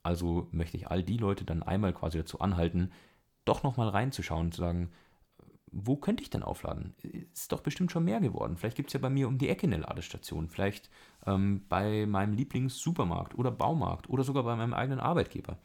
Also 0.04 0.50
möchte 0.52 0.76
ich 0.76 0.90
all 0.90 1.02
die 1.02 1.16
Leute 1.16 1.46
dann 1.46 1.64
einmal 1.64 1.94
quasi 1.94 2.18
dazu 2.18 2.42
anhalten, 2.42 2.92
doch 3.46 3.64
nochmal 3.64 3.88
reinzuschauen 3.88 4.48
und 4.48 4.54
zu 4.54 4.60
sagen, 4.60 4.92
wo 5.72 5.96
könnte 5.96 6.22
ich 6.22 6.30
denn 6.30 6.44
aufladen? 6.44 6.94
Ist 7.34 7.54
doch 7.54 7.62
bestimmt 7.62 7.94
schon 7.94 8.04
mehr 8.04 8.20
geworden. 8.20 8.58
Vielleicht 8.58 8.76
gibt 8.76 8.90
es 8.90 8.94
ja 8.94 9.00
bei 9.00 9.10
mir 9.10 9.30
um 9.30 9.38
die 9.38 9.48
Ecke 9.48 9.66
eine 9.66 9.78
Ladestation. 9.78 10.50
Vielleicht 10.50 10.90
ähm, 11.26 11.62
bei 11.70 12.06
meinem 12.06 12.34
Lieblingssupermarkt 12.34 13.38
oder 13.38 13.50
Baumarkt 13.50 14.10
oder 14.10 14.26
sogar 14.26 14.44
bei 14.44 14.58
meinem 14.58 14.74
eigenen 14.74 15.00
Arbeitgeber. 15.00 15.58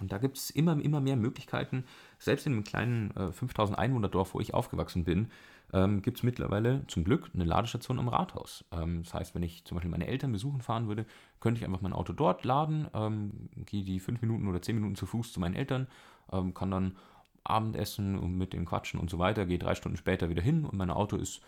Und 0.00 0.12
da 0.12 0.18
gibt 0.18 0.38
es 0.38 0.48
immer, 0.48 0.82
immer 0.82 1.02
mehr 1.02 1.16
Möglichkeiten. 1.16 1.84
Selbst 2.18 2.46
in 2.46 2.54
einem 2.54 2.64
kleinen 2.64 3.10
äh, 3.16 3.32
5000 3.32 3.78
Einwohner-Dorf, 3.78 4.32
wo 4.32 4.40
ich 4.40 4.54
aufgewachsen 4.54 5.04
bin, 5.04 5.30
ähm, 5.72 6.02
gibt 6.02 6.18
es 6.18 6.22
mittlerweile 6.22 6.86
zum 6.86 7.04
Glück 7.04 7.30
eine 7.34 7.44
Ladestation 7.44 7.98
am 7.98 8.08
Rathaus. 8.08 8.64
Ähm, 8.72 9.02
das 9.04 9.14
heißt, 9.14 9.34
wenn 9.34 9.42
ich 9.42 9.64
zum 9.64 9.76
Beispiel 9.76 9.90
meine 9.90 10.06
Eltern 10.06 10.32
besuchen 10.32 10.60
fahren 10.60 10.88
würde, 10.88 11.06
könnte 11.40 11.58
ich 11.60 11.64
einfach 11.64 11.80
mein 11.80 11.92
Auto 11.92 12.12
dort 12.12 12.44
laden, 12.44 12.88
ähm, 12.94 13.48
gehe 13.66 13.84
die 13.84 14.00
fünf 14.00 14.20
Minuten 14.20 14.48
oder 14.48 14.60
zehn 14.60 14.76
Minuten 14.76 14.96
zu 14.96 15.06
Fuß 15.06 15.32
zu 15.32 15.40
meinen 15.40 15.54
Eltern, 15.54 15.88
ähm, 16.30 16.52
kann 16.54 16.70
dann 16.70 16.96
Abendessen 17.44 18.18
und 18.18 18.36
mit 18.36 18.52
dem 18.52 18.66
Quatschen 18.66 19.00
und 19.00 19.10
so 19.10 19.18
weiter, 19.18 19.46
gehe 19.46 19.58
drei 19.58 19.74
Stunden 19.74 19.96
später 19.96 20.28
wieder 20.28 20.42
hin 20.42 20.64
und 20.64 20.76
mein 20.76 20.90
Auto 20.90 21.16
ist 21.16 21.40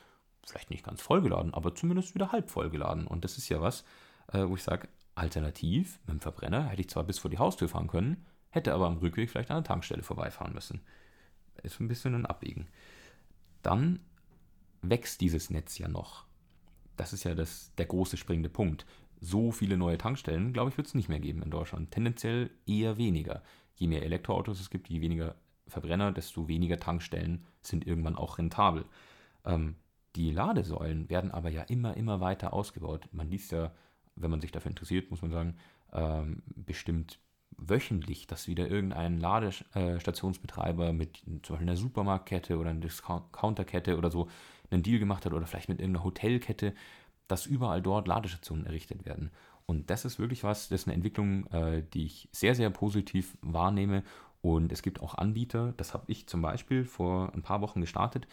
vielleicht 0.42 0.70
nicht 0.70 0.84
ganz 0.84 1.00
vollgeladen, 1.00 1.54
aber 1.54 1.74
zumindest 1.74 2.14
wieder 2.14 2.32
halb 2.32 2.50
vollgeladen. 2.50 3.06
Und 3.06 3.24
das 3.24 3.38
ist 3.38 3.48
ja 3.48 3.60
was, 3.60 3.84
äh, 4.32 4.46
wo 4.46 4.56
ich 4.56 4.62
sage, 4.62 4.88
alternativ 5.14 6.00
mit 6.06 6.14
dem 6.14 6.20
Verbrenner 6.20 6.64
hätte 6.64 6.80
ich 6.80 6.90
zwar 6.90 7.04
bis 7.04 7.18
vor 7.18 7.30
die 7.30 7.38
Haustür 7.38 7.68
fahren 7.68 7.86
können, 7.86 8.24
hätte 8.50 8.74
aber 8.74 8.86
am 8.86 8.98
Rückweg 8.98 9.30
vielleicht 9.30 9.50
an 9.50 9.58
der 9.58 9.64
Tankstelle 9.64 10.02
vorbeifahren 10.02 10.52
müssen. 10.52 10.80
Ist 11.62 11.80
ein 11.80 11.88
bisschen 11.88 12.14
ein 12.14 12.26
Abwägen. 12.26 12.66
Dann 13.62 14.00
wächst 14.90 15.20
dieses 15.20 15.50
Netz 15.50 15.78
ja 15.78 15.88
noch. 15.88 16.24
Das 16.96 17.12
ist 17.12 17.24
ja 17.24 17.34
das, 17.34 17.72
der 17.76 17.86
große 17.86 18.16
springende 18.16 18.48
Punkt. 18.48 18.86
So 19.20 19.52
viele 19.52 19.76
neue 19.76 19.98
Tankstellen, 19.98 20.52
glaube 20.52 20.70
ich, 20.70 20.76
wird 20.76 20.86
es 20.86 20.94
nicht 20.94 21.08
mehr 21.08 21.20
geben 21.20 21.42
in 21.42 21.50
Deutschland. 21.50 21.90
Tendenziell 21.90 22.50
eher 22.66 22.96
weniger. 22.96 23.42
Je 23.74 23.88
mehr 23.88 24.02
Elektroautos 24.02 24.60
es 24.60 24.70
gibt, 24.70 24.88
je 24.88 25.00
weniger 25.00 25.34
Verbrenner, 25.66 26.12
desto 26.12 26.46
weniger 26.46 26.78
Tankstellen 26.78 27.44
sind 27.62 27.86
irgendwann 27.86 28.16
auch 28.16 28.38
rentabel. 28.38 28.84
Ähm, 29.44 29.76
die 30.16 30.30
Ladesäulen 30.30 31.08
werden 31.10 31.30
aber 31.30 31.50
ja 31.50 31.62
immer, 31.62 31.96
immer 31.96 32.20
weiter 32.20 32.52
ausgebaut. 32.52 33.08
Man 33.12 33.30
liest 33.30 33.50
ja, 33.52 33.72
wenn 34.14 34.30
man 34.30 34.40
sich 34.40 34.52
dafür 34.52 34.70
interessiert, 34.70 35.10
muss 35.10 35.22
man 35.22 35.32
sagen, 35.32 35.56
ähm, 35.92 36.42
bestimmt 36.54 37.18
wöchentlich, 37.56 38.26
dass 38.26 38.48
wieder 38.48 38.68
irgendein 38.68 39.18
Ladestationsbetreiber 39.18 40.92
mit 40.92 41.18
zum 41.18 41.38
Beispiel 41.40 41.68
einer 41.68 41.76
Supermarktkette 41.76 42.58
oder 42.58 42.70
einer 42.70 42.80
Discounterkette 42.80 43.96
oder 43.96 44.10
so 44.10 44.28
einen 44.74 44.82
Deal 44.82 44.98
gemacht 44.98 45.24
hat 45.24 45.32
oder 45.32 45.46
vielleicht 45.46 45.68
mit 45.68 45.80
irgendeiner 45.80 46.04
Hotelkette, 46.04 46.74
dass 47.28 47.46
überall 47.46 47.82
dort 47.82 48.06
Ladestationen 48.08 48.66
errichtet 48.66 49.06
werden. 49.06 49.30
Und 49.66 49.88
das 49.90 50.04
ist 50.04 50.18
wirklich 50.18 50.44
was, 50.44 50.68
das 50.68 50.82
ist 50.82 50.88
eine 50.88 50.94
Entwicklung, 50.94 51.46
äh, 51.46 51.82
die 51.94 52.04
ich 52.06 52.28
sehr, 52.32 52.54
sehr 52.54 52.70
positiv 52.70 53.36
wahrnehme. 53.40 54.02
Und 54.42 54.72
es 54.72 54.82
gibt 54.82 55.00
auch 55.00 55.14
Anbieter, 55.14 55.72
das 55.78 55.94
habe 55.94 56.04
ich 56.08 56.26
zum 56.26 56.42
Beispiel 56.42 56.84
vor 56.84 57.32
ein 57.34 57.42
paar 57.42 57.62
Wochen 57.62 57.80
gestartet, 57.80 58.26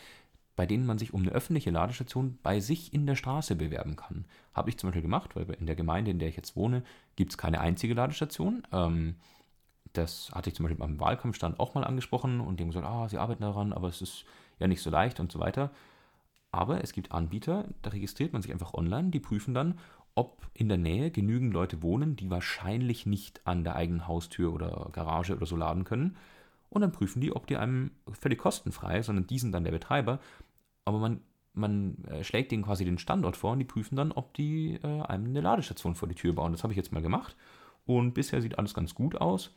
bei 0.57 0.65
denen 0.65 0.85
man 0.85 0.97
sich 0.97 1.13
um 1.13 1.21
eine 1.21 1.31
öffentliche 1.31 1.71
Ladestation 1.71 2.37
bei 2.43 2.59
sich 2.59 2.93
in 2.93 3.07
der 3.07 3.15
Straße 3.15 3.55
bewerben 3.55 3.95
kann. 3.95 4.25
Habe 4.53 4.69
ich 4.69 4.77
zum 4.77 4.89
Beispiel 4.89 5.01
gemacht, 5.01 5.35
weil 5.35 5.49
in 5.51 5.65
der 5.65 5.77
Gemeinde, 5.77 6.11
in 6.11 6.19
der 6.19 6.27
ich 6.27 6.35
jetzt 6.35 6.57
wohne, 6.57 6.83
gibt 7.15 7.31
es 7.31 7.37
keine 7.37 7.61
einzige 7.61 7.93
Ladestation. 7.93 8.67
Ähm, 8.73 9.15
das 9.93 10.31
hatte 10.33 10.49
ich 10.49 10.55
zum 10.55 10.65
Beispiel 10.65 10.79
beim 10.79 10.99
Wahlkampfstand 10.99 11.59
auch 11.59 11.73
mal 11.73 11.85
angesprochen 11.85 12.41
und 12.41 12.59
haben 12.59 12.67
gesagt, 12.67 12.85
ah, 12.85 13.07
sie 13.07 13.17
arbeiten 13.17 13.43
daran, 13.43 13.71
aber 13.71 13.87
es 13.87 14.01
ist 14.01 14.25
ja 14.59 14.67
nicht 14.67 14.81
so 14.81 14.89
leicht 14.89 15.19
und 15.19 15.31
so 15.31 15.39
weiter. 15.39 15.71
Aber 16.51 16.83
es 16.83 16.93
gibt 16.93 17.11
Anbieter, 17.11 17.69
da 17.81 17.91
registriert 17.91 18.33
man 18.33 18.41
sich 18.41 18.51
einfach 18.51 18.73
online, 18.73 19.09
die 19.09 19.19
prüfen 19.19 19.53
dann, 19.53 19.79
ob 20.15 20.49
in 20.53 20.67
der 20.67 20.77
Nähe 20.77 21.11
genügend 21.11 21.53
Leute 21.53 21.81
wohnen, 21.81 22.15
die 22.15 22.29
wahrscheinlich 22.29 23.05
nicht 23.05 23.41
an 23.47 23.63
der 23.63 23.75
eigenen 23.75 24.07
Haustür 24.07 24.53
oder 24.53 24.89
Garage 24.91 25.35
oder 25.35 25.45
so 25.45 25.55
laden 25.55 25.85
können. 25.85 26.17
Und 26.69 26.81
dann 26.81 26.91
prüfen 26.91 27.21
die, 27.21 27.33
ob 27.35 27.47
die 27.47 27.57
einem 27.57 27.91
völlig 28.11 28.39
kostenfrei, 28.39 29.01
sondern 29.01 29.27
die 29.27 29.39
sind 29.39 29.53
dann 29.53 29.63
der 29.63 29.71
Betreiber. 29.71 30.19
Aber 30.83 30.99
man, 30.99 31.21
man 31.53 32.03
äh, 32.05 32.23
schlägt 32.23 32.51
denen 32.51 32.63
quasi 32.63 32.85
den 32.85 32.97
Standort 32.97 33.37
vor 33.37 33.53
und 33.53 33.59
die 33.59 33.65
prüfen 33.65 33.95
dann, 33.95 34.11
ob 34.11 34.33
die 34.33 34.79
äh, 34.83 35.01
einem 35.03 35.25
eine 35.25 35.41
Ladestation 35.41 35.95
vor 35.95 36.07
die 36.07 36.15
Tür 36.15 36.33
bauen. 36.33 36.51
Das 36.51 36.63
habe 36.63 36.73
ich 36.73 36.77
jetzt 36.77 36.91
mal 36.91 37.01
gemacht. 37.01 37.35
Und 37.85 38.13
bisher 38.13 38.41
sieht 38.41 38.57
alles 38.57 38.73
ganz 38.73 38.95
gut 38.95 39.15
aus. 39.15 39.51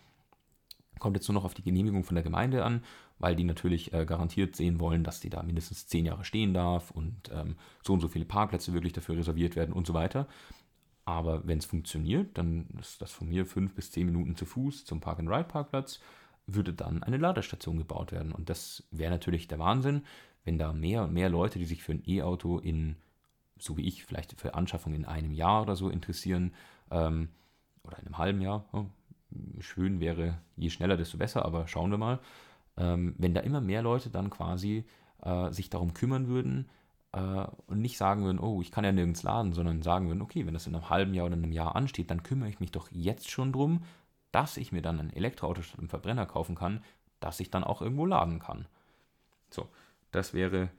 Kommt 0.99 1.17
jetzt 1.17 1.29
nur 1.29 1.35
noch 1.35 1.45
auf 1.45 1.55
die 1.55 1.63
Genehmigung 1.63 2.05
von 2.05 2.15
der 2.15 2.25
Gemeinde 2.25 2.65
an, 2.65 2.83
weil 3.19 3.37
die 3.37 3.45
natürlich 3.45 3.93
äh, 3.93 4.05
garantiert 4.05 4.57
sehen 4.57 4.81
wollen, 4.81 5.05
dass 5.05 5.21
die 5.21 5.31
da 5.31 5.43
mindestens 5.43 5.87
zehn 5.87 6.07
Jahre 6.07 6.25
stehen 6.25 6.55
darf 6.55 6.91
und 6.91 7.31
ähm, 7.33 7.57
so 7.83 7.93
und 7.93 8.01
so 8.01 8.09
viele 8.09 8.25
Parkplätze 8.25 8.73
wirklich 8.73 8.93
dafür 8.93 9.17
reserviert 9.17 9.57
werden 9.57 9.73
und 9.73 9.87
so 9.87 9.95
weiter. 9.95 10.27
Aber 11.05 11.47
wenn 11.47 11.59
es 11.59 11.67
funktioniert, 11.67 12.37
dann 12.39 12.69
ist 12.81 13.03
das 13.03 13.13
von 13.13 13.29
mir 13.29 13.47
fünf 13.47 13.75
bis 13.75 13.91
zehn 13.91 14.07
Minuten 14.07 14.37
zu 14.37 14.47
Fuß 14.47 14.85
zum 14.85 15.01
Park-and-Ride-Parkplatz, 15.01 16.01
würde 16.47 16.73
dann 16.73 17.03
eine 17.03 17.19
Ladestation 17.19 17.79
gebaut 17.79 18.13
werden. 18.13 18.33
Und 18.33 18.49
das 18.49 18.87
wäre 18.91 19.11
natürlich 19.11 19.49
der 19.49 19.59
Wahnsinn, 19.59 20.03
wenn 20.45 20.59
da 20.59 20.73
mehr 20.73 21.05
und 21.05 21.13
mehr 21.13 21.29
Leute, 21.29 21.59
die 21.59 21.65
sich 21.65 21.83
für 21.83 21.93
ein 21.93 22.03
E-Auto 22.07 22.59
in, 22.59 22.97
so 23.59 23.77
wie 23.77 23.87
ich, 23.87 24.05
vielleicht 24.05 24.39
für 24.41 24.55
Anschaffung 24.55 24.95
in 24.95 25.05
einem 25.05 25.33
Jahr 25.33 25.63
oder 25.63 25.77
so 25.77 25.91
interessieren, 25.91 26.55
ähm, 26.91 27.29
oder 27.83 27.99
in 27.99 28.07
einem 28.07 28.19
halben 28.19 28.41
Jahr, 28.41 28.67
oh, 28.73 28.87
schön 29.61 30.01
wäre, 30.01 30.39
je 30.57 30.71
schneller, 30.71 30.97
desto 30.97 31.19
besser, 31.19 31.45
aber 31.45 31.67
schauen 31.69 31.91
wir 31.91 31.99
mal. 31.99 32.21
Ähm, 32.77 33.15
wenn 33.19 33.35
da 33.35 33.41
immer 33.41 33.61
mehr 33.61 33.83
Leute 33.83 34.11
dann 34.11 34.31
quasi 34.31 34.85
äh, 35.23 35.51
sich 35.51 35.71
darum 35.71 35.95
kümmern 35.95 36.29
würden 36.29 36.69
äh, 37.13 37.47
und 37.67 37.81
nicht 37.81 37.97
sagen 37.97 38.25
würden, 38.25 38.39
oh, 38.39 38.61
ich 38.61 38.71
kann 38.71 38.85
ja 38.85 38.93
nirgends 38.93 39.23
laden, 39.23 39.53
sondern 39.53 39.83
sagen 39.83 40.09
würden, 40.09 40.23
okay, 40.23 40.47
wenn 40.47 40.55
das 40.55 40.67
in 40.67 40.75
einem 40.75 40.91
halben 40.91 41.15
Jahr 41.15 41.27
oder 41.27 41.37
einem 41.37 41.53
Jahr 41.53 41.77
ansteht, 41.77 42.11
dann 42.11 42.23
kümmere 42.23 42.49
ich 42.49 42.61
mich 42.61 42.73
doch 42.73 42.89
jetzt 42.91 43.31
schon 43.31 43.53
drum, 43.53 43.85
dass 44.33 44.57
ich 44.57 44.73
mir 44.73 44.83
dann 44.83 44.99
ein 44.99 45.13
Elektroauto 45.13 45.63
statt 45.63 45.79
einem 45.79 45.89
Verbrenner 45.89 46.27
kaufen 46.27 46.57
kann, 46.57 46.83
dass 47.21 47.41
ich 47.41 47.51
dann 47.51 47.65
auch 47.65 47.81
irgendwo 47.81 48.07
laden 48.07 48.41
kann. 48.41 48.67
So, 49.51 49.69
das 50.11 50.35
wäre 50.35 50.71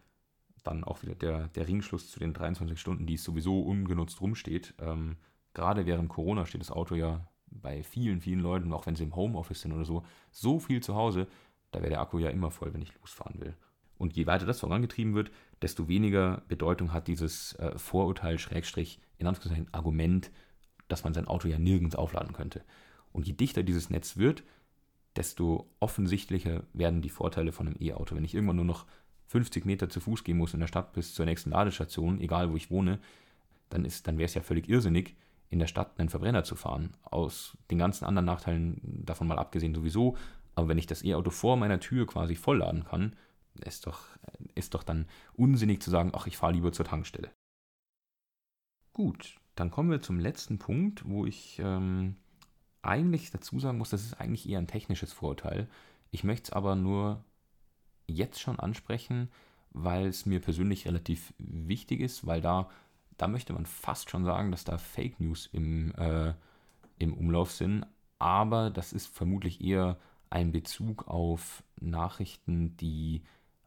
dann 0.64 0.84
auch 0.84 1.02
wieder 1.04 1.16
der, 1.16 1.48
der 1.50 1.68
Ringschluss 1.68 2.12
zu 2.12 2.20
den 2.20 2.34
23 2.34 2.80
Stunden, 2.80 3.06
die 3.06 3.14
es 3.14 3.24
sowieso 3.24 3.62
ungenutzt 3.62 4.20
rumsteht. 4.20 4.74
Ähm, 4.80 5.18
gerade 5.54 5.86
während 5.86 6.10
Corona 6.10 6.46
steht 6.46 6.62
das 6.62 6.72
Auto 6.72 6.96
ja 6.96 7.26
bei 7.48 7.84
vielen, 7.84 8.20
vielen 8.20 8.42
Leuten, 8.42 8.74
auch 8.74 8.86
wenn 8.86 8.96
sie 8.96 9.04
im 9.04 9.16
Homeoffice 9.16 9.62
sind 9.62 9.72
oder 9.72 9.86
so, 9.86 10.04
so 10.32 10.60
viel 10.60 10.82
zu 10.82 10.96
Hause, 10.96 11.28
da 11.76 11.82
wäre 11.82 11.90
der 11.90 12.02
Akku 12.02 12.18
ja 12.20 12.30
immer 12.30 12.52
voll, 12.52 12.74
wenn 12.74 12.82
ich 12.82 12.94
losfahren 13.02 13.42
will. 13.42 13.54
Und 13.98 14.16
je 14.16 14.28
weiter 14.28 14.46
das 14.46 14.62
vorangetrieben 14.62 15.14
wird, 15.14 15.30
desto 15.62 15.88
weniger 15.90 16.42
Bedeutung 16.48 16.94
hat 16.94 17.08
dieses 17.08 17.54
äh, 17.54 17.78
Vorurteil, 17.78 18.40
Schrägstrich, 18.40 19.00
in 19.18 19.28
Anführungszeichen 19.28 19.74
Argument, 19.74 20.32
dass 20.88 21.04
man 21.04 21.14
sein 21.14 21.28
Auto 21.28 21.48
ja 21.48 21.60
nirgends 21.60 21.96
aufladen 21.96 22.34
könnte. 22.34 22.64
Und 23.12 23.28
je 23.28 23.34
dichter 23.34 23.64
dieses 23.64 23.90
Netz 23.90 24.16
wird, 24.16 24.44
desto 25.18 25.70
offensichtlicher 25.80 26.64
werden 26.74 27.02
die 27.02 27.10
Vorteile 27.10 27.52
von 27.52 27.68
einem 27.68 27.78
E-Auto. 27.80 28.16
Wenn 28.16 28.26
ich 28.26 28.36
irgendwann 28.36 28.58
nur 28.58 28.66
noch 28.66 28.86
50 29.28 29.66
Meter 29.66 29.90
zu 29.90 30.00
Fuß 30.00 30.24
gehen 30.24 30.38
muss 30.38 30.54
in 30.54 30.60
der 30.62 30.68
Stadt 30.68 30.94
bis 30.94 31.14
zur 31.14 31.26
nächsten 31.26 31.50
Ladestation, 31.50 32.22
egal 32.22 32.52
wo 32.52 32.56
ich 32.56 32.72
wohne, 32.72 33.00
dann, 33.70 33.88
dann 34.04 34.18
wäre 34.18 34.26
es 34.26 34.34
ja 34.34 34.42
völlig 34.42 34.70
irrsinnig, 34.70 35.16
in 35.50 35.60
der 35.60 35.68
Stadt 35.68 36.00
einen 36.00 36.10
Verbrenner 36.10 36.44
zu 36.44 36.56
fahren. 36.56 36.92
Aus 37.04 37.58
den 37.72 37.78
ganzen 37.78 38.06
anderen 38.06 38.26
Nachteilen 38.26 38.80
davon 39.06 39.28
mal 39.28 39.40
abgesehen 39.40 39.74
sowieso. 39.74 40.16
Aber 40.56 40.68
wenn 40.68 40.78
ich 40.78 40.88
das 40.88 41.04
E-Auto 41.04 41.30
vor 41.30 41.58
meiner 41.58 41.80
Tür 41.80 42.08
quasi 42.08 42.36
vollladen 42.36 42.86
kann, 42.86 43.16
ist 43.64 43.88
doch, 43.88 44.08
ist 44.54 44.74
doch 44.74 44.84
dann 44.84 45.08
unsinnig 45.34 45.82
zu 45.82 45.90
sagen, 45.90 46.12
ach, 46.14 46.28
ich 46.28 46.38
fahre 46.38 46.54
lieber 46.54 46.72
zur 46.72 46.86
Tankstelle. 46.86 47.32
Gut, 48.94 49.38
dann 49.56 49.72
kommen 49.72 49.92
wir 49.92 50.02
zum 50.02 50.20
letzten 50.20 50.58
Punkt, 50.58 51.08
wo 51.08 51.26
ich 51.26 51.60
ähm, 51.60 52.16
eigentlich 52.82 53.32
dazu 53.32 53.60
sagen 53.60 53.78
muss, 53.78 53.90
das 53.90 54.04
ist 54.04 54.20
eigentlich 54.20 54.48
eher 54.48 54.60
ein 54.60 54.68
technisches 54.68 55.12
Vorurteil. 55.12 55.68
Ich 56.12 56.24
möchte 56.24 56.50
es 56.50 56.54
aber 56.54 56.76
nur 56.76 57.24
jetzt 58.08 58.40
schon 58.40 58.60
ansprechen, 58.60 59.30
weil 59.72 60.08
es 60.08 60.26
mir 60.26 60.40
persönlich 60.40 60.86
relativ 60.88 61.34
wichtig 61.38 62.00
ist, 62.00 62.26
weil 62.26 62.40
da 62.40 62.70
da 63.18 63.28
möchte 63.28 63.54
man 63.54 63.66
fast 63.66 64.10
schon 64.10 64.26
sagen, 64.26 64.52
dass 64.52 64.64
da 64.64 64.78
Fake 64.78 65.20
News 65.20 65.50
im, 65.52 65.94
äh, 65.96 66.34
im 67.00 67.14
Umlauf 67.14 67.52
sind. 67.52 67.86
Aber 68.20 68.70
das 68.70 68.94
ist 68.94 69.08
vermutlich 69.08 69.62
eher 69.62 69.98
ein 70.36 70.52
Bezug 70.52 71.08
auf 71.08 71.64
Nachrichten, 71.80 72.76
die 72.76 73.22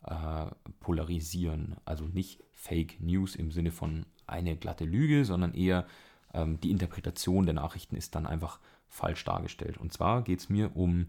äh, 0.05 0.47
polarisieren. 0.81 1.77
Also 1.87 2.05
nicht 2.05 2.45
Fake 2.53 3.01
News 3.01 3.37
im 3.37 3.51
Sinne 3.51 3.71
von 3.71 4.05
eine 4.27 4.55
glatte 4.55 4.85
Lüge, 4.85 5.25
sondern 5.25 5.55
eher 5.55 5.87
ähm, 6.35 6.61
die 6.61 6.71
Interpretation 6.71 7.47
der 7.47 7.55
Nachrichten 7.55 7.97
ist 7.97 8.14
dann 8.14 8.27
einfach 8.27 8.61
falsch 8.87 9.25
dargestellt. 9.25 9.79
Und 9.79 9.95
zwar 9.95 10.23
geht 10.23 10.41
es 10.41 10.51
mir 10.51 10.77
um 10.77 11.07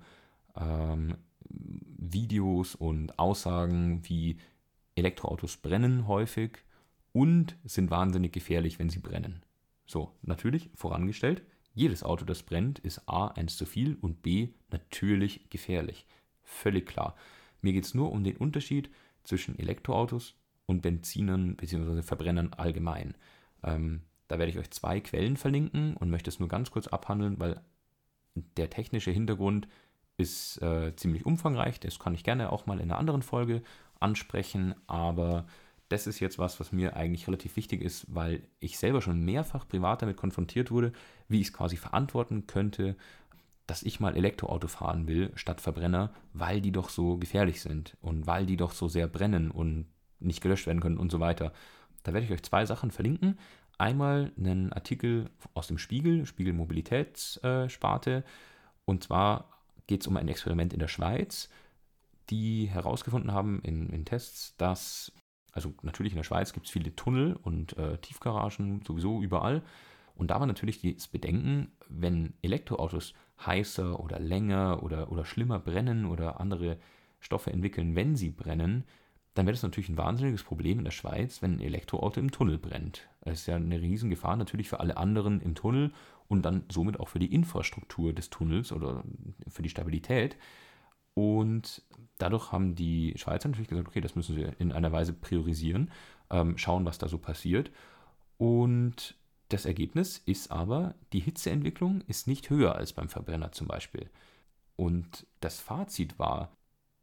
ähm, 0.55 1.17
Videos 1.49 2.75
und 2.75 3.19
Aussagen 3.19 4.07
wie 4.07 4.37
Elektroautos 4.95 5.57
brennen 5.57 6.07
häufig 6.07 6.59
und 7.11 7.57
sind 7.65 7.91
wahnsinnig 7.91 8.31
gefährlich, 8.31 8.79
wenn 8.79 8.89
sie 8.89 8.99
brennen. 8.99 9.43
So, 9.85 10.15
natürlich 10.21 10.69
vorangestellt, 10.75 11.43
jedes 11.73 12.03
Auto, 12.03 12.25
das 12.25 12.43
brennt, 12.43 12.79
ist 12.79 13.07
A, 13.07 13.27
eins 13.27 13.57
zu 13.57 13.65
viel 13.65 13.97
und 14.01 14.21
B, 14.21 14.49
natürlich 14.71 15.49
gefährlich. 15.49 16.05
Völlig 16.43 16.87
klar. 16.87 17.15
Mir 17.61 17.73
geht 17.73 17.85
es 17.85 17.93
nur 17.93 18.11
um 18.11 18.23
den 18.23 18.37
Unterschied 18.37 18.89
zwischen 19.23 19.57
Elektroautos 19.57 20.35
und 20.65 20.81
Benzinern 20.81 21.55
bzw. 21.55 22.01
Verbrennern 22.01 22.53
allgemein. 22.53 23.15
Ähm, 23.63 24.01
da 24.27 24.37
werde 24.37 24.51
ich 24.51 24.59
euch 24.59 24.71
zwei 24.71 24.99
Quellen 24.99 25.37
verlinken 25.37 25.95
und 25.95 26.09
möchte 26.09 26.29
es 26.29 26.39
nur 26.39 26.47
ganz 26.47 26.71
kurz 26.71 26.87
abhandeln, 26.87 27.39
weil 27.39 27.61
der 28.57 28.69
technische 28.69 29.11
Hintergrund 29.11 29.67
ist 30.17 30.61
äh, 30.61 30.95
ziemlich 30.95 31.25
umfangreich. 31.25 31.79
Das 31.79 31.97
kann 31.99 32.13
ich 32.13 32.23
gerne 32.23 32.51
auch 32.51 32.65
mal 32.65 32.79
in 32.79 32.91
einer 32.91 32.99
anderen 32.99 33.21
Folge 33.21 33.63
ansprechen, 33.99 34.75
aber 34.87 35.47
das 35.89 36.07
ist 36.07 36.19
jetzt 36.19 36.37
was, 36.37 36.59
was 36.59 36.71
mir 36.71 36.95
eigentlich 36.95 37.27
relativ 37.27 37.55
wichtig 37.55 37.81
ist, 37.81 38.05
weil 38.07 38.43
ich 38.59 38.77
selber 38.77 39.01
schon 39.01 39.25
mehrfach 39.25 39.67
privat 39.67 40.01
damit 40.01 40.17
konfrontiert 40.17 40.71
wurde, 40.71 40.93
wie 41.27 41.41
ich 41.41 41.47
es 41.47 41.53
quasi 41.53 41.77
verantworten 41.77 42.47
könnte, 42.47 42.95
dass 43.65 43.83
ich 43.83 43.99
mal 43.99 44.15
Elektroauto 44.15 44.67
fahren 44.67 45.07
will 45.07 45.31
statt 45.35 45.61
Verbrenner, 45.61 46.11
weil 46.33 46.61
die 46.61 46.71
doch 46.71 46.89
so 46.89 47.17
gefährlich 47.17 47.61
sind 47.61 47.97
und 48.01 48.27
weil 48.27 48.45
die 48.45 48.57
doch 48.57 48.71
so 48.71 48.87
sehr 48.87 49.07
brennen 49.07 49.51
und 49.51 49.87
nicht 50.19 50.41
gelöscht 50.41 50.67
werden 50.67 50.81
können 50.81 50.97
und 50.97 51.11
so 51.11 51.19
weiter. 51.19 51.53
Da 52.03 52.13
werde 52.13 52.25
ich 52.25 52.31
euch 52.31 52.43
zwei 52.43 52.65
Sachen 52.65 52.91
verlinken. 52.91 53.37
Einmal 53.77 54.31
einen 54.37 54.73
Artikel 54.73 55.29
aus 55.53 55.67
dem 55.67 55.77
Spiegel, 55.77 56.25
Spiegel 56.25 56.53
Mobilitätssparte. 56.53 58.23
Und 58.85 59.03
zwar 59.03 59.49
geht 59.87 60.01
es 60.01 60.07
um 60.07 60.17
ein 60.17 60.27
Experiment 60.27 60.73
in 60.73 60.79
der 60.79 60.87
Schweiz, 60.87 61.49
die 62.29 62.67
herausgefunden 62.67 63.31
haben 63.31 63.61
in, 63.63 63.89
in 63.89 64.05
Tests, 64.05 64.55
dass 64.57 65.11
also 65.59 65.73
natürlich 65.81 66.13
in 66.13 66.17
der 66.17 66.23
Schweiz 66.23 66.53
gibt 66.53 66.67
es 66.67 66.71
viele 66.71 66.95
Tunnel 66.95 67.37
und 67.43 67.77
äh, 67.77 67.97
Tiefgaragen 67.97 68.81
sowieso 68.87 69.21
überall. 69.21 69.61
Und 70.15 70.31
da 70.31 70.39
war 70.39 70.47
natürlich 70.47 70.81
das 70.81 71.09
Bedenken, 71.09 71.71
wenn 71.89 72.33
Elektroautos 72.41 73.13
heißer 73.45 73.99
oder 73.99 74.19
länger 74.19 74.83
oder, 74.83 75.11
oder 75.11 75.25
schlimmer 75.25 75.59
brennen 75.59 76.05
oder 76.05 76.39
andere 76.39 76.77
Stoffe 77.19 77.51
entwickeln, 77.51 77.95
wenn 77.95 78.15
sie 78.15 78.29
brennen, 78.29 78.85
dann 79.33 79.45
wäre 79.45 79.53
das 79.53 79.63
natürlich 79.63 79.89
ein 79.89 79.97
wahnsinniges 79.97 80.43
Problem 80.43 80.79
in 80.79 80.85
der 80.85 80.91
Schweiz, 80.91 81.41
wenn 81.41 81.55
ein 81.55 81.61
Elektroauto 81.61 82.21
im 82.21 82.31
Tunnel 82.31 82.57
brennt. 82.57 83.09
Das 83.21 83.41
ist 83.41 83.47
ja 83.47 83.57
eine 83.57 83.81
Riesengefahr 83.81 84.37
natürlich 84.37 84.69
für 84.69 84.79
alle 84.79 84.95
anderen 84.95 85.41
im 85.41 85.55
Tunnel 85.55 85.91
und 86.29 86.43
dann 86.43 86.63
somit 86.69 86.99
auch 86.99 87.09
für 87.09 87.19
die 87.19 87.33
Infrastruktur 87.33 88.13
des 88.13 88.29
Tunnels 88.29 88.71
oder 88.71 89.03
für 89.47 89.61
die 89.61 89.69
Stabilität. 89.69 90.37
Und 91.19 91.81
dadurch 92.17 92.53
haben 92.53 92.75
die 92.75 93.13
Schweizer 93.17 93.49
natürlich 93.49 93.67
gesagt, 93.67 93.89
okay, 93.89 93.99
das 93.99 94.15
müssen 94.15 94.35
sie 94.35 94.47
in 94.57 94.71
einer 94.71 94.93
Weise 94.93 95.11
priorisieren, 95.11 95.91
ähm, 96.29 96.57
schauen, 96.57 96.85
was 96.85 96.97
da 96.97 97.09
so 97.09 97.17
passiert. 97.17 97.71
Und 98.37 99.17
das 99.49 99.65
Ergebnis 99.65 100.17
ist 100.25 100.49
aber, 100.49 100.95
die 101.11 101.19
Hitzeentwicklung 101.19 101.99
ist 102.07 102.27
nicht 102.27 102.49
höher 102.49 102.75
als 102.75 102.93
beim 102.93 103.09
Verbrenner 103.09 103.51
zum 103.51 103.67
Beispiel. 103.67 104.09
Und 104.77 105.27
das 105.41 105.59
Fazit 105.59 106.17
war, 106.19 106.55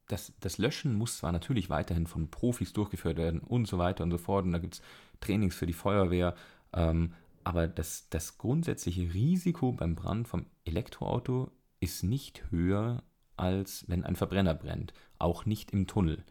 das, 0.08 0.32
das 0.40 0.56
Löschen 0.56 0.94
muss 0.94 1.18
zwar 1.18 1.32
natürlich 1.32 1.68
weiterhin 1.68 2.06
von 2.06 2.30
Profis 2.30 2.72
durchgeführt 2.72 3.18
werden 3.18 3.40
und 3.40 3.68
so 3.68 3.76
weiter 3.76 4.02
und 4.02 4.12
so 4.12 4.18
fort. 4.18 4.46
Und 4.46 4.52
da 4.52 4.58
gibt 4.58 4.76
es 4.76 4.82
Trainings 5.20 5.56
für 5.56 5.66
die 5.66 5.74
Feuerwehr. 5.74 6.34
Ähm, 6.72 7.12
aber 7.44 7.68
das, 7.68 8.08
das 8.08 8.38
grundsätzliche 8.38 9.12
Risiko 9.12 9.72
beim 9.72 9.94
Brand 9.94 10.26
vom 10.26 10.46
Elektroauto 10.64 11.50
ist 11.80 12.02
nicht 12.02 12.50
höher, 12.50 13.02
als 13.36 13.84
wenn 13.88 14.04
ein 14.04 14.16
Verbrenner 14.16 14.54
brennt. 14.54 14.92
Auch 15.18 15.46
nicht 15.46 15.72
im 15.72 15.86
Tunnel. 15.86 16.24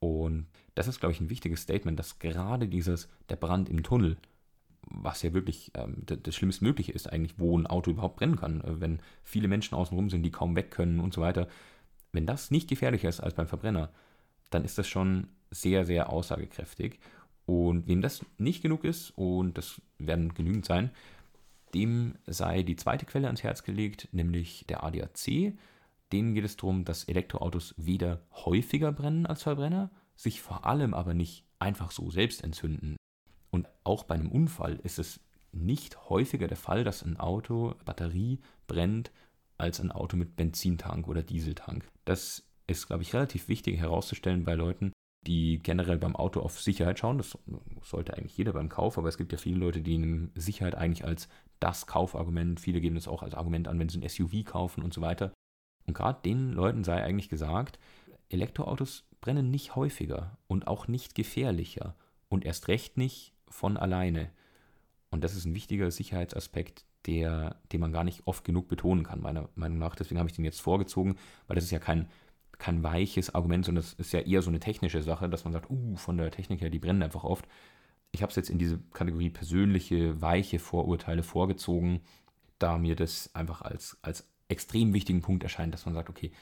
Und 0.00 0.46
das 0.74 0.88
ist, 0.88 1.00
glaube 1.00 1.12
ich, 1.12 1.20
ein 1.20 1.30
wichtiges 1.30 1.62
Statement, 1.62 1.98
dass 1.98 2.18
gerade 2.18 2.68
dieses, 2.68 3.08
der 3.28 3.36
Brand 3.36 3.68
im 3.68 3.82
Tunnel, 3.82 4.16
was 4.82 5.22
ja 5.22 5.34
wirklich 5.34 5.72
ähm, 5.74 6.04
das, 6.06 6.34
Schlimmste 6.34 6.64
Mögliche 6.64 6.92
ist, 6.92 7.12
eigentlich, 7.12 7.38
wo 7.38 7.58
ein 7.58 7.66
Auto 7.66 7.90
überhaupt 7.90 8.16
brennen 8.16 8.36
kann, 8.36 8.60
äh, 8.60 8.80
wenn 8.80 9.00
viele 9.22 9.48
Menschen 9.48 9.74
außenrum 9.74 10.08
sind, 10.08 10.22
die 10.22 10.30
kaum 10.30 10.56
weg 10.56 10.70
können 10.70 11.00
und 11.00 11.12
so 11.12 11.20
weiter, 11.20 11.48
wenn 12.12 12.26
das 12.26 12.50
nicht 12.50 12.68
gefährlicher 12.68 13.08
ist 13.08 13.20
als 13.20 13.34
beim 13.34 13.48
Verbrenner, 13.48 13.90
dann 14.50 14.64
ist 14.64 14.78
das 14.78 14.88
schon 14.88 15.28
sehr, 15.50 15.84
sehr 15.84 16.10
aussagekräftig. 16.10 16.98
Und 17.44 17.86
wem 17.86 18.02
das 18.02 18.24
nicht 18.36 18.62
genug 18.62 18.84
ist, 18.84 19.10
und 19.16 19.56
das 19.58 19.80
werden 19.98 20.34
genügend 20.34 20.66
sein, 20.66 20.90
dem 21.74 22.14
sei 22.26 22.62
die 22.62 22.76
zweite 22.76 23.06
Quelle 23.06 23.26
ans 23.26 23.42
Herz 23.42 23.62
gelegt, 23.62 24.08
nämlich 24.12 24.64
der 24.68 24.84
ADAC. 24.84 25.54
Denen 26.12 26.34
geht 26.34 26.44
es 26.44 26.56
darum, 26.56 26.84
dass 26.84 27.04
Elektroautos 27.04 27.74
weder 27.76 28.22
häufiger 28.32 28.92
brennen 28.92 29.26
als 29.26 29.42
Verbrenner, 29.42 29.90
sich 30.14 30.40
vor 30.40 30.66
allem 30.66 30.94
aber 30.94 31.14
nicht 31.14 31.44
einfach 31.58 31.90
so 31.90 32.10
selbst 32.10 32.42
entzünden. 32.42 32.96
Und 33.50 33.68
auch 33.84 34.04
bei 34.04 34.14
einem 34.14 34.30
Unfall 34.30 34.76
ist 34.82 34.98
es 34.98 35.20
nicht 35.52 36.08
häufiger 36.08 36.46
der 36.46 36.56
Fall, 36.56 36.84
dass 36.84 37.02
ein 37.02 37.18
Auto 37.18 37.74
Batterie 37.84 38.40
brennt 38.66 39.10
als 39.56 39.80
ein 39.80 39.90
Auto 39.90 40.16
mit 40.16 40.36
Benzintank 40.36 41.08
oder 41.08 41.22
Dieseltank. 41.22 41.88
Das 42.04 42.44
ist, 42.66 42.86
glaube 42.86 43.02
ich, 43.02 43.14
relativ 43.14 43.48
wichtig 43.48 43.78
herauszustellen 43.78 44.44
bei 44.44 44.54
Leuten, 44.54 44.92
die 45.26 45.58
generell 45.58 45.98
beim 45.98 46.16
Auto 46.16 46.40
auf 46.40 46.60
Sicherheit 46.60 46.98
schauen. 46.98 47.18
Das 47.18 47.36
sollte 47.82 48.14
eigentlich 48.16 48.36
jeder 48.36 48.52
beim 48.52 48.68
Kauf, 48.68 48.98
aber 48.98 49.08
es 49.08 49.18
gibt 49.18 49.32
ja 49.32 49.38
viele 49.38 49.58
Leute, 49.58 49.82
die 49.82 49.98
nehmen 49.98 50.30
Sicherheit 50.34 50.74
eigentlich 50.74 51.04
als 51.04 51.28
das 51.60 51.86
Kaufargument. 51.86 52.60
Viele 52.60 52.80
geben 52.80 52.94
das 52.94 53.08
auch 53.08 53.22
als 53.22 53.34
Argument 53.34 53.68
an, 53.68 53.78
wenn 53.78 53.88
sie 53.88 53.98
ein 53.98 54.08
SUV 54.08 54.44
kaufen 54.44 54.82
und 54.82 54.94
so 54.94 55.00
weiter. 55.00 55.32
Und 55.88 55.94
gerade 55.94 56.20
den 56.22 56.52
Leuten 56.52 56.84
sei 56.84 57.02
eigentlich 57.02 57.30
gesagt, 57.30 57.78
Elektroautos 58.28 59.04
brennen 59.22 59.50
nicht 59.50 59.74
häufiger 59.74 60.36
und 60.46 60.66
auch 60.66 60.86
nicht 60.86 61.14
gefährlicher 61.14 61.96
und 62.28 62.44
erst 62.44 62.68
recht 62.68 62.98
nicht 62.98 63.32
von 63.48 63.78
alleine. 63.78 64.30
Und 65.10 65.24
das 65.24 65.34
ist 65.34 65.46
ein 65.46 65.54
wichtiger 65.54 65.90
Sicherheitsaspekt, 65.90 66.84
der, 67.06 67.56
den 67.72 67.80
man 67.80 67.92
gar 67.92 68.04
nicht 68.04 68.26
oft 68.26 68.44
genug 68.44 68.68
betonen 68.68 69.02
kann, 69.02 69.22
meiner 69.22 69.48
Meinung 69.54 69.78
nach. 69.78 69.94
Deswegen 69.94 70.18
habe 70.18 70.28
ich 70.28 70.36
den 70.36 70.44
jetzt 70.44 70.60
vorgezogen, 70.60 71.16
weil 71.46 71.54
das 71.54 71.64
ist 71.64 71.70
ja 71.70 71.78
kein, 71.78 72.06
kein 72.58 72.82
weiches 72.82 73.34
Argument, 73.34 73.64
sondern 73.64 73.82
das 73.82 73.94
ist 73.94 74.12
ja 74.12 74.20
eher 74.20 74.42
so 74.42 74.50
eine 74.50 74.60
technische 74.60 75.02
Sache, 75.02 75.30
dass 75.30 75.44
man 75.44 75.54
sagt, 75.54 75.70
uh, 75.70 75.96
von 75.96 76.18
der 76.18 76.30
Technik 76.30 76.60
her, 76.60 76.68
die 76.68 76.80
brennen 76.80 77.02
einfach 77.02 77.24
oft. 77.24 77.48
Ich 78.12 78.20
habe 78.20 78.28
es 78.28 78.36
jetzt 78.36 78.50
in 78.50 78.58
diese 78.58 78.78
Kategorie 78.92 79.30
persönliche, 79.30 80.20
weiche 80.20 80.58
Vorurteile 80.58 81.22
vorgezogen, 81.22 82.02
da 82.58 82.76
mir 82.76 82.94
das 82.94 83.34
einfach 83.34 83.62
als, 83.62 83.96
als 84.02 84.28
extrem 84.48 84.92
wichtigen 84.94 85.22
Punkt 85.22 85.42
erscheint, 85.42 85.74
dass 85.74 85.86
man 85.86 85.94
sagt, 85.94 86.10
okay, 86.10 86.32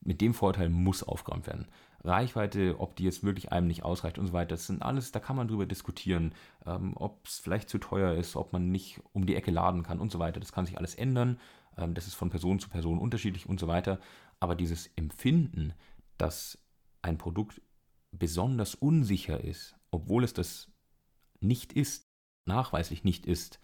mit 0.00 0.20
dem 0.20 0.34
Vorteil 0.34 0.68
muss 0.68 1.02
aufgeräumt 1.02 1.46
werden. 1.46 1.66
Reichweite, 2.02 2.78
ob 2.78 2.96
die 2.96 3.04
jetzt 3.04 3.24
wirklich 3.24 3.50
einem 3.52 3.66
nicht 3.66 3.82
ausreicht 3.82 4.18
und 4.18 4.26
so 4.26 4.32
weiter, 4.34 4.50
das 4.50 4.66
sind 4.66 4.82
alles, 4.82 5.12
da 5.12 5.20
kann 5.20 5.36
man 5.36 5.48
drüber 5.48 5.64
diskutieren, 5.64 6.34
ähm, 6.66 6.92
ob 6.96 7.26
es 7.26 7.38
vielleicht 7.38 7.70
zu 7.70 7.78
teuer 7.78 8.14
ist, 8.14 8.36
ob 8.36 8.52
man 8.52 8.70
nicht 8.70 9.00
um 9.12 9.24
die 9.24 9.34
Ecke 9.34 9.50
laden 9.50 9.82
kann 9.82 9.98
und 9.98 10.12
so 10.12 10.18
weiter. 10.18 10.40
Das 10.40 10.52
kann 10.52 10.66
sich 10.66 10.76
alles 10.76 10.94
ändern. 10.94 11.40
Ähm, 11.78 11.94
das 11.94 12.06
ist 12.06 12.14
von 12.14 12.28
Person 12.28 12.60
zu 12.60 12.68
Person 12.68 12.98
unterschiedlich 12.98 13.48
und 13.48 13.58
so 13.58 13.66
weiter. 13.66 13.98
Aber 14.38 14.54
dieses 14.54 14.88
Empfinden, 14.96 15.72
dass 16.18 16.58
ein 17.00 17.16
Produkt 17.16 17.62
besonders 18.12 18.74
unsicher 18.74 19.42
ist, 19.42 19.74
obwohl 19.90 20.24
es 20.24 20.34
das 20.34 20.70
nicht 21.40 21.72
ist, 21.72 22.06
nachweislich 22.44 23.04
nicht 23.04 23.24
ist, 23.26 23.60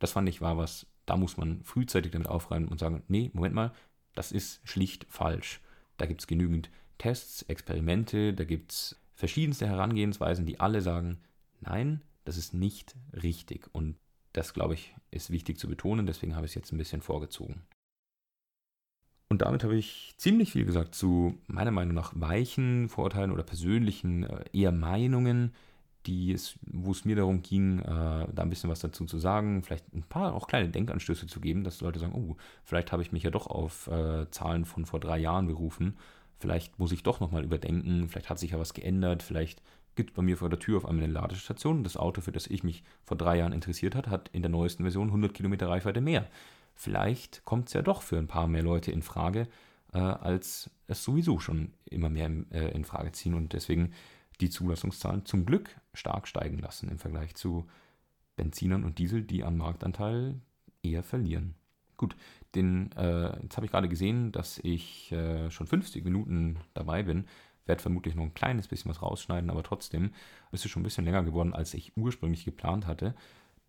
das 0.00 0.12
fand 0.12 0.28
ich 0.28 0.40
war 0.40 0.58
was, 0.58 0.86
da 1.06 1.16
muss 1.16 1.36
man 1.36 1.62
frühzeitig 1.62 2.12
damit 2.12 2.28
aufräumen 2.28 2.68
und 2.68 2.78
sagen, 2.78 3.02
nee, 3.08 3.30
Moment 3.32 3.54
mal, 3.54 3.72
das 4.14 4.32
ist 4.32 4.60
schlicht 4.64 5.06
falsch. 5.08 5.60
Da 5.96 6.06
gibt 6.06 6.20
es 6.20 6.26
genügend 6.26 6.70
Tests, 6.98 7.42
Experimente, 7.42 8.34
da 8.34 8.44
gibt 8.44 8.72
es 8.72 8.96
verschiedenste 9.14 9.66
Herangehensweisen, 9.66 10.46
die 10.46 10.60
alle 10.60 10.82
sagen, 10.82 11.18
nein, 11.60 12.02
das 12.24 12.36
ist 12.36 12.54
nicht 12.54 12.94
richtig. 13.12 13.68
Und 13.72 13.96
das, 14.32 14.52
glaube 14.52 14.74
ich, 14.74 14.94
ist 15.10 15.30
wichtig 15.30 15.58
zu 15.58 15.68
betonen, 15.68 16.06
deswegen 16.06 16.36
habe 16.36 16.44
ich 16.44 16.50
es 16.52 16.56
jetzt 16.56 16.72
ein 16.72 16.78
bisschen 16.78 17.00
vorgezogen. 17.00 17.62
Und 19.28 19.42
damit 19.42 19.64
habe 19.64 19.76
ich 19.76 20.14
ziemlich 20.18 20.52
viel 20.52 20.64
gesagt 20.64 20.94
zu 20.94 21.38
meiner 21.46 21.72
Meinung 21.72 21.94
nach 21.94 22.12
weichen 22.14 22.88
Vorurteilen 22.88 23.32
oder 23.32 23.42
persönlichen 23.42 24.24
äh, 24.24 24.44
eher 24.52 24.72
Meinungen, 24.72 25.52
die 26.06 26.32
es, 26.32 26.58
wo 26.62 26.92
es 26.92 27.04
mir 27.04 27.16
darum 27.16 27.42
ging, 27.42 27.80
äh, 27.80 27.84
da 27.84 28.42
ein 28.42 28.50
bisschen 28.50 28.70
was 28.70 28.80
dazu 28.80 29.04
zu 29.04 29.18
sagen, 29.18 29.62
vielleicht 29.62 29.92
ein 29.92 30.02
paar 30.02 30.34
auch 30.34 30.46
kleine 30.46 30.68
Denkanstöße 30.68 31.26
zu 31.26 31.40
geben, 31.40 31.64
dass 31.64 31.80
Leute 31.80 31.98
sagen, 31.98 32.14
oh, 32.14 32.36
vielleicht 32.64 32.92
habe 32.92 33.02
ich 33.02 33.12
mich 33.12 33.22
ja 33.22 33.30
doch 33.30 33.46
auf 33.46 33.88
äh, 33.88 34.30
Zahlen 34.30 34.64
von 34.64 34.86
vor 34.86 35.00
drei 35.00 35.18
Jahren 35.18 35.46
berufen 35.46 35.96
vielleicht 36.38 36.78
muss 36.78 36.92
ich 36.92 37.02
doch 37.02 37.20
nochmal 37.20 37.44
überdenken, 37.44 38.08
vielleicht 38.08 38.30
hat 38.30 38.38
sich 38.38 38.52
ja 38.52 38.58
was 38.58 38.74
geändert, 38.74 39.22
vielleicht 39.22 39.62
gibt 39.94 40.10
es 40.10 40.16
bei 40.16 40.22
mir 40.22 40.36
vor 40.36 40.50
der 40.50 40.58
Tür 40.58 40.76
auf 40.76 40.86
einmal 40.86 41.04
eine 41.04 41.12
Ladestation. 41.12 41.82
Das 41.82 41.96
Auto, 41.96 42.20
für 42.20 42.32
das 42.32 42.46
ich 42.46 42.62
mich 42.62 42.84
vor 43.04 43.16
drei 43.16 43.38
Jahren 43.38 43.52
interessiert 43.52 43.94
hat, 43.94 44.08
hat 44.08 44.28
in 44.32 44.42
der 44.42 44.50
neuesten 44.50 44.82
Version 44.82 45.08
100 45.08 45.32
Kilometer 45.32 45.68
Reichweite 45.68 46.00
mehr. 46.00 46.26
Vielleicht 46.74 47.44
kommt 47.46 47.68
es 47.68 47.72
ja 47.72 47.80
doch 47.80 48.02
für 48.02 48.18
ein 48.18 48.26
paar 48.26 48.46
mehr 48.46 48.62
Leute 48.62 48.92
in 48.92 49.02
Frage, 49.02 49.48
äh, 49.94 49.98
als 49.98 50.70
es 50.86 51.02
sowieso 51.02 51.40
schon 51.40 51.72
immer 51.86 52.10
mehr 52.10 52.30
äh, 52.50 52.72
in 52.72 52.84
Frage 52.84 53.12
ziehen 53.12 53.32
und 53.32 53.54
deswegen 53.54 53.92
die 54.40 54.50
Zulassungszahlen 54.50 55.24
zum 55.24 55.46
Glück 55.46 55.80
stark 55.94 56.28
steigen 56.28 56.58
lassen 56.58 56.88
im 56.88 56.98
Vergleich 56.98 57.34
zu 57.34 57.66
Benzinern 58.36 58.84
und 58.84 58.98
Diesel, 58.98 59.22
die 59.22 59.44
an 59.44 59.56
Marktanteil 59.56 60.40
eher 60.82 61.02
verlieren. 61.02 61.54
Gut, 61.96 62.14
den, 62.54 62.92
äh, 62.92 63.42
jetzt 63.42 63.56
habe 63.56 63.66
ich 63.66 63.72
gerade 63.72 63.88
gesehen, 63.88 64.30
dass 64.32 64.58
ich 64.58 65.10
äh, 65.12 65.50
schon 65.50 65.66
50 65.66 66.04
Minuten 66.04 66.58
dabei 66.74 67.02
bin. 67.02 67.26
Werde 67.64 67.82
vermutlich 67.82 68.14
noch 68.14 68.24
ein 68.24 68.34
kleines 68.34 68.68
bisschen 68.68 68.90
was 68.90 69.02
rausschneiden, 69.02 69.50
aber 69.50 69.62
trotzdem 69.62 70.12
ist 70.52 70.64
es 70.64 70.70
schon 70.70 70.82
ein 70.82 70.84
bisschen 70.84 71.04
länger 71.04 71.24
geworden, 71.24 71.54
als 71.54 71.72
ich 71.74 71.96
ursprünglich 71.96 72.44
geplant 72.44 72.86
hatte. 72.86 73.14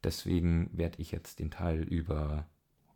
Deswegen 0.04 0.70
werde 0.74 1.02
ich 1.02 1.12
jetzt 1.12 1.40
den 1.40 1.50
Teil 1.50 1.84
über 1.84 2.46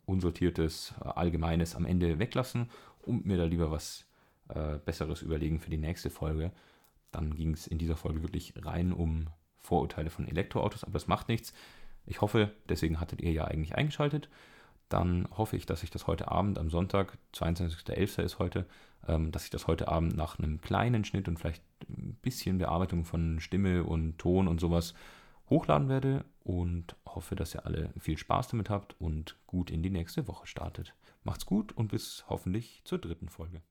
unsortiertes, 0.04 0.94
allgemeines 1.00 1.74
am 1.74 1.86
Ende 1.86 2.18
weglassen 2.18 2.70
und 3.00 3.24
mir 3.24 3.36
da 3.36 3.44
lieber 3.44 3.70
was 3.70 4.06
äh, 4.48 4.78
Besseres 4.78 5.22
überlegen 5.22 5.60
für 5.60 5.70
die 5.70 5.78
nächste 5.78 6.10
Folge. 6.10 6.52
Dann 7.12 7.34
ging 7.34 7.52
es 7.52 7.66
in 7.66 7.78
dieser 7.78 7.96
Folge 7.96 8.22
wirklich 8.22 8.54
rein 8.56 8.92
um 8.92 9.28
Vorurteile 9.58 10.10
von 10.10 10.26
Elektroautos, 10.26 10.82
aber 10.82 10.94
das 10.94 11.06
macht 11.06 11.28
nichts. 11.28 11.52
Ich 12.04 12.20
hoffe, 12.20 12.50
deswegen 12.68 12.98
hattet 12.98 13.20
ihr 13.20 13.30
ja 13.30 13.44
eigentlich 13.44 13.76
eingeschaltet 13.76 14.28
dann 14.92 15.26
hoffe 15.36 15.56
ich, 15.56 15.64
dass 15.64 15.82
ich 15.82 15.90
das 15.90 16.06
heute 16.06 16.30
Abend 16.30 16.58
am 16.58 16.68
Sonntag, 16.68 17.16
22.11. 17.34 18.22
ist 18.22 18.38
heute, 18.38 18.66
ähm, 19.08 19.32
dass 19.32 19.44
ich 19.44 19.50
das 19.50 19.66
heute 19.66 19.88
Abend 19.88 20.16
nach 20.16 20.38
einem 20.38 20.60
kleinen 20.60 21.04
Schnitt 21.04 21.28
und 21.28 21.38
vielleicht 21.38 21.62
ein 21.88 22.18
bisschen 22.20 22.58
Bearbeitung 22.58 23.04
von 23.04 23.40
Stimme 23.40 23.84
und 23.84 24.18
Ton 24.18 24.48
und 24.48 24.60
sowas 24.60 24.92
hochladen 25.48 25.88
werde 25.88 26.24
und 26.40 26.94
hoffe, 27.06 27.36
dass 27.36 27.54
ihr 27.54 27.64
alle 27.64 27.90
viel 27.98 28.18
Spaß 28.18 28.48
damit 28.48 28.68
habt 28.68 29.00
und 29.00 29.36
gut 29.46 29.70
in 29.70 29.82
die 29.82 29.90
nächste 29.90 30.28
Woche 30.28 30.46
startet. 30.46 30.94
Macht's 31.24 31.46
gut 31.46 31.72
und 31.72 31.88
bis 31.88 32.24
hoffentlich 32.28 32.82
zur 32.84 32.98
dritten 32.98 33.28
Folge. 33.28 33.62